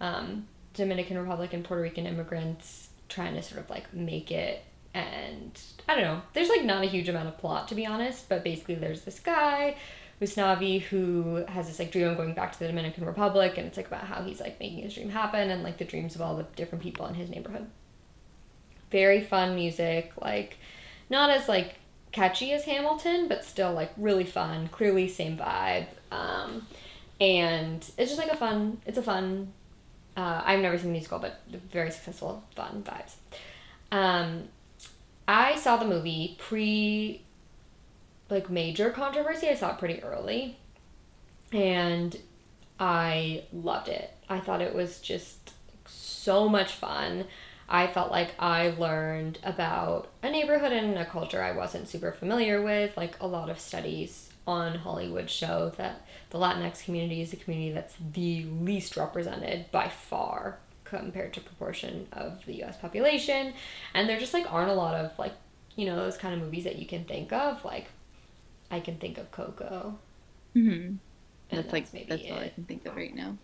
um, 0.00 0.46
Dominican 0.74 1.18
Republic 1.18 1.52
and 1.52 1.64
Puerto 1.64 1.82
Rican 1.82 2.06
immigrants 2.06 2.90
trying 3.08 3.34
to 3.34 3.42
sort 3.42 3.60
of 3.60 3.70
like 3.70 3.92
make 3.94 4.30
it 4.30 4.64
and 4.94 5.60
I 5.88 5.94
don't 5.94 6.04
know. 6.04 6.22
There's 6.32 6.48
like 6.48 6.64
not 6.64 6.82
a 6.82 6.86
huge 6.86 7.08
amount 7.08 7.28
of 7.28 7.38
plot 7.38 7.68
to 7.68 7.74
be 7.74 7.86
honest, 7.86 8.28
but 8.28 8.42
basically 8.42 8.76
there's 8.76 9.02
this 9.02 9.20
guy, 9.20 9.76
Usnavi, 10.20 10.80
who 10.80 11.44
has 11.48 11.66
this 11.66 11.78
like 11.78 11.92
dream 11.92 12.08
of 12.08 12.16
going 12.16 12.34
back 12.34 12.52
to 12.52 12.58
the 12.58 12.66
Dominican 12.66 13.04
Republic 13.04 13.58
and 13.58 13.66
it's 13.66 13.76
like 13.76 13.86
about 13.86 14.04
how 14.04 14.22
he's 14.22 14.40
like 14.40 14.58
making 14.58 14.78
his 14.78 14.94
dream 14.94 15.10
happen 15.10 15.50
and 15.50 15.62
like 15.62 15.78
the 15.78 15.84
dreams 15.84 16.14
of 16.14 16.22
all 16.22 16.36
the 16.36 16.44
different 16.56 16.82
people 16.82 17.06
in 17.06 17.14
his 17.14 17.28
neighborhood. 17.30 17.66
Very 18.90 19.20
fun 19.20 19.54
music, 19.54 20.12
like 20.20 20.56
not 21.10 21.30
as 21.30 21.48
like 21.48 21.76
catchy 22.12 22.52
as 22.52 22.64
Hamilton, 22.64 23.28
but 23.28 23.44
still 23.44 23.72
like 23.72 23.92
really 23.96 24.24
fun, 24.24 24.68
clearly 24.68 25.08
same 25.08 25.36
vibe. 25.36 25.86
Um, 26.10 26.66
and 27.20 27.78
it's 27.98 28.10
just 28.10 28.18
like 28.18 28.30
a 28.30 28.36
fun, 28.36 28.80
it's 28.86 28.98
a 28.98 29.02
fun 29.02 29.52
uh, 30.16 30.42
I've 30.44 30.60
never 30.60 30.78
seen 30.78 30.86
the 30.86 30.92
musical, 30.92 31.18
but 31.18 31.40
very 31.70 31.90
successful, 31.90 32.42
fun 32.54 32.82
vibes. 32.82 33.16
Um, 33.92 34.44
I 35.28 35.56
saw 35.56 35.76
the 35.76 35.84
movie 35.84 36.36
pre 36.38 37.22
like 38.30 38.48
major 38.48 38.90
controversy. 38.90 39.48
I 39.48 39.54
saw 39.54 39.72
it 39.72 39.78
pretty 39.78 40.02
early, 40.02 40.56
and 41.52 42.16
I 42.80 43.44
loved 43.52 43.88
it. 43.88 44.10
I 44.28 44.40
thought 44.40 44.62
it 44.62 44.74
was 44.74 45.00
just 45.00 45.52
so 45.84 46.48
much 46.48 46.72
fun. 46.72 47.26
I 47.68 47.86
felt 47.88 48.10
like 48.10 48.34
I 48.38 48.70
learned 48.70 49.38
about 49.42 50.08
a 50.22 50.30
neighborhood 50.30 50.72
and 50.72 50.96
a 50.98 51.04
culture 51.04 51.42
I 51.42 51.52
wasn't 51.52 51.88
super 51.88 52.12
familiar 52.12 52.62
with. 52.62 52.96
Like 52.96 53.16
a 53.20 53.26
lot 53.26 53.50
of 53.50 53.58
studies 53.60 54.30
on 54.46 54.76
Hollywood 54.76 55.28
show 55.28 55.72
that 55.76 56.06
the 56.30 56.38
Latinx 56.38 56.84
community 56.84 57.20
is 57.20 57.30
the 57.30 57.36
community 57.36 57.72
that's 57.72 57.96
the 58.12 58.44
least 58.44 58.96
represented 58.96 59.70
by 59.72 59.88
far 59.88 60.58
compared 60.84 61.32
to 61.34 61.40
proportion 61.40 62.06
of 62.12 62.44
the 62.46 62.62
US 62.62 62.76
population. 62.78 63.54
And 63.94 64.08
there 64.08 64.18
just 64.20 64.34
like 64.34 64.50
aren't 64.52 64.70
a 64.70 64.74
lot 64.74 64.94
of 64.94 65.18
like, 65.18 65.34
you 65.74 65.86
know, 65.86 65.96
those 65.96 66.16
kind 66.16 66.34
of 66.34 66.40
movies 66.40 66.64
that 66.64 66.76
you 66.76 66.86
can 66.86 67.04
think 67.04 67.32
of. 67.32 67.64
Like 67.64 67.88
I 68.70 68.80
can 68.80 68.98
think 68.98 69.18
of 69.18 69.30
Coco. 69.32 69.98
hmm 70.54 70.96
and 71.50 71.58
That's 71.58 71.72
like 71.72 71.92
maybe 71.92 72.08
that's 72.08 72.30
all 72.30 72.38
I 72.38 72.48
can 72.48 72.64
think 72.64 72.86
of 72.86 72.96
right 72.96 73.14
now. 73.14 73.36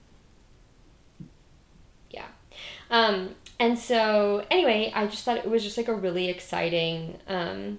Yeah. 2.10 2.26
Um, 2.90 3.34
and 3.62 3.78
so 3.78 4.44
anyway, 4.50 4.90
I 4.92 5.06
just 5.06 5.24
thought 5.24 5.36
it 5.36 5.48
was 5.48 5.62
just 5.62 5.76
like 5.76 5.86
a 5.86 5.94
really 5.94 6.28
exciting 6.28 7.18
um 7.28 7.78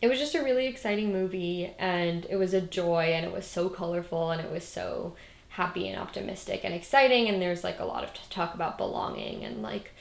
it 0.00 0.06
was 0.06 0.20
just 0.20 0.36
a 0.36 0.44
really 0.44 0.66
exciting 0.66 1.10
movie 1.10 1.74
and 1.76 2.24
it 2.30 2.36
was 2.36 2.54
a 2.54 2.60
joy 2.60 3.06
and 3.14 3.26
it 3.26 3.32
was 3.32 3.44
so 3.46 3.68
colorful 3.68 4.30
and 4.30 4.40
it 4.40 4.48
was 4.52 4.62
so 4.62 5.16
happy 5.48 5.88
and 5.88 5.98
optimistic 5.98 6.60
and 6.62 6.72
exciting 6.72 7.28
and 7.28 7.42
there's 7.42 7.64
like 7.64 7.80
a 7.80 7.84
lot 7.84 8.04
of 8.04 8.12
talk 8.30 8.54
about 8.54 8.78
belonging 8.78 9.42
and 9.42 9.60
like 9.60 9.92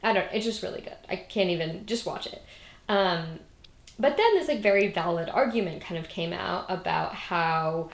I 0.00 0.12
don't 0.12 0.28
it's 0.32 0.44
just 0.44 0.62
really 0.62 0.82
good. 0.82 0.96
I 1.08 1.16
can't 1.16 1.50
even 1.50 1.86
just 1.86 2.06
watch 2.06 2.28
it. 2.28 2.40
Um 2.88 3.40
but 3.98 4.16
then 4.16 4.34
this 4.34 4.46
like 4.46 4.60
very 4.60 4.92
valid 4.92 5.28
argument 5.28 5.82
kind 5.82 5.98
of 5.98 6.08
came 6.08 6.32
out 6.32 6.66
about 6.68 7.14
how 7.14 7.90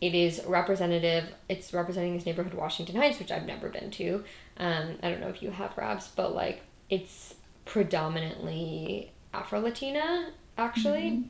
it 0.00 0.14
is 0.14 0.42
representative 0.46 1.24
it's 1.48 1.72
representing 1.72 2.14
this 2.14 2.26
neighborhood 2.26 2.52
washington 2.52 2.96
heights 2.96 3.18
which 3.18 3.30
i've 3.30 3.46
never 3.46 3.68
been 3.68 3.90
to 3.90 4.22
um, 4.58 4.96
i 5.02 5.10
don't 5.10 5.20
know 5.20 5.28
if 5.28 5.42
you 5.42 5.50
have 5.50 5.76
Rabs, 5.76 6.08
but 6.14 6.34
like 6.34 6.62
it's 6.90 7.34
predominantly 7.64 9.12
afro-latina 9.32 10.30
actually 10.56 11.24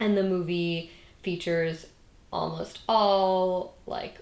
and 0.00 0.16
the 0.16 0.22
movie 0.22 0.90
features 1.22 1.86
almost 2.32 2.80
all 2.88 3.74
like 3.86 4.18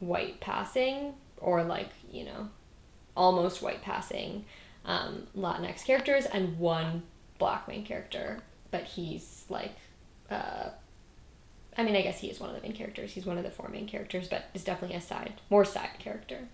white 0.00 0.40
passing 0.40 1.14
or 1.38 1.62
like 1.62 1.90
you 2.10 2.24
know 2.24 2.48
almost 3.16 3.62
white 3.62 3.82
passing 3.82 4.44
um, 4.88 5.26
Latinx 5.36 5.84
characters 5.84 6.24
and 6.24 6.58
one 6.58 7.02
black 7.38 7.68
main 7.68 7.84
character, 7.84 8.40
but 8.70 8.84
he's 8.84 9.44
like, 9.48 9.74
uh, 10.30 10.70
I 11.76 11.82
mean, 11.84 11.94
I 11.94 12.02
guess 12.02 12.18
he 12.18 12.28
is 12.28 12.40
one 12.40 12.50
of 12.50 12.56
the 12.56 12.62
main 12.62 12.74
characters. 12.74 13.12
He's 13.12 13.26
one 13.26 13.38
of 13.38 13.44
the 13.44 13.50
four 13.50 13.68
main 13.68 13.86
characters, 13.86 14.28
but 14.28 14.46
is 14.54 14.64
definitely 14.64 14.96
a 14.96 15.00
side, 15.00 15.34
more 15.50 15.64
side 15.64 15.90
character. 15.98 16.48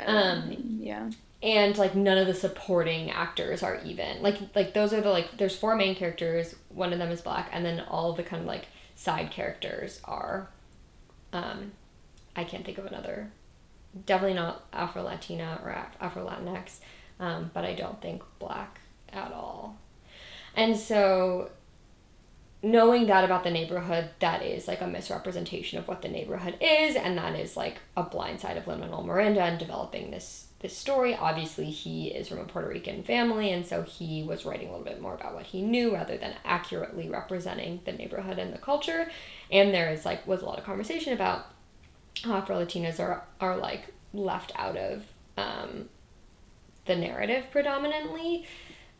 Um, 0.00 0.78
yeah. 0.80 1.10
and 1.42 1.76
like 1.76 1.94
none 1.94 2.18
of 2.18 2.26
the 2.26 2.34
supporting 2.34 3.10
actors 3.10 3.62
are 3.62 3.80
even. 3.84 4.22
Like 4.22 4.38
like 4.54 4.74
those 4.74 4.92
are 4.92 5.00
the 5.00 5.10
like 5.10 5.36
there's 5.38 5.56
four 5.56 5.76
main 5.76 5.94
characters 5.94 6.54
one 6.68 6.92
of 6.92 6.98
them 6.98 7.10
is 7.10 7.20
black 7.20 7.48
and 7.52 7.64
then 7.64 7.80
all 7.88 8.12
the 8.12 8.22
kind 8.22 8.40
of 8.42 8.46
like 8.46 8.66
side 8.94 9.30
characters 9.30 10.00
are 10.04 10.48
um 11.32 11.72
i 12.36 12.44
can't 12.44 12.64
think 12.64 12.78
of 12.78 12.86
another. 12.86 13.30
Definitely 14.06 14.34
not 14.36 14.64
afro 14.72 15.02
latina 15.02 15.60
or 15.62 15.70
afro 16.00 16.26
latinx 16.26 16.78
um, 17.20 17.50
but 17.52 17.64
i 17.64 17.74
don't 17.74 18.00
think 18.00 18.22
black 18.38 18.80
at 19.12 19.32
all. 19.32 19.76
And 20.56 20.76
so 20.76 21.50
knowing 22.62 23.06
that 23.06 23.24
about 23.24 23.42
the 23.42 23.50
neighborhood 23.50 24.08
that 24.20 24.42
is 24.42 24.68
like 24.68 24.80
a 24.80 24.86
misrepresentation 24.86 25.78
of 25.78 25.88
what 25.88 26.02
the 26.02 26.08
neighborhood 26.08 26.56
is 26.60 26.94
and 26.94 27.18
that 27.18 27.34
is 27.34 27.56
like 27.56 27.78
a 27.96 28.02
blind 28.02 28.40
side 28.40 28.56
of 28.56 28.66
lin-manuel 28.66 29.02
miranda 29.02 29.42
and 29.42 29.58
developing 29.58 30.10
this 30.10 30.46
this 30.62 30.76
story. 30.76 31.14
Obviously 31.14 31.66
he 31.66 32.08
is 32.08 32.28
from 32.28 32.38
a 32.38 32.44
puerto 32.44 32.68
rican 32.68 33.02
family 33.02 33.50
and 33.50 33.66
so 33.66 33.82
he 33.82 34.22
was 34.22 34.44
writing 34.44 34.68
a 34.68 34.70
little 34.70 34.84
bit 34.84 35.00
more 35.00 35.14
about 35.14 35.34
what 35.34 35.46
he 35.46 35.60
knew 35.60 35.92
rather 35.92 36.16
than 36.16 36.34
accurately 36.44 37.08
representing 37.08 37.80
the 37.84 37.92
neighborhood 37.92 38.38
and 38.38 38.54
the 38.54 38.58
culture. 38.58 39.10
And 39.50 39.74
there 39.74 39.90
is 39.90 40.04
like 40.04 40.26
was 40.26 40.40
a 40.40 40.46
lot 40.46 40.58
of 40.58 40.64
conversation 40.64 41.12
about 41.12 41.46
how 42.22 42.36
afro 42.36 42.64
latinas 42.64 43.00
are 43.00 43.24
are 43.40 43.56
like 43.56 43.92
left 44.14 44.52
out 44.54 44.76
of 44.76 45.02
um, 45.36 45.88
the 46.86 46.94
narrative 46.94 47.46
predominantly 47.50 48.46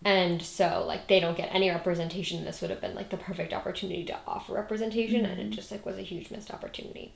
and 0.04 0.42
so 0.42 0.84
like 0.86 1.06
they 1.08 1.20
don't 1.20 1.36
get 1.36 1.54
any 1.54 1.70
representation 1.70 2.44
this 2.44 2.60
would 2.60 2.70
have 2.70 2.80
been 2.80 2.94
like 2.94 3.10
the 3.10 3.16
perfect 3.16 3.52
opportunity 3.52 4.04
to 4.04 4.18
offer 4.26 4.52
representation 4.52 5.22
mm-hmm. 5.22 5.30
and 5.30 5.40
it 5.40 5.44
mm-hmm. 5.44 5.52
just 5.52 5.70
like 5.70 5.86
was 5.86 5.98
a 5.98 6.02
huge 6.02 6.30
missed 6.30 6.50
opportunity 6.50 7.12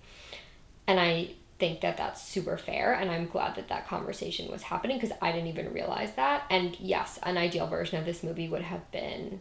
and 0.87 1.01
i 1.01 1.28
think 1.59 1.80
that 1.80 1.97
that's 1.97 2.22
super 2.22 2.57
fair 2.57 2.93
and 2.93 3.11
i'm 3.11 3.26
glad 3.26 3.55
that 3.57 3.68
that 3.68 3.89
conversation 3.89 4.51
was 4.51 4.62
happening 4.62 4.99
because 4.99 5.16
i 5.22 5.32
didn't 5.32 5.49
even 5.49 5.72
realize 5.72 6.12
that 6.14 6.45
and 6.51 6.78
yes 6.78 7.18
an 7.22 7.37
ideal 7.37 7.66
version 7.66 7.99
of 7.99 8.05
this 8.05 8.22
movie 8.22 8.49
would 8.49 8.62
have 8.62 8.91
been 8.93 9.41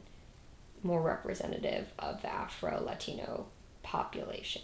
more 0.82 1.02
representative 1.02 1.88
of 2.00 2.22
the 2.22 2.32
afro 2.32 2.82
latino 2.84 3.46
population 3.84 4.62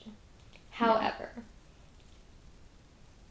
however 0.72 1.30
yeah. 1.36 1.44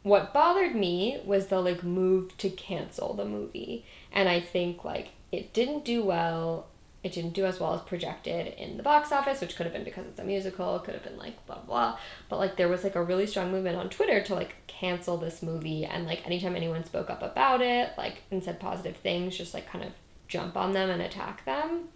what 0.03 0.33
bothered 0.33 0.75
me 0.75 1.19
was 1.25 1.47
the 1.47 1.59
like 1.59 1.83
move 1.83 2.37
to 2.37 2.49
cancel 2.49 3.13
the 3.15 3.25
movie 3.25 3.83
and 4.13 4.29
i 4.29 4.39
think 4.39 4.85
like 4.85 5.09
it 5.31 5.53
didn't 5.53 5.85
do 5.85 6.03
well. 6.03 6.67
It 7.03 7.13
didn't 7.13 7.33
do 7.33 7.45
as 7.45 7.59
well 7.59 7.73
as 7.73 7.81
projected 7.81 8.53
in 8.59 8.77
the 8.77 8.83
box 8.83 9.11
office, 9.11 9.41
which 9.41 9.55
could 9.55 9.65
have 9.65 9.73
been 9.73 9.83
because 9.83 10.05
it's 10.05 10.19
a 10.19 10.23
musical, 10.23 10.77
could 10.79 10.93
have 10.93 11.03
been 11.03 11.17
like 11.17 11.45
blah 11.47 11.59
blah. 11.59 11.97
But 12.29 12.37
like 12.37 12.57
there 12.57 12.67
was 12.67 12.83
like 12.83 12.95
a 12.95 13.03
really 13.03 13.25
strong 13.25 13.51
movement 13.51 13.77
on 13.77 13.89
Twitter 13.89 14.21
to 14.21 14.35
like 14.35 14.55
cancel 14.67 15.17
this 15.17 15.41
movie 15.41 15.85
and 15.85 16.05
like 16.05 16.25
anytime 16.25 16.55
anyone 16.55 16.83
spoke 16.83 17.09
up 17.09 17.23
about 17.23 17.61
it, 17.61 17.91
like 17.97 18.21
and 18.29 18.43
said 18.43 18.59
positive 18.59 18.97
things, 18.97 19.35
just 19.35 19.53
like 19.53 19.67
kind 19.67 19.83
of 19.83 19.93
jump 20.27 20.55
on 20.55 20.73
them 20.73 20.89
and 20.89 21.01
attack 21.01 21.43
them. 21.45 21.89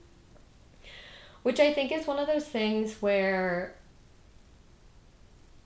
Which 1.44 1.60
I 1.60 1.72
think 1.72 1.92
is 1.92 2.08
one 2.08 2.18
of 2.18 2.26
those 2.26 2.46
things 2.46 3.02
where 3.02 3.76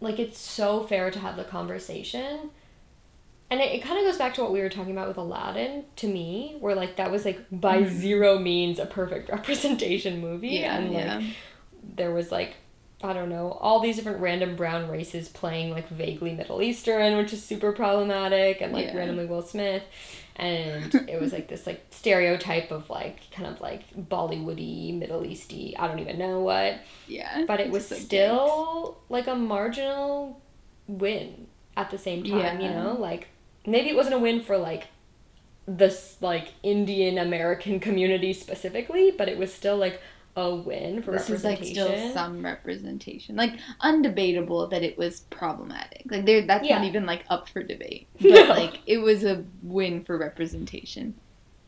like 0.02 0.20
it's 0.20 0.40
so 0.40 0.84
fair 0.84 1.12
to 1.12 1.20
have 1.20 1.38
the 1.38 1.44
conversation 1.44 2.52
and 3.52 3.60
it, 3.62 3.74
it 3.74 3.84
kind 3.84 3.98
of 3.98 4.06
goes 4.06 4.18
back 4.18 4.34
to 4.36 4.42
what 4.42 4.52
we 4.52 4.60
were 4.60 4.70
talking 4.70 4.92
about 4.92 5.08
with 5.08 5.18
Aladdin 5.18 5.86
to 5.98 6.08
me, 6.08 6.58
where 6.60 6.76
like 6.76 6.98
that 6.98 7.12
was 7.12 7.26
like 7.26 7.40
by 7.52 7.82
mm. 7.82 7.90
zero 7.90 8.38
means 8.40 8.80
a 8.80 8.86
perfect 8.86 9.30
representation 9.32 10.22
movie. 10.22 10.50
Yeah, 10.50 10.78
and 10.78 10.94
like 10.94 11.04
yeah. 11.04 11.22
there 11.96 12.12
was 12.12 12.32
like 12.32 12.56
I 13.02 13.14
don't 13.14 13.30
know, 13.30 13.58
all 13.62 13.80
these 13.80 13.96
different 13.96 14.20
random 14.20 14.58
brown 14.58 14.90
races 14.90 15.30
playing 15.30 15.72
like 15.72 15.88
vaguely 15.88 16.34
Middle 16.34 16.62
Eastern, 16.62 17.18
which 17.18 17.32
is 17.32 17.44
super 17.44 17.72
problematic, 17.72 18.62
and 18.62 18.74
like 18.74 18.88
yeah. 18.88 18.98
randomly 18.98 19.26
Will 19.26 19.42
Smith. 19.42 19.84
And 20.36 20.94
it 21.10 21.20
was 21.20 21.32
like 21.34 21.48
this 21.48 21.66
like 21.66 21.86
stereotype 21.92 22.72
of 22.72 22.90
like 22.90 23.32
kind 23.32 23.48
of 23.48 23.62
like 23.62 23.84
Bollywoody, 23.96 24.98
Middle 24.98 25.22
Easty, 25.22 25.76
I 25.80 25.88
don't 25.88 26.00
even 26.00 26.20
know 26.20 26.42
what. 26.42 26.82
Yeah. 27.08 27.46
But 27.48 27.62
it 27.62 27.72
was 27.72 27.88
still 27.88 28.98
like 29.10 29.28
a 29.28 29.36
marginal 29.36 30.42
win 30.88 31.48
at 31.78 31.92
the 31.92 31.98
same 31.98 32.24
time, 32.24 32.60
yeah. 32.60 32.68
you 32.68 32.70
know? 32.70 32.98
Like 33.00 33.28
maybe 33.70 33.90
it 33.90 33.96
wasn't 33.96 34.16
a 34.16 34.20
win 34.20 34.42
for 34.42 34.58
like 34.58 34.88
this 35.68 36.18
like 36.22 36.54
Indian 36.64 37.18
American 37.18 37.80
community 37.88 38.34
specifically, 38.34 39.12
but 39.12 39.30
it 39.30 39.38
was 39.38 39.54
still 39.54 39.78
like 39.78 40.02
a 40.36 40.56
win 40.56 41.02
for 41.02 41.12
this 41.12 41.30
representation. 41.30 41.64
is 41.64 41.78
like 41.78 41.98
still 41.98 42.14
some 42.14 42.44
representation, 42.44 43.36
like 43.36 43.54
undebatable 43.82 44.70
that 44.70 44.84
it 44.84 44.98
was 44.98 45.22
problematic. 45.30 46.04
Like 46.10 46.26
there, 46.26 46.42
that's 46.46 46.68
yeah. 46.68 46.78
not 46.78 46.88
even 46.88 47.06
like 47.06 47.26
up 47.30 47.50
for 47.50 47.64
debate. 47.64 48.08
But 48.20 48.30
no. 48.30 48.50
like 48.50 48.80
it 48.86 49.00
was 49.00 49.24
a 49.24 49.44
win 49.62 50.04
for 50.04 50.18
representation, 50.18 51.16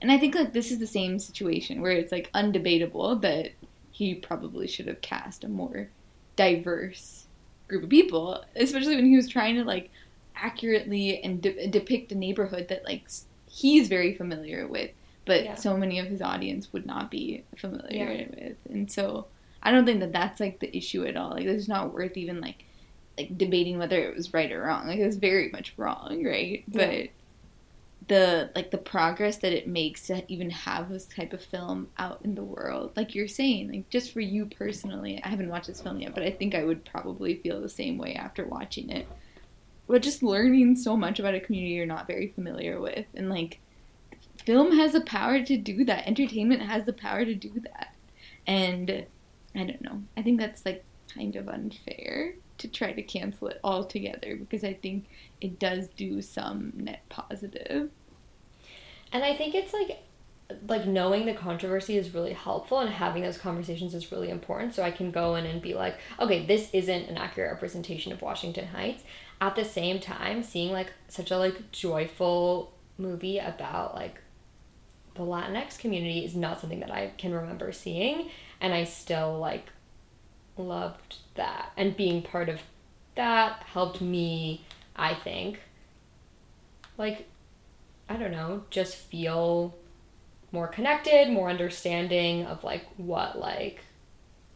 and 0.01 0.11
I 0.11 0.17
think 0.17 0.35
like 0.35 0.53
this 0.53 0.71
is 0.71 0.79
the 0.79 0.87
same 0.87 1.19
situation 1.19 1.81
where 1.81 1.91
it's 1.91 2.11
like 2.11 2.31
undebatable 2.33 3.21
that 3.21 3.51
he 3.91 4.15
probably 4.15 4.67
should 4.67 4.87
have 4.87 5.01
cast 5.01 5.43
a 5.43 5.49
more 5.49 5.89
diverse 6.35 7.27
group 7.67 7.83
of 7.83 7.89
people, 7.89 8.43
especially 8.55 8.95
when 8.95 9.05
he 9.05 9.15
was 9.15 9.27
trying 9.27 9.55
to 9.55 9.63
like 9.63 9.91
accurately 10.36 11.21
and 11.23 11.41
de- 11.41 11.67
depict 11.67 12.11
a 12.11 12.15
neighborhood 12.15 12.67
that 12.69 12.84
like 12.86 13.07
he's 13.49 13.88
very 13.88 14.13
familiar 14.13 14.67
with, 14.67 14.91
but 15.25 15.43
yeah. 15.43 15.55
so 15.55 15.77
many 15.77 15.99
of 15.99 16.07
his 16.07 16.21
audience 16.21 16.71
would 16.73 16.86
not 16.86 17.11
be 17.11 17.43
familiar 17.57 18.11
yeah. 18.11 18.27
with, 18.29 18.57
and 18.69 18.91
so 18.91 19.27
I 19.63 19.71
don't 19.71 19.86
think 19.86 19.99
that 19.99 20.13
that's 20.13 20.39
like 20.39 20.59
the 20.59 20.75
issue 20.75 21.05
at 21.05 21.15
all. 21.15 21.32
Like 21.32 21.45
it's 21.45 21.67
not 21.67 21.93
worth 21.93 22.17
even 22.17 22.41
like 22.41 22.65
like 23.17 23.38
debating 23.38 23.77
whether 23.77 23.99
it 23.99 24.15
was 24.15 24.34
right 24.34 24.51
or 24.51 24.63
wrong. 24.63 24.88
Like 24.88 24.99
it 24.99 25.05
was 25.05 25.17
very 25.17 25.49
much 25.49 25.73
wrong, 25.77 26.23
right? 26.25 26.63
Yeah. 26.67 26.88
But 26.88 27.09
the 28.07 28.49
like 28.55 28.71
the 28.71 28.77
progress 28.77 29.38
that 29.38 29.53
it 29.53 29.67
makes 29.67 30.07
to 30.07 30.23
even 30.32 30.49
have 30.49 30.89
this 30.89 31.05
type 31.05 31.34
of 31.34 31.41
film 31.41 31.88
out 31.97 32.19
in 32.23 32.36
the 32.36 32.43
world 32.43 32.91
like 32.95 33.13
you're 33.13 33.27
saying 33.27 33.71
like 33.71 33.89
just 33.89 34.11
for 34.11 34.19
you 34.19 34.45
personally 34.45 35.21
i 35.23 35.29
haven't 35.29 35.49
watched 35.49 35.67
this 35.67 35.82
film 35.82 35.99
yet 35.99 36.13
but 36.13 36.23
i 36.23 36.32
think 36.32 36.55
i 36.55 36.63
would 36.63 36.84
probably 36.84 37.36
feel 37.36 37.61
the 37.61 37.69
same 37.69 37.97
way 37.97 38.15
after 38.15 38.43
watching 38.45 38.89
it 38.89 39.07
but 39.91 40.01
just 40.01 40.23
learning 40.23 40.77
so 40.77 40.95
much 40.95 41.19
about 41.19 41.35
a 41.35 41.39
community 41.41 41.73
you're 41.73 41.85
not 41.85 42.07
very 42.07 42.29
familiar 42.29 42.79
with. 42.79 43.05
And 43.13 43.29
like 43.29 43.59
film 44.45 44.77
has 44.77 44.93
the 44.93 45.01
power 45.01 45.43
to 45.43 45.57
do 45.57 45.83
that. 45.83 46.07
Entertainment 46.07 46.61
has 46.61 46.85
the 46.85 46.93
power 46.93 47.25
to 47.25 47.35
do 47.35 47.51
that. 47.65 47.93
And 48.47 49.05
i 49.53 49.65
don't 49.65 49.81
know. 49.81 50.01
I 50.15 50.21
think 50.21 50.39
that's 50.39 50.65
like 50.65 50.85
kind 51.13 51.35
of 51.35 51.49
unfair 51.49 52.35
to 52.57 52.67
try 52.69 52.93
to 52.93 53.01
cancel 53.01 53.49
it 53.49 53.59
altogether 53.65 54.37
because 54.37 54.63
i 54.63 54.71
think 54.71 55.07
it 55.41 55.59
does 55.59 55.89
do 55.89 56.21
some 56.21 56.71
net 56.75 57.01
positive. 57.09 57.89
And 59.11 59.25
i 59.25 59.35
think 59.35 59.55
it's 59.55 59.73
like 59.73 60.03
like 60.67 60.85
knowing 60.85 61.25
the 61.25 61.33
controversy 61.33 61.97
is 61.97 62.13
really 62.13 62.33
helpful 62.33 62.79
and 62.79 62.89
having 62.89 63.23
those 63.23 63.37
conversations 63.37 63.93
is 63.93 64.11
really 64.11 64.29
important. 64.29 64.73
So 64.73 64.83
i 64.83 64.91
can 64.91 65.11
go 65.11 65.35
in 65.35 65.45
and 65.45 65.61
be 65.61 65.73
like 65.73 65.97
okay 66.17 66.45
this 66.45 66.69
isn't 66.71 67.09
an 67.09 67.17
accurate 67.17 67.51
representation 67.51 68.13
of 68.13 68.21
washington 68.21 68.67
heights 68.67 69.03
at 69.41 69.55
the 69.55 69.65
same 69.65 69.99
time 69.99 70.43
seeing 70.43 70.71
like 70.71 70.93
such 71.09 71.31
a 71.31 71.37
like 71.37 71.71
joyful 71.71 72.73
movie 72.97 73.39
about 73.39 73.95
like 73.95 74.21
the 75.15 75.21
latinx 75.21 75.77
community 75.77 76.23
is 76.23 76.35
not 76.35 76.61
something 76.61 76.79
that 76.79 76.91
i 76.91 77.11
can 77.17 77.33
remember 77.33 77.71
seeing 77.73 78.29
and 78.61 78.73
i 78.73 78.83
still 78.83 79.37
like 79.37 79.67
loved 80.57 81.15
that. 81.35 81.71
And 81.75 81.97
being 81.97 82.21
part 82.21 82.47
of 82.47 82.61
that 83.15 83.63
helped 83.63 83.99
me 83.99 84.63
i 84.95 85.13
think 85.13 85.59
like 86.97 87.27
i 88.07 88.15
don't 88.15 88.31
know 88.31 88.63
just 88.69 88.95
feel 88.95 89.75
more 90.51 90.67
connected, 90.67 91.29
more 91.29 91.49
understanding 91.49 92.45
of 92.45 92.63
like 92.63 92.85
what 92.97 93.39
like 93.39 93.79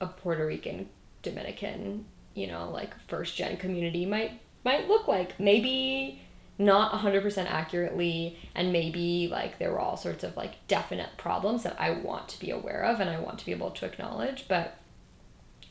a 0.01 0.07
Puerto 0.07 0.45
Rican 0.45 0.89
Dominican, 1.21 2.05
you 2.33 2.47
know, 2.47 2.69
like 2.69 2.93
first 3.07 3.35
gen 3.35 3.57
community 3.57 4.05
might 4.05 4.39
might 4.65 4.89
look 4.89 5.07
like. 5.07 5.39
Maybe 5.39 6.21
not 6.57 6.91
100% 6.93 7.37
accurately 7.49 8.37
and 8.53 8.71
maybe 8.71 9.27
like 9.29 9.59
there 9.59 9.71
were 9.71 9.79
all 9.79 9.97
sorts 9.97 10.23
of 10.23 10.35
like 10.37 10.67
definite 10.67 11.09
problems 11.17 11.63
that 11.63 11.75
I 11.79 11.91
want 11.91 12.29
to 12.29 12.39
be 12.39 12.49
aware 12.49 12.83
of 12.83 12.99
and 12.99 13.09
I 13.09 13.19
want 13.19 13.39
to 13.39 13.45
be 13.45 13.51
able 13.51 13.71
to 13.71 13.85
acknowledge, 13.85 14.47
but 14.47 14.77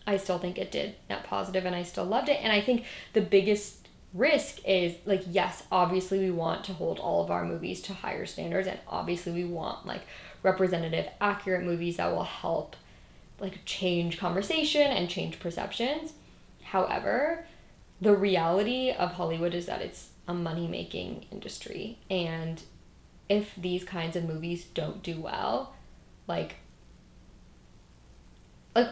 I 0.06 0.18
still 0.18 0.38
think 0.38 0.58
it 0.58 0.70
did 0.70 0.94
net 1.08 1.24
positive 1.24 1.64
and 1.64 1.74
I 1.74 1.82
still 1.82 2.04
loved 2.04 2.28
it. 2.28 2.38
And 2.42 2.52
I 2.52 2.60
think 2.60 2.84
the 3.14 3.22
biggest 3.22 3.84
risk 4.14 4.60
is 4.64 4.94
like 5.04 5.24
yes 5.26 5.64
obviously 5.72 6.20
we 6.20 6.30
want 6.30 6.62
to 6.64 6.72
hold 6.72 7.00
all 7.00 7.24
of 7.24 7.32
our 7.32 7.44
movies 7.44 7.82
to 7.82 7.92
higher 7.92 8.24
standards 8.24 8.68
and 8.68 8.78
obviously 8.86 9.32
we 9.32 9.44
want 9.44 9.84
like 9.84 10.02
representative 10.44 11.08
accurate 11.20 11.64
movies 11.64 11.96
that 11.96 12.12
will 12.12 12.22
help 12.22 12.76
like 13.40 13.58
change 13.64 14.16
conversation 14.16 14.82
and 14.82 15.10
change 15.10 15.40
perceptions 15.40 16.12
however 16.62 17.44
the 18.04 18.14
reality 18.14 18.90
of 18.90 19.12
Hollywood 19.12 19.54
is 19.54 19.66
that 19.66 19.80
it's 19.80 20.10
a 20.28 20.34
money 20.34 20.68
making 20.68 21.24
industry. 21.30 21.98
And 22.10 22.62
if 23.28 23.54
these 23.56 23.82
kinds 23.82 24.14
of 24.14 24.24
movies 24.24 24.64
don't 24.64 25.02
do 25.02 25.20
well, 25.20 25.74
like, 26.28 26.56
like 28.76 28.90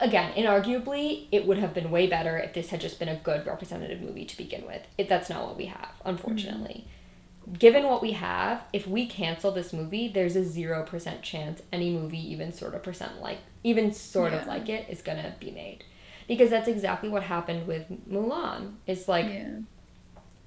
again, 0.00 0.34
inarguably, 0.34 1.26
it 1.32 1.46
would 1.46 1.56
have 1.56 1.72
been 1.72 1.90
way 1.90 2.06
better 2.06 2.36
if 2.36 2.52
this 2.52 2.68
had 2.68 2.82
just 2.82 2.98
been 2.98 3.08
a 3.08 3.16
good 3.16 3.46
representative 3.46 4.02
movie 4.02 4.26
to 4.26 4.36
begin 4.36 4.66
with. 4.66 4.82
It, 4.98 5.08
that's 5.08 5.30
not 5.30 5.46
what 5.46 5.56
we 5.56 5.66
have, 5.66 5.92
unfortunately. 6.04 6.86
Mm-hmm. 6.86 7.54
Given 7.54 7.84
what 7.84 8.02
we 8.02 8.12
have, 8.12 8.62
if 8.74 8.86
we 8.86 9.06
cancel 9.06 9.52
this 9.52 9.72
movie, 9.72 10.08
there's 10.08 10.36
a 10.36 10.42
0% 10.42 11.22
chance 11.22 11.62
any 11.72 11.90
movie, 11.90 12.30
even 12.32 12.52
sort 12.52 12.74
of 12.74 12.82
percent 12.82 13.22
like, 13.22 13.38
even 13.62 13.92
sort 13.92 14.32
yeah. 14.32 14.40
of 14.40 14.46
like 14.46 14.68
it, 14.68 14.86
is 14.90 15.00
going 15.00 15.18
to 15.18 15.34
be 15.40 15.50
made. 15.50 15.84
Because 16.26 16.50
that's 16.50 16.68
exactly 16.68 17.08
what 17.08 17.22
happened 17.22 17.66
with 17.66 17.86
Mulan. 18.10 18.74
It's 18.86 19.08
like, 19.08 19.26
yeah. 19.26 19.58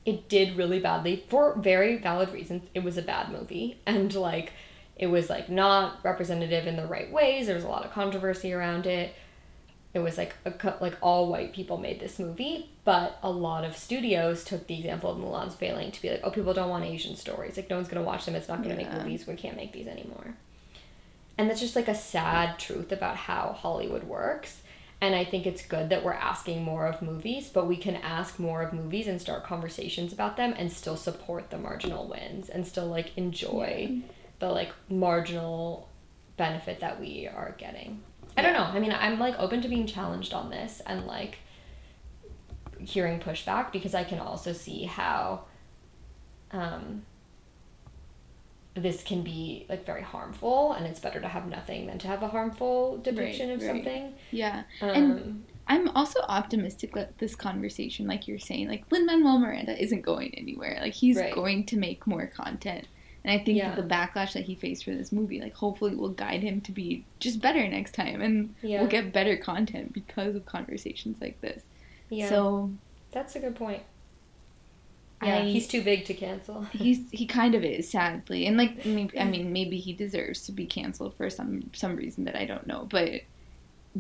it 0.06 0.28
did 0.28 0.58
really 0.58 0.80
badly 0.80 1.24
for 1.30 1.56
very 1.58 1.98
valid 1.98 2.32
reasons. 2.32 2.68
It 2.74 2.84
was 2.84 2.98
a 2.98 3.02
bad 3.02 3.32
movie. 3.32 3.78
And 3.86 4.14
like, 4.16 4.54
it 4.96 5.08
was 5.08 5.30
like 5.30 5.50
not 5.50 6.00
representative 6.04 6.66
in 6.66 6.76
the 6.76 6.88
right 6.88 7.12
ways. 7.12 7.46
There 7.46 7.56
was 7.56 7.64
a 7.64 7.70
lot 7.70 7.86
of 7.86 7.92
controversy 7.92 8.54
around 8.54 8.88
it. 8.88 9.14
It 9.94 10.00
was 10.00 10.18
like 10.18 10.36
a, 10.46 10.54
like 10.82 10.96
all 11.02 11.30
white 11.30 11.54
people 11.54 11.78
made 11.78 12.00
this 12.00 12.20
movie, 12.20 12.70
but 12.84 13.18
a 13.24 13.30
lot 13.30 13.64
of 13.64 13.78
studios 13.78 14.44
took 14.44 14.68
the 14.68 14.78
example 14.78 15.12
of 15.12 15.18
Mulan's 15.18 15.56
failing 15.56 15.92
to 15.92 16.02
be 16.02 16.10
like, 16.10 16.22
oh, 16.24 16.30
people 16.30 16.54
don't 16.54 16.70
want 16.70 16.84
Asian 16.86 17.16
stories. 17.16 17.58
Like 17.58 17.70
no 17.70 17.78
one's 17.78 17.88
gonna 17.88 18.06
watch 18.06 18.26
them. 18.26 18.36
It's 18.36 18.48
not 18.48 18.64
gonna 18.64 18.76
yeah. 18.76 18.90
make 18.90 18.94
movies. 18.94 19.26
We 19.26 19.36
can't 19.36 19.56
make 19.56 19.72
these 19.72 19.88
anymore. 19.88 20.36
And 21.38 21.50
that's 21.50 21.60
just 21.60 21.76
like 21.76 21.88
a 21.88 21.96
sad 21.96 22.58
truth 22.60 22.92
about 22.92 23.16
how 23.16 23.56
Hollywood 23.58 24.04
works. 24.04 24.62
And 25.00 25.14
I 25.14 25.26
think 25.26 25.45
it's 25.45 25.64
good 25.66 25.89
that 25.89 26.04
we're 26.04 26.14
asking 26.14 26.64
more 26.64 26.88
of 26.88 27.04
movies, 27.04 27.50
but 27.50 27.68
we 27.68 27.78
can 27.78 27.95
ask 27.98 28.39
more 28.39 28.64
of 28.64 28.74
movies 28.74 29.08
and 29.08 29.22
start 29.22 29.43
conversations 29.43 30.12
about 30.12 30.38
them 30.38 30.56
and 30.58 30.72
still 30.72 30.98
support 30.98 31.52
the 31.52 31.58
marginal 31.58 32.08
wins 32.08 32.50
and 32.50 32.66
still 32.66 32.88
like 32.88 33.16
enjoy 33.16 33.89
yeah 33.91 34.14
the 34.39 34.50
like 34.50 34.72
marginal 34.89 35.89
benefit 36.38 36.80
that 36.80 37.00
we 37.00 37.28
are 37.28 37.56
getting. 37.58 38.02
I 38.36 38.41
don't 38.41 38.54
know. 38.54 38.64
I 38.64 38.80
mean, 38.80 38.91
I'm 38.91 39.20
like 39.20 39.38
open 39.39 39.62
to 39.62 39.68
being 39.68 39.88
challenged 39.88 40.34
on 40.34 40.50
this 40.50 40.82
and 40.86 41.08
like 41.08 41.39
hearing 42.80 43.20
pushback 43.20 43.72
because 43.72 43.95
I 43.95 44.04
can 44.04 44.20
also 44.20 44.54
see 44.54 44.84
how 44.84 45.45
um 46.52 47.04
this 48.78 49.04
can 49.04 49.24
be 49.24 49.66
like 49.70 49.86
very 49.86 50.02
harmful 50.02 50.74
and 50.74 50.86
it's 50.86 51.00
better 51.00 51.20
to 51.20 51.28
have 51.28 51.48
nothing 51.48 51.88
than 51.88 51.98
to 52.00 52.08
have 52.08 52.24
a 52.24 52.28
harmful 52.28 52.98
depiction 52.98 53.50
right, 53.50 53.56
of 53.56 53.62
right. 53.62 53.68
something. 53.68 54.14
Yeah. 54.32 54.64
Um, 54.82 54.90
and 54.90 55.46
I'm 55.68 55.90
also 55.90 56.22
optimistic 56.28 56.94
that 56.94 57.18
this 57.18 57.36
conversation, 57.36 58.08
like 58.08 58.28
you're 58.28 58.40
saying, 58.40 58.68
like 58.68 58.90
Lin 58.92 59.06
Manuel 59.06 59.40
Miranda 59.40 59.82
isn't 59.82 60.02
going 60.02 60.34
anywhere. 60.36 60.80
Like 60.82 60.94
he's 60.94 61.18
right. 61.18 61.34
going 61.34 61.66
to 61.68 61.78
make 61.78 62.08
more 62.08 62.28
content. 62.28 62.88
And 63.24 63.38
I 63.38 63.44
think 63.44 63.58
yeah. 63.58 63.76
that 63.76 63.76
the 63.76 63.94
backlash 63.94 64.34
that 64.34 64.46
he 64.46 64.56
faced 64.56 64.86
for 64.86 64.92
this 64.92 65.12
movie, 65.12 65.42
like, 65.42 65.54
hopefully 65.54 65.96
will 65.96 66.10
guide 66.10 66.44
him 66.44 66.62
to 66.62 66.72
be 66.72 67.04
just 67.20 67.42
better 67.42 67.68
next 67.68 67.94
time. 67.94 68.22
And 68.22 68.56
yeah. 68.62 68.80
we'll 68.80 68.90
get 68.90 69.12
better 69.12 69.36
content 69.36 69.92
because 69.92 70.34
of 70.36 70.46
conversations 70.46 71.18
like 71.20 71.42
this. 71.42 71.64
Yeah. 72.10 72.30
So. 72.30 72.72
That's 73.12 73.36
a 73.36 73.40
good 73.40 73.56
point. 73.56 73.84
Yeah, 75.22 75.38
I, 75.38 75.41
he's 75.41 75.68
too 75.68 75.84
big 75.84 76.05
to 76.05 76.13
cancel. 76.13 76.63
he's 76.72 77.09
he 77.11 77.26
kind 77.26 77.55
of 77.55 77.63
is, 77.63 77.89
sadly, 77.89 78.45
and 78.45 78.57
like 78.57 78.86
maybe, 78.86 79.20
I 79.20 79.24
mean, 79.24 79.51
maybe 79.51 79.80
he 79.80 79.93
deserves 79.93 80.45
to 80.45 80.51
be 80.51 80.65
canceled 80.65 81.15
for 81.15 81.30
some 81.30 81.72
some 81.74 81.95
reason 81.95 82.26
that 82.26 82.36
I 82.36 82.45
don't 82.45 82.68
know, 82.68 82.88
but 82.89 83.22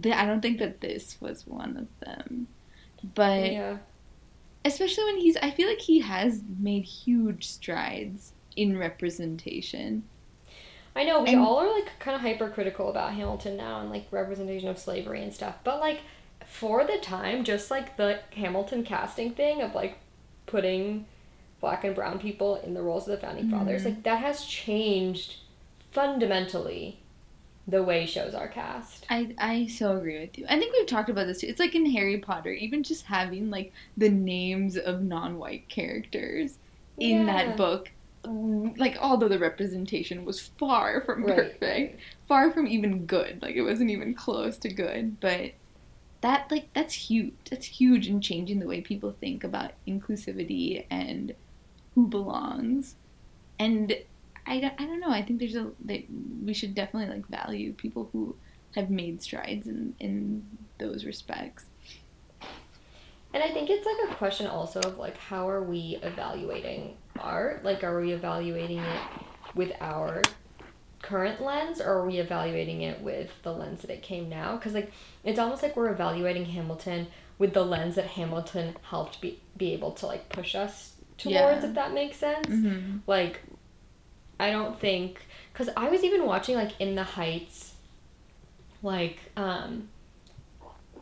the, 0.01 0.13
I 0.13 0.25
don't 0.25 0.41
think 0.41 0.59
that 0.59 0.81
this 0.81 1.17
was 1.19 1.45
one 1.47 1.77
of 1.77 2.05
them. 2.05 2.47
But 3.15 3.51
yeah. 3.51 3.77
especially 4.65 5.05
when 5.05 5.17
he's, 5.17 5.37
I 5.37 5.51
feel 5.51 5.67
like 5.67 5.81
he 5.81 5.99
has 5.99 6.41
made 6.59 6.83
huge 6.83 7.47
strides 7.47 8.33
in 8.55 8.77
representation. 8.77 10.03
I 10.95 11.03
know 11.03 11.21
we 11.21 11.29
and, 11.29 11.39
all 11.39 11.57
are 11.57 11.71
like 11.71 11.91
kind 11.99 12.15
of 12.15 12.21
hypercritical 12.21 12.89
about 12.89 13.13
Hamilton 13.13 13.55
now 13.55 13.81
and 13.81 13.89
like 13.89 14.07
representation 14.09 14.67
of 14.67 14.79
slavery 14.79 15.21
and 15.21 15.33
stuff, 15.33 15.55
but 15.63 15.79
like 15.79 16.01
for 16.45 16.83
the 16.85 16.97
time, 16.97 17.43
just 17.43 17.69
like 17.69 17.97
the 17.97 18.19
Hamilton 18.35 18.83
casting 18.83 19.31
thing 19.33 19.61
of 19.61 19.75
like 19.75 19.99
putting 20.47 21.05
black 21.61 21.83
and 21.83 21.95
brown 21.95 22.19
people 22.19 22.55
in 22.57 22.73
the 22.73 22.81
roles 22.81 23.07
of 23.07 23.19
the 23.19 23.25
founding 23.25 23.45
mm-hmm. 23.45 23.57
fathers, 23.57 23.85
like 23.85 24.03
that 24.03 24.19
has 24.19 24.45
changed 24.45 25.37
fundamentally 25.91 26.99
the 27.67 27.83
way 27.83 28.05
shows 28.05 28.33
are 28.33 28.47
cast. 28.47 29.05
I 29.09 29.35
I 29.37 29.67
so 29.67 29.97
agree 29.97 30.19
with 30.19 30.37
you. 30.37 30.45
I 30.49 30.57
think 30.57 30.73
we've 30.73 30.87
talked 30.87 31.09
about 31.09 31.27
this 31.27 31.41
too. 31.41 31.47
It's 31.47 31.59
like 31.59 31.75
in 31.75 31.85
Harry 31.91 32.17
Potter, 32.17 32.51
even 32.51 32.81
just 32.81 33.05
having 33.05 33.49
like 33.49 33.73
the 33.97 34.09
names 34.09 34.77
of 34.77 35.03
non-white 35.03 35.67
characters 35.69 36.57
in 36.97 37.27
yeah. 37.27 37.45
that 37.45 37.57
book 37.57 37.91
like 38.77 38.97
although 38.99 39.27
the 39.27 39.39
representation 39.39 40.25
was 40.25 40.39
far 40.39 41.01
from 41.01 41.23
perfect, 41.23 41.99
far 42.27 42.51
from 42.51 42.67
even 42.67 43.05
good. 43.05 43.41
Like 43.41 43.55
it 43.55 43.61
wasn't 43.61 43.91
even 43.91 44.13
close 44.13 44.57
to 44.59 44.69
good, 44.69 45.19
but 45.19 45.51
that 46.21 46.49
like 46.51 46.73
that's 46.73 46.93
huge. 46.93 47.33
That's 47.49 47.65
huge 47.65 48.07
in 48.07 48.21
changing 48.21 48.59
the 48.59 48.67
way 48.67 48.81
people 48.81 49.11
think 49.11 49.43
about 49.43 49.71
inclusivity 49.87 50.85
and 50.89 51.35
who 51.95 52.07
belongs. 52.07 52.95
And 53.59 53.95
I, 54.45 54.71
I 54.77 54.85
don't 54.85 54.99
know. 54.99 55.09
I 55.09 55.21
think 55.21 55.39
there's 55.39 55.55
a 55.55 55.71
we 56.45 56.53
should 56.53 56.73
definitely 56.73 57.13
like 57.13 57.27
value 57.27 57.73
people 57.73 58.09
who 58.11 58.35
have 58.75 58.89
made 58.89 59.21
strides 59.21 59.67
in 59.67 59.95
in 59.99 60.45
those 60.79 61.05
respects. 61.05 61.65
And 63.33 63.43
I 63.43 63.49
think 63.49 63.69
it's 63.69 63.85
like 63.85 64.11
a 64.11 64.15
question 64.15 64.47
also 64.47 64.79
of 64.79 64.97
like 64.97 65.17
how 65.17 65.49
are 65.49 65.63
we 65.63 65.99
evaluating 66.01 66.95
art? 67.19 67.63
Like 67.63 67.83
are 67.83 67.99
we 67.99 68.13
evaluating 68.13 68.79
it 68.79 69.01
with 69.53 69.71
our 69.81 70.23
current 71.01 71.41
lens 71.41 71.79
or 71.79 71.93
are 71.93 72.05
we 72.05 72.17
evaluating 72.17 72.81
it 72.81 73.01
with 73.01 73.31
the 73.43 73.51
lens 73.51 73.81
that 73.81 73.91
it 73.91 74.01
came 74.01 74.29
now? 74.29 74.57
Cuz 74.57 74.73
like 74.73 74.91
it's 75.23 75.39
almost 75.39 75.63
like 75.63 75.75
we're 75.75 75.91
evaluating 75.91 76.45
Hamilton 76.45 77.07
with 77.37 77.53
the 77.53 77.63
lens 77.63 77.95
that 77.95 78.05
Hamilton 78.05 78.75
helped 78.83 79.21
be 79.21 79.39
be 79.55 79.73
able 79.73 79.91
to 79.91 80.07
like 80.07 80.29
push 80.29 80.55
us 80.55 80.93
towards 81.17 81.63
yeah. 81.63 81.65
if 81.65 81.73
that 81.75 81.93
makes 81.93 82.17
sense. 82.17 82.47
Mm-hmm. 82.47 82.97
Like 83.07 83.41
I 84.39 84.51
don't 84.51 84.79
think 84.79 85.25
cuz 85.53 85.69
I 85.75 85.89
was 85.89 86.03
even 86.03 86.25
watching 86.25 86.55
like 86.55 86.79
In 86.79 86.95
the 86.95 87.03
Heights 87.03 87.75
like 88.81 89.19
um 89.35 89.89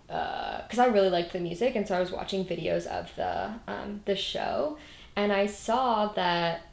because 0.07 0.79
uh, 0.79 0.83
I 0.83 0.87
really 0.87 1.09
liked 1.09 1.33
the 1.33 1.39
music, 1.39 1.75
and 1.75 1.87
so 1.87 1.95
I 1.95 1.99
was 1.99 2.11
watching 2.11 2.45
videos 2.45 2.85
of 2.85 3.13
the 3.15 3.53
um, 3.67 4.01
the 4.05 4.15
show, 4.15 4.77
and 5.15 5.33
I 5.33 5.47
saw 5.47 6.07
that 6.09 6.64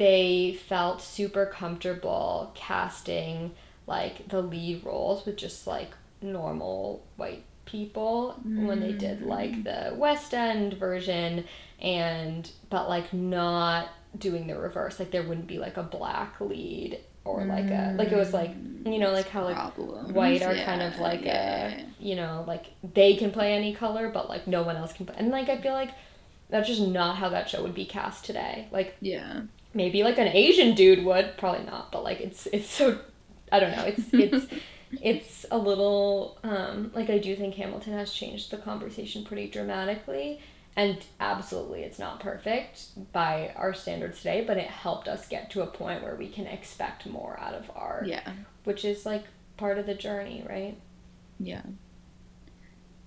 they 0.00 0.58
felt 0.66 1.02
super 1.02 1.44
comfortable 1.44 2.52
casting 2.54 3.52
like 3.86 4.26
the 4.28 4.40
lead 4.40 4.82
roles 4.82 5.26
with 5.26 5.36
just 5.36 5.66
like 5.66 5.90
normal 6.22 7.04
white 7.16 7.44
people 7.66 8.40
mm. 8.46 8.64
when 8.66 8.80
they 8.80 8.92
did 8.92 9.20
like 9.20 9.50
mm. 9.50 9.64
the 9.64 9.94
West 9.94 10.32
End 10.32 10.72
version, 10.72 11.44
and 11.78 12.50
but 12.70 12.88
like 12.88 13.12
not 13.12 13.90
doing 14.18 14.46
the 14.46 14.58
reverse. 14.58 14.98
Like 14.98 15.10
there 15.10 15.22
wouldn't 15.22 15.46
be 15.46 15.58
like 15.58 15.76
a 15.76 15.82
black 15.82 16.40
lead 16.40 16.98
or 17.26 17.44
like 17.44 17.66
a 17.66 17.94
like 17.98 18.08
it 18.08 18.16
was 18.16 18.32
like 18.32 18.52
you 18.86 18.98
know 18.98 19.10
like 19.10 19.28
how 19.28 19.44
like 19.44 19.54
Problems. 19.54 20.12
white 20.14 20.40
are 20.40 20.54
yeah, 20.54 20.64
kind 20.64 20.80
of 20.80 20.98
like 20.98 21.26
yeah. 21.26 21.82
a 21.82 22.02
you 22.02 22.16
know 22.16 22.42
like 22.48 22.68
they 22.94 23.16
can 23.16 23.30
play 23.30 23.52
any 23.52 23.74
color 23.74 24.08
but 24.08 24.30
like 24.30 24.46
no 24.46 24.62
one 24.62 24.76
else 24.76 24.94
can 24.94 25.04
play 25.04 25.14
and 25.18 25.28
like 25.28 25.50
I 25.50 25.60
feel 25.60 25.74
like 25.74 25.90
that's 26.48 26.66
just 26.66 26.80
not 26.80 27.16
how 27.16 27.28
that 27.28 27.50
show 27.50 27.62
would 27.62 27.74
be 27.74 27.84
cast 27.84 28.24
today 28.24 28.68
like 28.72 28.96
yeah 29.02 29.42
maybe 29.74 30.02
like 30.02 30.18
an 30.18 30.28
Asian 30.28 30.74
dude 30.74 31.04
would. 31.04 31.36
Probably 31.36 31.64
not 31.64 31.92
but 31.92 32.04
like 32.04 32.20
it's 32.20 32.46
it's 32.46 32.68
so 32.68 32.98
I 33.52 33.60
don't 33.60 33.72
know. 33.76 33.84
It's 33.84 34.12
it's 34.12 34.46
it's 35.00 35.46
a 35.50 35.58
little 35.58 36.38
um 36.42 36.90
like 36.94 37.10
I 37.10 37.18
do 37.18 37.36
think 37.36 37.54
Hamilton 37.54 37.92
has 37.94 38.12
changed 38.12 38.50
the 38.50 38.56
conversation 38.56 39.24
pretty 39.24 39.48
dramatically 39.48 40.40
and 40.76 40.98
absolutely 41.18 41.82
it's 41.82 41.98
not 41.98 42.20
perfect 42.20 42.88
by 43.12 43.52
our 43.56 43.74
standards 43.74 44.18
today 44.18 44.44
but 44.46 44.56
it 44.56 44.66
helped 44.68 45.08
us 45.08 45.28
get 45.28 45.50
to 45.50 45.62
a 45.62 45.66
point 45.66 46.02
where 46.02 46.14
we 46.14 46.28
can 46.28 46.46
expect 46.46 47.06
more 47.06 47.38
out 47.40 47.54
of 47.54 47.70
art 47.74 48.06
yeah. 48.06 48.32
which 48.64 48.84
is 48.84 49.04
like 49.04 49.24
part 49.56 49.78
of 49.78 49.86
the 49.86 49.94
journey 49.94 50.44
right? 50.48 50.78
Yeah. 51.38 51.62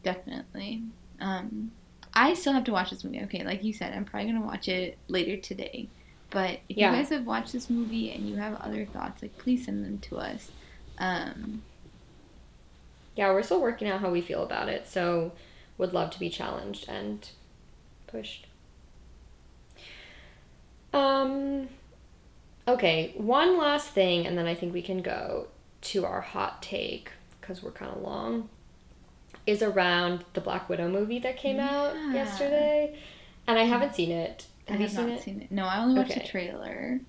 Definitely. 0.04 0.84
Um 1.20 1.72
i 2.14 2.34
still 2.34 2.54
have 2.54 2.66
to 2.66 2.72
watch 2.72 2.92
this 2.92 3.04
movie. 3.04 3.22
Okay 3.24 3.44
like 3.44 3.64
you 3.64 3.74
said 3.74 3.94
i'm 3.94 4.06
probably 4.06 4.32
gonna 4.32 4.46
watch 4.46 4.68
it 4.68 4.98
later 5.08 5.38
today 5.38 5.90
but 6.34 6.60
if 6.68 6.76
yeah. 6.76 6.92
you 6.92 6.98
guys 6.98 7.10
have 7.10 7.26
watched 7.26 7.54
this 7.54 7.70
movie 7.70 8.12
and 8.12 8.28
you 8.28 8.36
have 8.36 8.56
other 8.56 8.86
thoughts 8.86 9.22
like 9.22 9.38
please 9.38 9.64
send 9.64 9.86
them 9.86 10.00
to 10.00 10.18
us 10.18 10.52
um 10.98 11.62
yeah 13.16 13.32
we're 13.32 13.44
still 13.44 13.62
working 13.62 13.88
out 13.88 14.02
how 14.02 14.10
we 14.10 14.20
feel 14.20 14.44
about 14.44 14.68
it 14.68 14.86
so 14.88 15.32
would 15.78 15.94
love 15.94 16.12
to 16.12 16.20
be 16.20 16.30
challenged 16.30 16.88
and 16.88 17.30
pushed. 18.08 18.48
Um, 20.94 21.68
okay, 22.68 23.14
one 23.18 23.58
last 23.58 23.90
thing, 23.90 24.28
and 24.28 24.38
then 24.38 24.46
I 24.46 24.54
think 24.54 24.74
we 24.74 24.82
can 24.82 25.02
go 25.02 25.48
to 25.82 26.06
our 26.06 26.22
hot 26.22 26.62
take 26.62 27.12
because 27.42 27.64
we're 27.64 27.72
kind 27.72 27.92
of 27.92 28.02
long. 28.02 28.50
is 29.46 29.62
around 29.62 30.24
the 30.34 30.42
Black 30.42 30.70
Widow 30.70 30.88
movie 30.88 31.20
that 31.20 31.36
came 31.36 31.60
out 31.60 31.96
yesterday, 32.14 32.98
and 33.48 33.58
I 33.58 33.64
haven't 33.64 33.96
seen 33.96 34.12
it. 34.12 34.46
Have 34.68 34.78
I 34.80 34.84
you 34.84 34.88
have 34.90 35.08
not 35.08 35.10
it? 35.18 35.22
seen 35.22 35.42
it. 35.42 35.52
No, 35.52 35.66
I 35.66 35.80
only 35.84 35.96
watched 35.96 36.12
Okay. 36.12 36.22
the 36.22 36.28
trailer. 36.28 37.00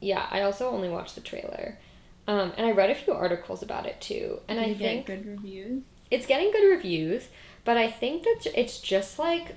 Yeah, 0.00 0.26
I 0.30 0.42
also 0.42 0.70
only 0.70 0.88
watched 0.88 1.14
the 1.14 1.20
trailer. 1.20 1.78
Um, 2.26 2.52
and 2.56 2.66
I 2.66 2.70
read 2.72 2.90
a 2.90 2.94
few 2.94 3.12
articles 3.12 3.62
about 3.62 3.86
it 3.86 4.00
too, 4.00 4.40
and 4.48 4.58
Did 4.58 4.68
I 4.70 4.74
think 4.74 5.06
good 5.06 5.26
reviews. 5.26 5.82
it's 6.10 6.26
getting 6.26 6.52
good 6.52 6.70
reviews, 6.70 7.28
but 7.64 7.76
I 7.76 7.90
think 7.90 8.22
that 8.22 8.46
it's 8.54 8.78
just 8.80 9.18
like 9.18 9.56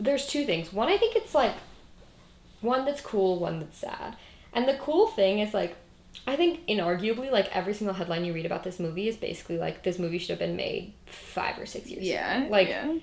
there's 0.00 0.26
two 0.26 0.44
things. 0.44 0.72
One, 0.72 0.88
I 0.88 0.96
think 0.96 1.16
it's 1.16 1.34
like 1.34 1.54
one 2.60 2.84
that's 2.84 3.00
cool, 3.00 3.38
one 3.38 3.60
that's 3.60 3.78
sad. 3.78 4.16
And 4.52 4.66
the 4.68 4.74
cool 4.74 5.08
thing 5.08 5.40
is 5.40 5.52
like 5.52 5.76
I 6.26 6.36
think 6.36 6.66
inarguably 6.66 7.30
like 7.30 7.54
every 7.54 7.74
single 7.74 7.94
headline 7.94 8.24
you 8.24 8.32
read 8.32 8.46
about 8.46 8.64
this 8.64 8.78
movie 8.80 9.08
is 9.08 9.16
basically 9.16 9.58
like 9.58 9.82
this 9.82 9.98
movie 9.98 10.18
should 10.18 10.30
have 10.30 10.38
been 10.38 10.56
made 10.56 10.94
5 11.06 11.58
or 11.58 11.66
6 11.66 11.86
years 11.90 12.04
Yeah, 12.04 12.42
ago. 12.44 12.50
Like 12.50 12.68
yeah. 12.68 12.94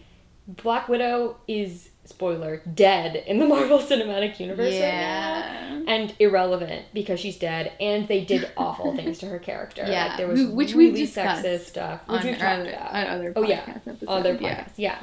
Black 0.47 0.87
Widow 0.89 1.37
is 1.47 1.89
spoiler 2.05 2.61
dead 2.73 3.15
in 3.27 3.39
the 3.39 3.45
Marvel 3.53 3.79
Cinematic 3.79 4.39
Universe 4.39 4.73
right 4.73 4.79
now 4.81 5.83
and 5.87 6.13
irrelevant 6.19 6.85
because 6.93 7.19
she's 7.19 7.37
dead 7.37 7.71
and 7.79 8.07
they 8.07 8.23
did 8.25 8.51
awful 8.57 8.95
things 8.95 9.19
to 9.19 9.27
her 9.27 9.39
character. 9.39 9.83
Yeah, 9.87 10.07
Like 10.07 10.17
there 10.17 10.27
was 10.27 10.45
which 10.47 10.73
really 10.73 11.01
discussed 11.05 11.45
sexist 11.45 11.59
stuff, 11.65 12.01
which 12.07 12.21
on 12.21 12.27
we've 12.27 12.37
talked 12.37 12.61
other, 12.61 12.69
about. 12.71 12.93
on 12.93 13.07
other 13.07 13.33
Oh, 13.35 13.43
yeah. 13.43 13.63
episodes. 13.67 14.03
Other 14.07 14.37
yeah. 14.41 14.67
yeah. 14.77 14.99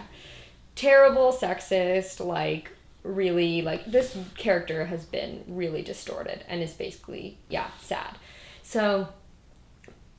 Terrible, 0.74 1.32
sexist, 1.32 2.24
like 2.24 2.72
really 3.05 3.62
like 3.62 3.84
this 3.86 4.16
character 4.36 4.84
has 4.86 5.05
been 5.05 5.42
really 5.49 5.82
distorted 5.82 6.44
and 6.49 6.62
is 6.62 6.72
basically 6.74 7.38
yeah, 7.49 7.68
sad. 7.80 8.16
So 8.62 9.09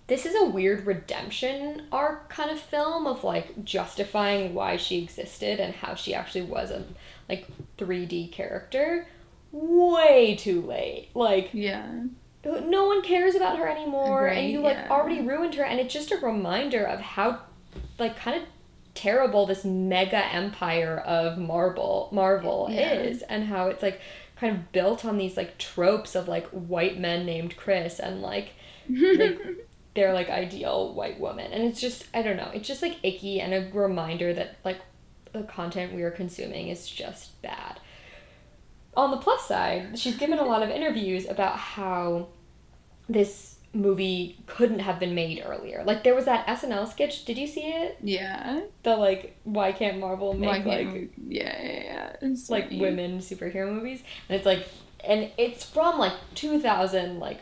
this 0.10 0.26
is 0.26 0.36
a 0.36 0.44
weird 0.46 0.86
redemption 0.86 1.84
arc 1.92 2.30
kind 2.30 2.52
of 2.52 2.60
film 2.60 3.08
of 3.08 3.24
like 3.24 3.64
justifying 3.64 4.54
why 4.54 4.76
she 4.76 5.02
existed 5.02 5.60
and 5.60 5.74
how 5.76 5.96
she 5.96 6.14
actually 6.14 6.42
was 6.42 6.72
a 6.72 6.84
like 7.30 7.48
3D 7.78 8.32
character 8.32 9.08
way 9.52 10.36
too 10.38 10.62
late. 10.62 11.10
Like 11.16 11.50
Yeah. 11.54 11.88
no 12.44 12.88
one 12.88 13.02
cares 13.02 13.36
about 13.36 13.58
her 13.58 13.68
anymore 13.68 14.28
and 14.28 14.50
you 14.52 14.60
like 14.62 14.76
yeah. 14.78 14.90
already 14.90 15.22
ruined 15.22 15.56
her 15.56 15.64
and 15.64 15.80
it's 15.80 15.94
just 15.94 16.12
a 16.12 16.18
reminder 16.18 16.84
of 16.86 17.00
how 17.00 17.40
like 17.98 18.16
kind 18.18 18.42
of 18.42 18.48
terrible 18.96 19.46
this 19.46 19.64
mega 19.64 20.26
empire 20.34 20.98
of 20.98 21.38
Marvel 21.38 22.10
marvel 22.12 22.68
Yeah. 22.70 22.94
is 22.94 23.22
and 23.24 23.46
how 23.46 23.68
it's 23.68 23.82
like 23.84 24.02
kind 24.36 24.56
of 24.56 24.72
built 24.72 25.06
on 25.06 25.18
these 25.18 25.38
like 25.38 25.58
tropes 25.58 26.16
of 26.16 26.28
like 26.28 26.48
white 26.50 27.00
men 27.00 27.26
named 27.26 27.56
chris 27.58 28.00
and 28.00 28.22
like 28.22 28.50
like 28.90 29.38
their 30.00 30.14
like 30.14 30.30
ideal 30.30 30.94
white 30.94 31.20
woman. 31.20 31.52
And 31.52 31.64
it's 31.64 31.82
just 31.82 32.06
i 32.14 32.22
don't 32.22 32.38
know 32.38 32.50
it's 32.54 32.68
just 32.68 32.82
like 32.82 32.98
icky 33.04 33.42
and 33.42 33.54
a 33.54 33.70
reminder 33.74 34.34
that 34.34 34.56
like 34.64 34.80
the 35.34 35.44
content 35.44 35.94
we 35.94 36.02
are 36.04 36.12
consuming 36.12 36.70
is 36.70 36.88
just 36.88 37.42
bad. 37.42 37.80
On 38.96 39.12
the 39.12 39.18
plus 39.18 39.48
side 39.48 40.00
she's 40.00 40.18
given 40.18 40.40
a 40.40 40.46
lot 40.46 40.64
of 40.64 40.70
interviews 40.70 41.28
about 41.28 41.58
how 41.58 42.30
this 43.08 43.58
movie 43.74 44.38
couldn't 44.48 44.80
have 44.80 45.00
been 45.00 45.14
made 45.14 45.44
earlier. 45.46 45.84
Like 45.86 46.04
there 46.04 46.16
was 46.16 46.26
that 46.26 46.48
snl 46.48 46.90
sketch. 46.90 47.26
Did 47.26 47.38
you 47.38 47.48
see 47.48 47.66
it? 47.66 47.98
Yeah. 48.02 48.62
the 48.84 48.96
like 48.96 49.38
why 49.44 49.72
can't 49.72 50.00
marvel 50.00 50.34
make 50.34 50.64
can't 50.64 50.66
like 50.66 51.10
yeah, 51.28 51.62
yeah, 51.64 51.84
yeah. 51.84 52.16
It's 52.22 52.50
like 52.50 52.70
women 52.72 53.20
superhero 53.20 53.72
movies? 53.72 54.02
And 54.28 54.38
it's 54.38 54.46
like 54.46 54.68
and 55.04 55.30
it's 55.38 55.64
from 55.64 55.98
like 55.98 56.14
2000 56.36 57.20
like 57.20 57.40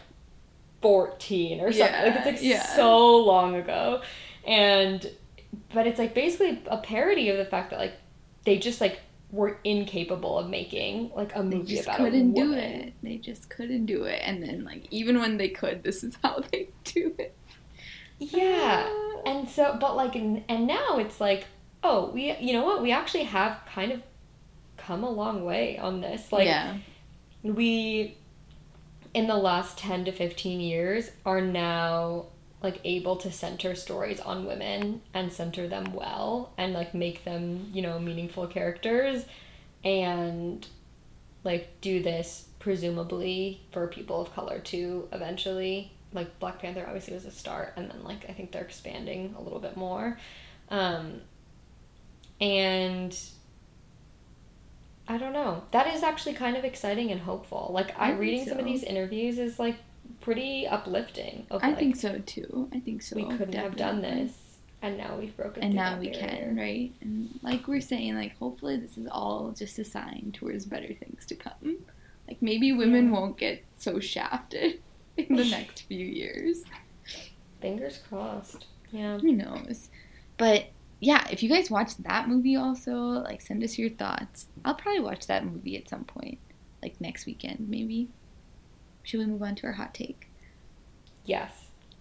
14 0.81 1.59
or 1.61 1.71
something 1.71 1.95
like 2.03 2.15
it's 2.15 2.25
like 2.25 2.41
Yeah, 2.41 2.55
yeah. 2.55 2.75
so 2.75 3.17
long 3.17 3.55
ago 3.55 4.01
and 4.45 5.09
but 5.73 5.87
it's 5.87 5.99
like 5.99 6.13
basically 6.13 6.61
a 6.67 6.77
parody 6.77 7.29
of 7.29 7.37
the 7.37 7.45
fact 7.45 7.71
that 7.71 7.79
like 7.79 7.93
they 8.45 8.57
just 8.57 8.79
like 8.81 8.99
were 9.31 9.59
incapable 9.63 10.37
of 10.39 10.49
making 10.49 11.11
like 11.15 11.35
a 11.35 11.43
movie 11.43 11.57
They 11.59 11.75
just 11.75 11.83
about 11.87 11.97
couldn't 11.97 12.33
do 12.33 12.53
it. 12.53 12.93
They 13.03 13.17
just 13.17 13.49
couldn't 13.49 13.85
do 13.85 14.03
it. 14.05 14.21
And 14.23 14.41
then, 14.41 14.63
like, 14.63 14.87
even 14.89 15.19
when 15.19 15.35
they 15.35 15.49
could, 15.49 15.83
this 15.83 16.01
is 16.01 16.17
how 16.23 16.39
they 16.51 16.69
do 16.85 17.13
it. 17.19 17.35
yeah 18.19 18.85
ah. 18.87 19.21
and 19.25 19.47
so 19.49 19.77
but 19.79 19.95
like 19.95 20.15
n- 20.15 20.43
and 20.49 20.65
now 20.65 20.97
it's 20.97 21.19
like 21.21 21.45
oh 21.83 22.09
we 22.11 22.35
you 22.37 22.51
know 22.53 22.63
what 22.65 22.81
we 22.81 22.91
actually 22.91 23.23
have 23.23 23.59
kind 23.71 23.91
of 23.91 24.01
come 24.77 25.03
a 25.03 25.09
long 25.09 25.43
way 25.45 25.77
on 25.77 26.01
this 26.01 26.31
like 26.31 26.45
yeah. 26.47 26.77
we 27.43 28.17
in 29.17 29.25
the 29.25 29.35
last 29.35 29.79
10 29.79 30.05
to 30.05 30.11
15 30.11 30.59
years 30.59 31.09
are 31.25 31.41
now 31.41 32.27
like 32.61 32.79
able 32.83 33.15
to 33.15 33.31
center 33.31 33.73
stories 33.73 34.19
on 34.19 34.45
women 34.45 35.01
and 35.11 35.33
center 35.33 35.67
them 35.67 35.91
well 35.91 36.53
and 36.55 36.71
like 36.71 36.93
make 36.93 37.23
them 37.23 37.67
you 37.73 37.81
know 37.81 37.97
meaningful 37.97 38.45
characters 38.45 39.25
and 39.83 40.67
like 41.43 41.81
do 41.81 41.99
this 42.03 42.45
presumably 42.59 43.59
for 43.71 43.87
people 43.87 44.21
of 44.21 44.31
color 44.35 44.59
too 44.59 45.07
eventually. 45.11 45.91
Like 46.13 46.37
black 46.37 46.59
panther 46.59 46.85
obviously 46.85 47.15
was 47.15 47.25
a 47.25 47.31
start 47.31 47.73
and 47.75 47.89
then 47.89 48.03
like 48.03 48.29
i 48.29 48.33
think 48.33 48.51
they're 48.51 48.61
expanding 48.61 49.33
a 49.35 49.41
little 49.41 49.59
bit 49.59 49.75
more. 49.75 50.19
Um 50.69 51.21
and 52.39 53.17
I 55.07 55.17
don't 55.17 55.33
know. 55.33 55.63
That 55.71 55.87
is 55.93 56.03
actually 56.03 56.33
kind 56.33 56.57
of 56.57 56.65
exciting 56.65 57.11
and 57.11 57.21
hopeful. 57.21 57.71
Like 57.73 57.97
I 57.99 58.09
I 58.11 58.15
reading 58.15 58.45
some 58.47 58.59
of 58.59 58.65
these 58.65 58.83
interviews 58.83 59.37
is 59.39 59.57
like 59.59 59.77
pretty 60.21 60.67
uplifting. 60.67 61.47
Of, 61.49 61.63
I 61.63 61.69
like, 61.69 61.79
think 61.79 61.95
so 61.95 62.19
too. 62.25 62.69
I 62.73 62.79
think 62.79 63.01
so. 63.01 63.15
we 63.15 63.23
couldn't 63.25 63.53
have 63.53 63.75
done 63.77 64.01
this, 64.01 64.57
and 64.81 64.97
now 64.97 65.15
we've 65.17 65.35
broken. 65.37 65.63
And 65.63 65.73
now 65.75 65.97
we 65.99 66.09
barrier. 66.09 66.27
can, 66.27 66.57
right? 66.57 66.91
And 67.01 67.39
like 67.41 67.67
we're 67.67 67.81
saying, 67.81 68.15
like 68.15 68.37
hopefully 68.37 68.77
this 68.77 68.97
is 68.97 69.07
all 69.09 69.53
just 69.57 69.79
a 69.79 69.85
sign 69.85 70.31
towards 70.33 70.65
better 70.65 70.93
things 70.93 71.25
to 71.27 71.35
come. 71.35 71.77
Like 72.27 72.41
maybe 72.41 72.73
women 72.73 73.05
Yeah. 73.05 73.11
won't 73.19 73.37
get 73.37 73.63
so 73.77 73.99
shafted 74.01 74.81
in 75.17 75.35
the 75.35 75.45
next 75.49 75.83
few 75.83 76.05
years. 76.05 76.63
Fingers 77.61 77.99
crossed. 78.09 78.65
Yeah. 78.91 79.17
Who 79.19 79.31
knows? 79.31 79.89
But 80.37 80.67
yeah, 80.99 81.27
if 81.29 81.43
you 81.43 81.49
guys 81.49 81.69
watch 81.69 81.95
that 81.97 82.27
movie 82.27 82.55
also, 82.55 82.95
like 82.95 83.41
send 83.41 83.63
us 83.63 83.77
your 83.77 83.89
thoughts. 83.89 84.47
I'll 84.65 84.75
probably 84.75 85.01
watch 85.01 85.27
that 85.27 85.45
movie 85.45 85.77
at 85.77 85.89
some 85.89 86.05
point. 86.05 86.39
Like 86.81 86.99
next 86.99 87.25
weekend, 87.25 87.67
maybe. 87.69 88.09
Should 89.03 89.19
we 89.19 89.25
move 89.25 89.43
on 89.43 89.55
to 89.55 89.67
our 89.67 89.73
hot 89.73 89.93
take? 89.93 90.29
Yes. 91.25 91.51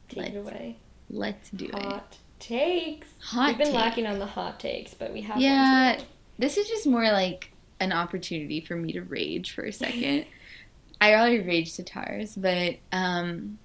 Take 0.09 0.19
it 0.19 0.35
Let's 0.35 0.49
away. 0.49 0.77
Let's 1.11 1.51
do 1.51 1.67
it. 1.67 1.75
Hot 1.75 2.17
takes. 2.39 3.09
Hot 3.21 3.49
We've 3.49 3.59
been 3.59 3.67
take. 3.69 3.77
lacking 3.77 4.07
on 4.07 4.19
the 4.19 4.27
hot 4.27 4.59
takes, 4.59 4.95
but 4.95 5.13
we 5.13 5.21
have. 5.23 5.41
Yeah, 5.41 6.01
this 6.39 6.57
is 6.57 6.69
just 6.69 6.87
more 6.87 7.05
like 7.13 7.53
an 7.81 7.93
opportunity 7.93 8.61
for 8.61 8.77
me 8.77 8.93
to 8.93 9.03
rage 9.03 9.53
for 9.53 9.65
a 9.65 9.73
second. 9.73 10.27
I 11.01 11.15
already 11.15 11.41
raged 11.41 11.77
to 11.77 11.83
Tars, 11.83 12.35
but 12.35 12.77
um, 12.91 13.59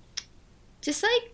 just 0.81 1.01
like 1.01 1.30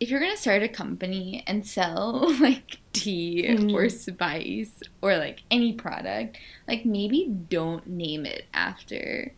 if 0.00 0.08
you're 0.10 0.20
gonna 0.20 0.36
start 0.36 0.62
a 0.62 0.68
company 0.68 1.44
and 1.46 1.66
sell 1.66 2.32
like 2.40 2.78
tea 2.92 3.44
Mhm. 3.48 3.72
or 3.74 3.88
spice 3.90 4.80
or 5.02 5.16
like 5.18 5.42
any 5.50 5.72
product, 5.74 6.38
like 6.66 6.84
maybe 6.86 7.26
don't 7.28 7.86
name 7.86 8.24
it 8.26 8.46
after 8.54 9.32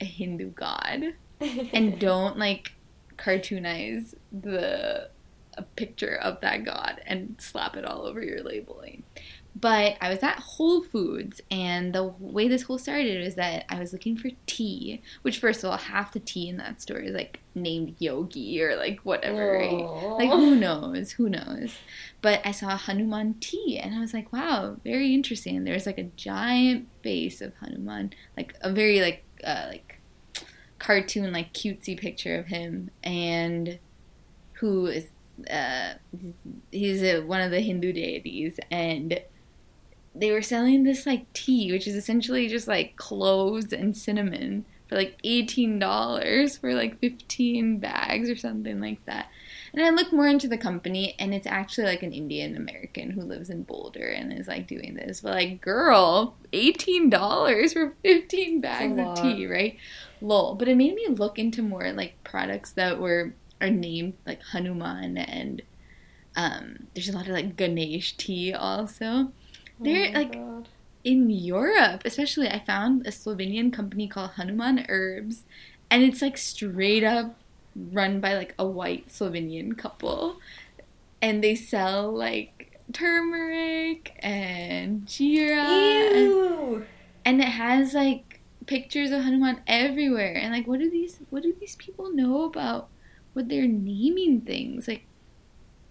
a 0.00 0.04
Hindu 0.04 0.50
god 0.52 1.12
and 1.40 1.98
don't 2.08 2.38
like 2.38 2.72
cartoonize 3.18 4.14
the 4.32 5.10
a 5.58 5.62
picture 5.62 6.16
of 6.22 6.40
that 6.40 6.64
god 6.64 7.02
and 7.06 7.34
slap 7.38 7.76
it 7.76 7.84
all 7.84 8.02
over 8.06 8.22
your 8.22 8.42
labeling. 8.42 9.02
But 9.54 9.96
I 10.00 10.10
was 10.10 10.22
at 10.22 10.38
Whole 10.38 10.80
Foods, 10.82 11.40
and 11.50 11.92
the 11.92 12.04
way 12.04 12.46
this 12.46 12.62
whole 12.62 12.78
started 12.78 13.20
is 13.20 13.34
that 13.34 13.64
I 13.68 13.78
was 13.80 13.92
looking 13.92 14.16
for 14.16 14.30
tea, 14.46 15.02
which 15.22 15.38
first 15.38 15.64
of 15.64 15.70
all, 15.70 15.76
half 15.76 16.12
the 16.12 16.20
tea 16.20 16.48
in 16.48 16.56
that 16.58 16.80
store 16.80 16.98
is 16.98 17.12
like 17.12 17.40
named 17.54 17.96
Yogi 17.98 18.62
or 18.62 18.76
like 18.76 19.00
whatever, 19.00 19.58
right? 19.58 20.18
Like 20.18 20.30
who 20.30 20.54
knows? 20.54 21.12
Who 21.12 21.28
knows? 21.28 21.74
But 22.22 22.40
I 22.44 22.52
saw 22.52 22.76
Hanuman 22.76 23.34
tea, 23.40 23.78
and 23.78 23.94
I 23.94 24.00
was 24.00 24.14
like, 24.14 24.32
wow, 24.32 24.76
very 24.84 25.12
interesting. 25.14 25.64
There's 25.64 25.86
like 25.86 25.98
a 25.98 26.04
giant 26.04 26.88
face 27.02 27.40
of 27.40 27.52
Hanuman, 27.60 28.12
like 28.36 28.54
a 28.60 28.72
very 28.72 29.00
like 29.00 29.24
uh, 29.44 29.66
like 29.68 30.00
cartoon 30.78 31.32
like 31.32 31.52
cutesy 31.52 31.98
picture 31.98 32.38
of 32.38 32.46
him, 32.46 32.90
and 33.02 33.78
who 34.54 34.86
is 34.86 35.08
uh, 35.50 35.94
he's 36.70 37.02
a, 37.02 37.20
one 37.20 37.40
of 37.40 37.50
the 37.50 37.60
Hindu 37.60 37.92
deities, 37.92 38.58
and 38.70 39.20
they 40.14 40.32
were 40.32 40.42
selling 40.42 40.82
this 40.82 41.06
like 41.06 41.32
tea, 41.32 41.70
which 41.70 41.86
is 41.86 41.94
essentially 41.94 42.48
just 42.48 42.66
like 42.66 42.96
cloves 42.96 43.72
and 43.72 43.96
cinnamon 43.96 44.64
for 44.88 44.96
like 44.96 45.16
eighteen 45.22 45.78
dollars 45.78 46.58
for 46.58 46.74
like 46.74 46.98
fifteen 46.98 47.78
bags 47.78 48.28
or 48.28 48.36
something 48.36 48.80
like 48.80 49.04
that. 49.06 49.28
And 49.72 49.80
I 49.80 49.90
looked 49.90 50.12
more 50.12 50.26
into 50.26 50.48
the 50.48 50.58
company, 50.58 51.14
and 51.18 51.32
it's 51.32 51.46
actually 51.46 51.84
like 51.84 52.02
an 52.02 52.12
Indian 52.12 52.56
American 52.56 53.10
who 53.10 53.22
lives 53.22 53.50
in 53.50 53.62
Boulder 53.62 54.08
and 54.08 54.32
is 54.32 54.48
like 54.48 54.66
doing 54.66 54.94
this. 54.94 55.20
But 55.20 55.34
like, 55.34 55.60
girl, 55.60 56.34
eighteen 56.52 57.08
dollars 57.08 57.74
for 57.74 57.94
fifteen 58.02 58.60
bags 58.60 58.98
of 58.98 59.22
tea, 59.22 59.46
right? 59.46 59.76
Lol. 60.20 60.56
But 60.56 60.66
it 60.66 60.76
made 60.76 60.94
me 60.94 61.06
look 61.06 61.38
into 61.38 61.62
more 61.62 61.92
like 61.92 62.14
products 62.24 62.72
that 62.72 62.98
were 62.98 63.32
are 63.60 63.70
named 63.70 64.14
like 64.26 64.42
Hanuman 64.52 65.16
and 65.18 65.62
Um, 66.36 66.86
there's 66.94 67.08
a 67.08 67.12
lot 67.12 67.26
of 67.26 67.32
like 67.32 67.56
Ganesh 67.56 68.16
tea 68.16 68.52
also. 68.52 69.32
They're 69.80 70.10
Oh 70.14 70.18
like 70.18 70.32
God. 70.32 70.68
in 71.04 71.30
Europe, 71.30 72.02
especially, 72.04 72.48
I 72.48 72.60
found 72.60 73.06
a 73.06 73.10
Slovenian 73.10 73.72
company 73.72 74.08
called 74.08 74.32
Hanuman 74.32 74.86
Herbs, 74.88 75.44
and 75.90 76.02
it's 76.02 76.22
like 76.22 76.38
straight 76.38 77.04
up 77.04 77.36
run 77.74 78.20
by 78.20 78.34
like 78.36 78.54
a 78.58 78.66
white 78.66 79.08
Slovenian 79.08 79.76
couple, 79.78 80.38
and 81.22 81.42
they 81.42 81.54
sell 81.54 82.12
like 82.12 82.80
turmeric 82.92 84.18
and 84.20 85.06
jeera, 85.06 86.10
and, 86.12 86.16
Ew. 86.16 86.86
and 87.24 87.40
it 87.40 87.48
has 87.48 87.94
like 87.94 88.40
pictures 88.66 89.10
of 89.10 89.22
Hanuman 89.22 89.60
everywhere. 89.66 90.34
And 90.36 90.52
like, 90.52 90.66
what 90.66 90.80
do 90.80 90.90
these 90.90 91.18
what 91.30 91.42
do 91.42 91.54
these 91.58 91.76
people 91.76 92.12
know 92.12 92.44
about 92.44 92.88
what 93.32 93.48
they're 93.48 93.66
naming 93.68 94.42
things 94.42 94.88
like? 94.88 95.04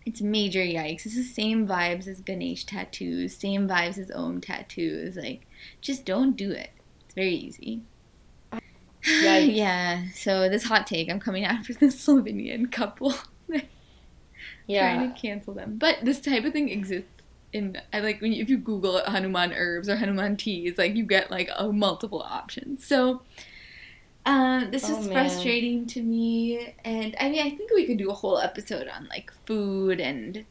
It's 0.10 0.22
major 0.22 0.62
yikes. 0.62 1.06
It's 1.06 1.14
the 1.16 1.22
same 1.24 1.68
vibes 1.68 2.08
as 2.08 2.20
Ganesh 2.20 2.64
tattoos, 2.66 3.36
same 3.36 3.68
vibes 3.68 4.00
as 4.00 4.10
Om 4.10 4.42
tattoos. 4.42 5.16
Like, 5.16 5.46
just 5.82 6.04
don't 6.04 6.36
do 6.36 6.50
it. 6.50 6.72
It's 7.06 7.14
very 7.14 7.36
easy. 7.36 7.84
Yikes. 9.04 9.56
yeah. 9.56 10.06
So 10.16 10.50
this 10.50 10.64
hot 10.64 10.88
take, 10.88 11.12
I'm 11.12 11.20
coming 11.20 11.46
after 11.46 11.76
the 11.76 11.86
Slovenian 12.04 12.72
couple, 12.72 13.14
Yeah. 14.66 14.96
trying 14.96 15.14
to 15.14 15.22
cancel 15.22 15.54
them. 15.54 15.78
But 15.78 15.98
this 16.02 16.20
type 16.20 16.44
of 16.44 16.54
thing 16.54 16.70
exists 16.70 17.22
in. 17.54 17.80
I 17.94 18.00
like 18.00 18.20
when 18.20 18.32
you, 18.34 18.42
if 18.42 18.50
you 18.50 18.58
Google 18.58 19.04
Hanuman 19.06 19.54
herbs 19.54 19.88
or 19.90 19.96
Hanuman 19.98 20.38
teas, 20.38 20.80
like 20.80 20.96
you 20.96 21.04
get 21.06 21.30
like 21.30 21.52
a 21.56 21.72
multiple 21.72 22.24
options. 22.24 22.84
So. 22.84 23.22
Um, 24.30 24.70
this 24.70 24.88
Oh, 24.88 25.00
is 25.00 25.08
frustrating 25.08 25.88
to 25.88 26.02
me, 26.04 26.76
and 26.86 27.16
I 27.20 27.30
mean, 27.30 27.42
I 27.42 27.50
think 27.50 27.72
we 27.74 27.88
could 27.88 27.98
do 27.98 28.12
a 28.12 28.14
whole 28.14 28.38
episode 28.38 28.88
on 28.88 29.08
like 29.10 29.32
food 29.48 30.00
and 30.00 30.46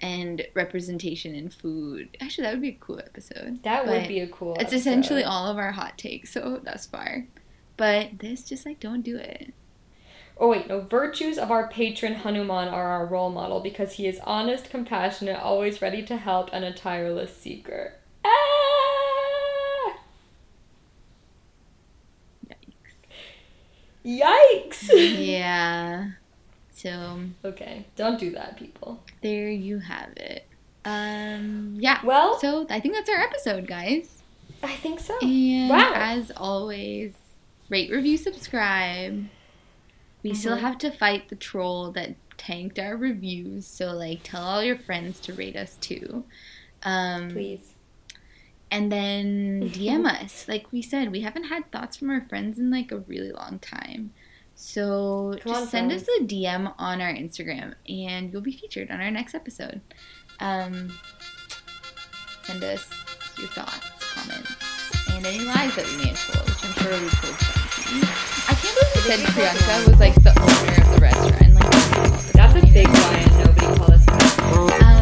and 0.00 0.46
representation 0.54 1.34
in 1.34 1.50
food. 1.50 2.16
Actually, 2.20 2.44
that 2.44 2.52
would 2.54 2.62
be 2.62 2.68
a 2.70 2.78
cool 2.80 3.00
episode. 3.00 3.62
That 3.64 3.86
would 3.86 4.08
be 4.08 4.20
a 4.20 4.28
cool. 4.28 4.54
It's 4.54 4.72
episode. 4.72 4.76
essentially 4.76 5.24
all 5.24 5.46
of 5.48 5.58
our 5.58 5.72
hot 5.72 5.98
takes 5.98 6.32
so 6.32 6.60
thus 6.64 6.86
far, 6.86 7.26
but 7.76 8.18
this 8.20 8.44
just 8.44 8.64
like 8.64 8.80
don't 8.80 9.02
do 9.02 9.16
it. 9.18 9.52
Oh 10.40 10.48
wait, 10.48 10.68
no. 10.68 10.80
Virtues 10.80 11.36
of 11.36 11.50
our 11.50 11.68
patron 11.68 12.14
Hanuman 12.14 12.68
are 12.68 12.88
our 12.88 13.04
role 13.06 13.30
model 13.30 13.60
because 13.60 13.94
he 13.94 14.06
is 14.06 14.20
honest, 14.24 14.70
compassionate, 14.70 15.38
always 15.38 15.82
ready 15.82 16.02
to 16.04 16.16
help, 16.16 16.48
and 16.52 16.64
a 16.64 16.72
tireless 16.72 17.36
seeker. 17.36 17.94
Yikes! 24.04 24.88
yeah. 25.26 26.10
So 26.72 27.20
okay, 27.44 27.86
don't 27.96 28.18
do 28.20 28.30
that, 28.32 28.56
people. 28.56 29.02
there 29.20 29.48
you 29.50 29.78
have 29.80 30.10
it. 30.16 30.44
Um, 30.84 31.76
yeah. 31.78 31.98
Well, 32.04 32.38
So 32.38 32.66
I 32.70 32.80
think 32.80 32.94
that's 32.94 33.10
our 33.10 33.18
episode, 33.20 33.66
guys. 33.66 34.22
I 34.62 34.74
think 34.76 35.00
so. 35.00 35.18
And 35.20 35.68
Wow. 35.68 35.92
as 35.94 36.30
always, 36.36 37.14
rate, 37.68 37.90
review, 37.90 38.16
subscribe. 38.16 39.28
We 40.22 40.34
still 40.34 40.56
Mhm. 40.56 40.60
have 40.60 40.78
to 40.78 40.90
fight 40.90 41.28
the 41.28 41.36
troll 41.36 41.90
that 41.92 42.14
tanked 42.38 42.78
our 42.78 42.96
reviews, 42.96 43.66
so 43.66 43.92
like 43.92 44.20
tell 44.22 44.42
all 44.44 44.62
your 44.62 44.78
friends 44.78 45.20
to 45.20 45.32
rate 45.32 45.56
us 45.56 45.76
too. 45.80 46.24
Um, 46.84 47.30
Please. 47.30 47.74
And 48.70 48.90
then 48.92 49.62
DM 49.72 50.06
us. 50.06 50.46
Like 50.48 50.70
we 50.72 50.82
said, 50.82 51.12
we 51.12 51.20
haven't 51.20 51.44
had 51.44 51.70
thoughts 51.72 51.96
from 51.96 52.10
our 52.10 52.20
friends 52.20 52.58
in 52.58 52.70
like 52.70 52.92
a 52.92 52.98
really 52.98 53.32
long 53.32 53.58
time. 53.60 54.12
So 54.54 55.34
Come 55.42 55.52
just 55.52 55.62
on, 55.62 55.68
send 55.68 55.92
us 55.92 56.02
a 56.20 56.24
DM 56.24 56.74
on 56.78 57.00
our 57.00 57.12
Instagram 57.12 57.74
and 57.88 58.32
you'll 58.32 58.42
be 58.42 58.52
featured 58.52 58.90
on 58.90 59.00
our 59.00 59.10
next 59.10 59.34
episode. 59.34 59.80
Um, 60.40 60.92
send 62.42 62.64
us 62.64 62.90
your 63.38 63.48
thoughts, 63.48 63.88
comments, 64.12 64.56
and 65.12 65.24
any 65.24 65.44
lies 65.44 65.74
that 65.76 65.86
we 65.86 65.96
may 65.98 66.08
have 66.08 66.32
told, 66.32 66.48
which 66.48 66.64
I'm 66.64 66.72
sure 66.82 66.92
we 66.92 67.08
told 67.08 67.34
plenty. 67.38 68.06
I 68.48 68.54
can't 68.54 68.74
believe 68.74 68.94
you 68.96 69.02
said 69.02 69.20
Priyanka 69.30 69.88
was 69.90 70.00
like 70.00 70.14
the 70.22 70.34
owner 70.40 70.82
of 70.82 70.94
the 70.94 71.00
restaurant. 71.00 71.54
Like, 71.54 72.32
That's 72.32 72.54
a 72.56 72.72
big 72.72 72.88
lie, 72.88 73.24
and 73.26 73.38
nobody 73.38 73.66
called 73.78 73.90
us. 73.90 74.08
Um, 74.08 74.97